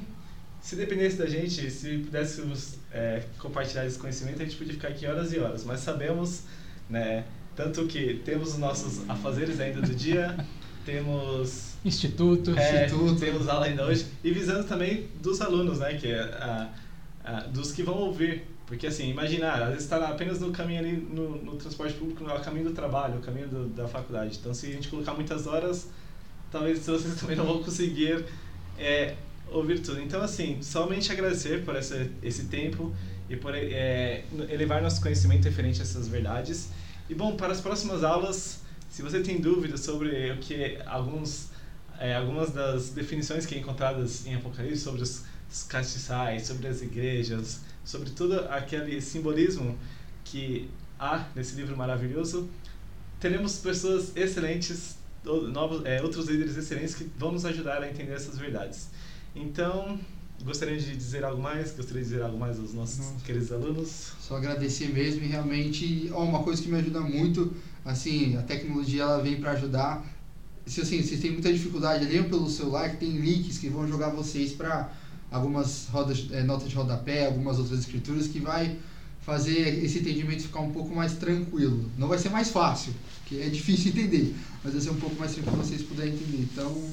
se 0.61 0.75
dependesse 0.75 1.17
da 1.17 1.25
gente, 1.25 1.69
se 1.71 1.97
pudéssemos 1.99 2.75
é, 2.91 3.23
compartilhar 3.39 3.85
esse 3.85 3.97
conhecimento, 3.97 4.41
a 4.41 4.45
gente 4.45 4.57
podia 4.57 4.73
ficar 4.73 4.89
aqui 4.89 5.05
horas 5.07 5.33
e 5.33 5.39
horas. 5.39 5.63
Mas 5.63 5.79
sabemos, 5.79 6.43
né, 6.89 7.25
tanto 7.55 7.87
que 7.87 8.21
temos 8.23 8.49
os 8.53 8.57
nossos 8.59 9.09
afazeres 9.09 9.59
ainda 9.59 9.81
do 9.81 9.95
dia, 9.95 10.35
temos 10.85 11.73
Instituto. 11.83 12.51
é, 12.57 12.85
Instituto. 12.85 13.19
temos 13.19 13.47
aula 13.47 13.65
ainda 13.65 13.85
hoje 13.85 14.05
e 14.23 14.31
visando 14.31 14.63
também 14.67 15.09
dos 15.21 15.41
alunos, 15.41 15.79
né, 15.79 15.95
que 15.95 16.07
é 16.07 16.19
a, 16.21 16.69
a- 17.23 17.39
dos 17.47 17.71
que 17.71 17.81
vão 17.83 17.95
ouvir, 17.95 18.43
porque 18.67 18.85
assim, 18.87 19.09
imaginar, 19.09 19.61
às 19.61 19.69
vezes 19.69 19.83
está 19.85 19.97
apenas 20.07 20.39
no 20.39 20.51
caminho 20.51 20.79
ali 20.79 20.97
no, 20.97 21.41
no 21.41 21.55
transporte 21.55 21.93
público, 21.95 22.23
no 22.23 22.39
caminho 22.41 22.65
do 22.65 22.73
trabalho, 22.73 23.17
o 23.17 23.21
caminho 23.21 23.47
do- 23.47 23.67
da 23.69 23.87
faculdade. 23.87 24.37
Então, 24.39 24.53
se 24.53 24.67
a 24.67 24.71
gente 24.71 24.89
colocar 24.89 25.13
muitas 25.13 25.47
horas, 25.47 25.87
talvez 26.51 26.79
vocês 26.85 27.15
também 27.15 27.35
não 27.35 27.45
vão 27.45 27.63
conseguir 27.63 28.25
é, 28.77 29.15
ouvir 29.51 29.79
tudo. 29.79 30.01
Então, 30.01 30.21
assim, 30.21 30.61
somente 30.61 31.11
agradecer 31.11 31.63
por 31.63 31.75
essa, 31.75 32.09
esse 32.21 32.45
tempo 32.45 32.93
e 33.29 33.35
por 33.37 33.55
é, 33.55 34.23
elevar 34.49 34.81
nosso 34.81 35.01
conhecimento 35.01 35.45
referente 35.45 35.79
a 35.79 35.83
essas 35.83 36.07
verdades. 36.07 36.69
E 37.09 37.15
bom, 37.15 37.37
para 37.37 37.53
as 37.53 37.61
próximas 37.61 38.03
aulas, 38.03 38.59
se 38.89 39.01
você 39.01 39.21
tem 39.21 39.39
dúvidas 39.39 39.79
sobre 39.79 40.31
o 40.31 40.37
que 40.39 40.77
alguns 40.85 41.49
é, 41.99 42.15
algumas 42.15 42.51
das 42.51 42.89
definições 42.91 43.45
que 43.45 43.55
é 43.55 43.57
encontradas 43.57 44.25
em 44.27 44.35
Apocalipse 44.35 44.81
sobre 44.81 45.01
os 45.01 45.23
castiçais, 45.67 46.45
sobre 46.45 46.67
as 46.67 46.81
igrejas, 46.81 47.61
sobre 47.87 48.09
todo 48.09 48.41
aquele 48.49 48.99
simbolismo 48.99 49.77
que 50.25 50.69
há 50.99 51.25
nesse 51.33 51.55
livro 51.55 51.75
maravilhoso, 51.77 52.49
teremos 53.17 53.59
pessoas 53.59 54.11
excelentes 54.13 54.97
novos, 55.23 55.85
é, 55.85 56.01
outros 56.03 56.27
líderes 56.27 56.57
excelentes 56.57 56.93
que 56.95 57.09
vão 57.17 57.31
nos 57.31 57.45
ajudar 57.45 57.81
a 57.81 57.89
entender 57.89 58.11
essas 58.11 58.37
verdades. 58.37 58.89
Então, 59.33 59.97
gostaria 60.43 60.77
de 60.77 60.97
dizer 60.97 61.23
algo 61.23 61.41
mais? 61.41 61.71
Gostaria 61.71 62.03
de 62.03 62.09
dizer 62.09 62.21
algo 62.21 62.37
mais 62.37 62.59
aos 62.59 62.73
nossos 62.73 62.97
Nossa. 62.97 63.25
queridos 63.25 63.53
alunos? 63.53 64.11
Só 64.19 64.35
agradecer 64.35 64.89
mesmo 64.89 65.23
e 65.23 65.27
realmente, 65.27 66.11
oh, 66.13 66.23
uma 66.23 66.43
coisa 66.43 66.61
que 66.61 66.67
me 66.67 66.77
ajuda 66.79 66.99
muito, 66.99 67.53
assim, 67.85 68.35
a 68.35 68.41
tecnologia 68.41 69.03
ela 69.03 69.21
vem 69.23 69.39
para 69.39 69.51
ajudar. 69.51 70.05
Se 70.65 70.81
assim, 70.81 71.01
vocês 71.01 71.21
têm 71.21 71.31
muita 71.31 71.53
dificuldade, 71.53 72.03
leiam 72.03 72.25
pelo 72.25 72.49
celular 72.49 72.89
que 72.89 72.97
tem 72.97 73.11
links 73.11 73.57
que 73.57 73.69
vão 73.69 73.87
jogar 73.87 74.09
vocês 74.09 74.51
para 74.51 74.91
algumas 75.31 75.87
rodas, 75.87 76.27
é, 76.31 76.43
notas 76.43 76.69
de 76.69 76.75
rodapé, 76.75 77.25
algumas 77.25 77.59
outras 77.59 77.79
escrituras 77.79 78.27
que 78.27 78.39
vai 78.39 78.77
fazer 79.21 79.83
esse 79.83 79.99
entendimento 79.99 80.43
ficar 80.43 80.61
um 80.61 80.71
pouco 80.71 80.95
mais 80.95 81.13
tranquilo. 81.13 81.89
Não 81.97 82.07
vai 82.07 82.17
ser 82.17 82.29
mais 82.29 82.49
fácil, 82.49 82.93
porque 83.19 83.35
é 83.41 83.49
difícil 83.49 83.91
entender, 83.91 84.33
mas 84.63 84.73
vai 84.73 84.81
ser 84.81 84.89
um 84.89 84.95
pouco 84.95 85.15
mais 85.17 85.33
tranquilo 85.33 85.57
vocês 85.57 85.81
puderem 85.81 86.13
entender. 86.13 86.47
Então, 86.51 86.91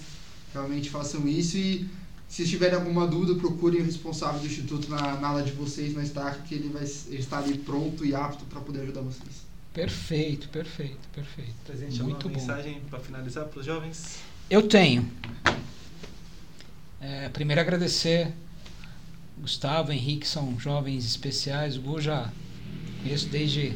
realmente 0.53 0.91
façam 0.91 1.28
isso 1.28 1.57
e 1.57 1.89
se 2.28 2.45
tiverem 2.49 2.74
alguma 2.74 3.07
dúvida, 3.07 3.39
procurem 3.39 3.82
o 3.82 3.85
responsável 3.85 4.41
do 4.41 4.47
instituto 4.47 4.89
na, 4.91 5.20
na 5.20 5.28
aula 5.28 5.43
de 5.43 5.53
vocês, 5.53 5.95
na 5.95 6.03
Stark, 6.03 6.43
que 6.49 6.55
ele 6.57 6.68
vai 6.68 6.82
está 6.82 7.39
ali 7.39 7.59
pronto 7.59 8.05
e 8.05 8.14
apto 8.14 8.45
para 8.47 8.61
poder 8.61 8.80
ajudar 8.80 9.03
vocês. 9.03 9.45
Perfeito, 9.72 10.49
perfeito, 10.49 11.09
perfeito. 11.12 11.55
Presente 11.64 12.03
Muito 12.03 12.26
uma 12.26 12.35
bom. 12.35 12.41
mensagem 12.41 12.80
para 12.89 12.99
finalizar 12.99 13.45
para 13.45 13.61
os 13.61 13.66
jovens? 13.66 14.18
Eu 14.49 14.62
tenho. 14.62 15.09
É, 17.07 17.28
primeiro 17.28 17.61
agradecer 17.61 18.32
Gustavo, 19.36 19.92
Henrique 19.92 20.26
são 20.26 20.59
jovens 20.59 21.05
especiais. 21.05 21.76
O 21.76 21.82
Gu 21.82 22.00
já 22.00 22.32
conheço 23.02 23.28
desde 23.28 23.74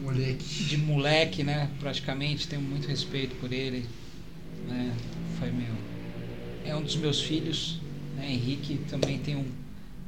moleque. 0.00 0.64
de 0.64 0.76
moleque, 0.76 1.42
né? 1.42 1.68
Praticamente 1.80 2.46
tenho 2.46 2.62
muito 2.62 2.86
respeito 2.86 3.34
por 3.40 3.52
ele. 3.52 3.84
Né? 4.68 4.94
Foi 5.40 5.50
meu, 5.50 5.74
é 6.64 6.76
um 6.76 6.82
dos 6.82 6.94
meus 6.94 7.20
filhos. 7.20 7.80
Né? 8.14 8.34
Henrique 8.34 8.78
também 8.88 9.18
tem 9.18 9.34
um 9.34 9.50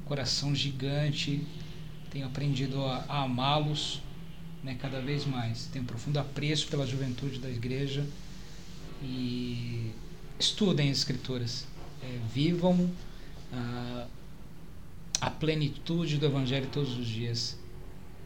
coração 0.05 0.55
gigante. 0.55 1.45
Tenho 2.09 2.24
aprendido 2.24 2.84
a, 2.84 3.05
a 3.09 3.22
amá-los, 3.24 4.01
né? 4.62 4.76
Cada 4.80 5.01
vez 5.01 5.26
mais. 5.26 5.66
Tenho 5.72 5.82
um 5.82 5.89
profundo 5.89 6.20
apreço 6.20 6.68
pela 6.68 6.86
juventude 6.86 7.41
da 7.41 7.51
igreja 7.51 8.07
e 9.03 9.91
estudem 10.39 10.89
as 10.89 10.99
escrituras, 10.99 11.66
vivam. 12.33 12.91
Ah, 13.53 14.07
a 15.21 15.31
plenitude 15.31 16.19
do 16.19 16.27
Evangelho 16.27 16.69
todos 16.73 16.97
os 16.97 17.07
dias. 17.07 17.59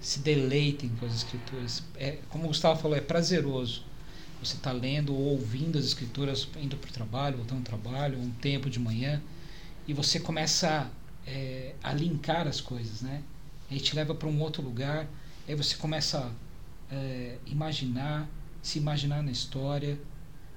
Se 0.00 0.18
deleitem 0.18 0.90
com 0.98 1.06
as 1.06 1.14
Escrituras. 1.14 1.82
É, 1.96 2.18
como 2.28 2.44
o 2.44 2.48
Gustavo 2.48 2.80
falou, 2.80 2.96
é 2.96 3.00
prazeroso. 3.00 3.84
Você 4.42 4.56
está 4.56 4.72
lendo 4.72 5.14
ou 5.14 5.20
ouvindo 5.20 5.78
as 5.78 5.84
Escrituras, 5.84 6.48
indo 6.60 6.76
para 6.76 6.90
o 6.90 6.92
trabalho, 6.92 7.36
voltando 7.36 7.58
ao 7.58 7.64
trabalho, 7.64 8.18
um 8.18 8.30
tempo 8.30 8.68
de 8.68 8.80
manhã, 8.80 9.22
e 9.86 9.94
você 9.94 10.18
começa 10.18 10.68
a, 10.68 11.30
é, 11.30 11.74
a 11.82 11.92
linkar 11.92 12.48
as 12.48 12.60
coisas, 12.60 13.02
né? 13.02 13.22
Aí 13.70 13.78
te 13.78 13.94
leva 13.94 14.14
para 14.14 14.28
um 14.28 14.40
outro 14.40 14.60
lugar, 14.60 15.08
aí 15.46 15.54
você 15.54 15.76
começa 15.76 16.18
a 16.90 16.94
é, 16.94 17.38
imaginar, 17.46 18.28
se 18.60 18.78
imaginar 18.78 19.22
na 19.22 19.30
história, 19.30 19.98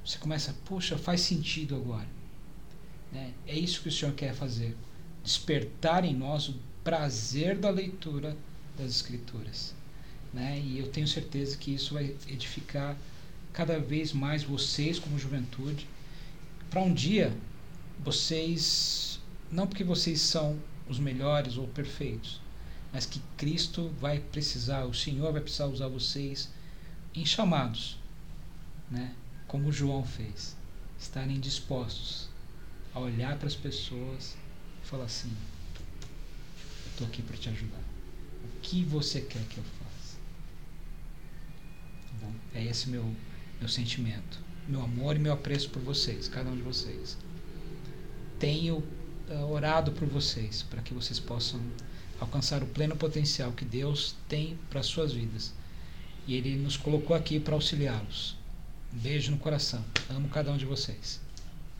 você 0.04 0.18
começa, 0.18 0.56
poxa, 0.66 0.98
faz 0.98 1.22
sentido 1.22 1.76
agora. 1.76 2.15
Né? 3.16 3.34
É 3.48 3.58
isso 3.58 3.82
que 3.82 3.88
o 3.88 3.92
Senhor 3.92 4.14
quer 4.14 4.34
fazer 4.34 4.76
despertar 5.24 6.04
em 6.04 6.14
nós 6.14 6.50
o 6.50 6.56
prazer 6.84 7.58
da 7.58 7.70
leitura 7.70 8.36
das 8.78 8.92
Escrituras. 8.92 9.74
Né? 10.34 10.60
E 10.60 10.78
eu 10.78 10.88
tenho 10.90 11.08
certeza 11.08 11.56
que 11.56 11.74
isso 11.74 11.94
vai 11.94 12.14
edificar 12.28 12.98
cada 13.54 13.80
vez 13.80 14.12
mais 14.12 14.44
vocês 14.44 15.00
como 15.00 15.18
juventude, 15.18 15.88
para 16.70 16.82
um 16.82 16.94
dia 16.94 17.34
vocês, 18.04 19.22
não 19.50 19.66
porque 19.66 19.86
vocês 19.86 20.20
são 20.20 20.60
os 20.90 21.00
melhores 21.00 21.56
ou 21.58 21.70
perfeitos, 21.70 22.42
mas 22.92 23.06
que 23.06 23.22
Cristo 23.38 23.94
vai 23.98 24.20
precisar, 24.20 24.84
o 24.84 24.94
Senhor 24.94 25.32
vai 25.32 25.42
precisar 25.42 25.68
usar 25.68 25.88
vocês 25.88 26.52
em 27.16 27.26
chamados, 27.26 27.98
né? 28.92 29.16
como 29.48 29.72
João 29.72 30.04
fez, 30.04 30.58
estarem 31.00 31.40
dispostos 31.40 32.35
a 32.96 33.00
olhar 33.00 33.38
para 33.38 33.48
as 33.48 33.56
pessoas 33.56 34.36
e 34.84 34.88
falar 34.88 35.06
assim: 35.06 35.32
estou 36.92 37.06
aqui 37.06 37.22
para 37.22 37.38
te 37.38 37.50
ajudar. 37.50 37.84
O 38.44 38.60
que 38.62 38.84
você 38.84 39.22
quer 39.22 39.44
que 39.44 39.58
eu 39.58 39.64
faça? 39.64 40.18
Tá 42.08 42.26
bom? 42.26 42.34
É 42.54 42.64
esse 42.64 42.90
meu 42.90 43.14
meu 43.60 43.70
sentimento, 43.70 44.40
meu 44.68 44.82
amor 44.82 45.16
e 45.16 45.20
meu 45.20 45.34
apreço 45.34 45.70
por 45.70 45.82
vocês, 45.82 46.28
cada 46.28 46.50
um 46.50 46.56
de 46.56 46.62
vocês. 46.62 47.18
Tenho 48.40 48.84
uh, 49.30 49.52
orado 49.52 49.92
por 49.92 50.08
vocês 50.08 50.64
para 50.64 50.82
que 50.82 50.94
vocês 50.94 51.20
possam 51.20 51.62
alcançar 52.20 52.64
o 52.64 52.68
pleno 52.68 52.96
potencial 52.96 53.52
que 53.52 53.66
Deus 53.66 54.16
tem 54.28 54.58
para 54.70 54.80
as 54.80 54.86
suas 54.88 55.14
vidas. 55.14 55.54
E 56.28 56.36
Ele 56.36 56.56
nos 56.56 56.76
colocou 56.76 57.16
aqui 57.16 57.40
para 57.40 57.56
auxiliá-los. 57.56 58.36
Um 58.94 59.00
beijo 59.00 59.32
no 59.32 59.38
coração. 59.38 59.84
Amo 60.10 60.28
cada 60.30 60.52
um 60.52 60.58
de 60.58 60.66
vocês. 60.66 61.25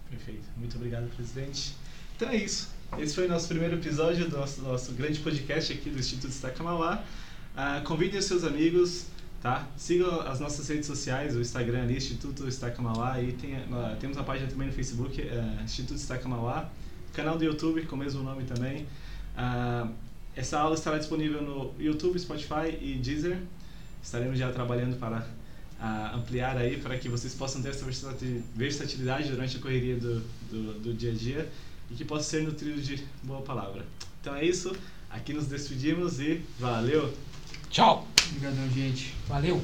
Perfeito. 0.10 0.48
Muito 0.58 0.76
obrigado, 0.76 1.10
presidente. 1.16 1.76
Então 2.16 2.30
é 2.30 2.38
isso. 2.38 2.70
Esse 2.98 3.16
foi 3.16 3.26
o 3.26 3.30
nosso 3.30 3.48
primeiro 3.48 3.76
episódio 3.76 4.30
do 4.30 4.38
nosso, 4.38 4.62
nosso 4.62 4.94
grande 4.94 5.20
podcast 5.20 5.74
aqui 5.74 5.90
do 5.90 6.00
Instituto 6.00 6.30
Destaca 6.30 6.64
Mauá. 6.64 7.04
Uh, 7.56 7.84
convidem 7.84 8.20
os 8.20 8.26
seus 8.26 8.44
amigos, 8.44 9.08
tá? 9.42 9.68
Sigam 9.76 10.22
as 10.22 10.40
nossas 10.40 10.68
redes 10.68 10.86
sociais, 10.86 11.36
o 11.36 11.42
Instagram 11.42 11.84
ali, 11.84 11.98
Instituto 11.98 12.46
Destaca 12.46 12.82
Mauá, 12.82 13.22
e 13.22 13.34
tem, 13.34 13.56
uh, 13.56 13.96
temos 14.00 14.16
uma 14.16 14.24
página 14.24 14.50
também 14.50 14.68
no 14.68 14.74
Facebook, 14.74 15.22
uh, 15.22 15.64
Instituto 15.64 15.96
Destaca 15.96 16.28
Mauá, 16.28 16.70
canal 17.14 17.38
do 17.38 17.44
YouTube 17.44 17.86
com 17.86 17.96
o 17.96 18.00
mesmo 18.00 18.24
nome 18.24 18.44
também. 18.46 18.84
Uh, 19.36 19.92
essa 20.36 20.60
aula 20.60 20.76
estará 20.76 20.98
disponível 20.98 21.42
no 21.42 21.74
YouTube, 21.80 22.20
Spotify 22.20 22.78
e 22.82 22.96
Deezer. 22.96 23.40
Estaremos 24.04 24.38
já 24.38 24.52
trabalhando 24.52 24.98
para 24.98 25.26
ampliar 26.14 26.58
aí, 26.58 26.78
para 26.78 26.98
que 26.98 27.10
vocês 27.10 27.34
possam 27.34 27.62
ter 27.62 27.70
essa 27.70 27.86
versatilidade 28.56 29.30
durante 29.30 29.58
a 29.58 29.60
correria 29.60 29.98
do, 29.98 30.20
do, 30.50 30.80
do 30.80 30.94
dia 30.94 31.12
a 31.12 31.16
dia 31.16 31.52
e 31.92 31.96
que 31.96 32.06
possa 32.06 32.24
ser 32.24 32.44
nutrido 32.44 32.82
de 32.82 33.04
boa 33.24 33.42
palavra. 33.42 33.86
Então 34.22 34.36
é 34.36 34.44
isso, 34.44 34.76
aqui 35.10 35.34
nos 35.34 35.48
despedimos 35.48 36.20
e 36.20 36.42
valeu! 36.60 37.14
Tchau! 37.70 38.08
Obrigadão, 38.30 38.70
gente. 38.72 39.14
Valeu! 39.28 39.62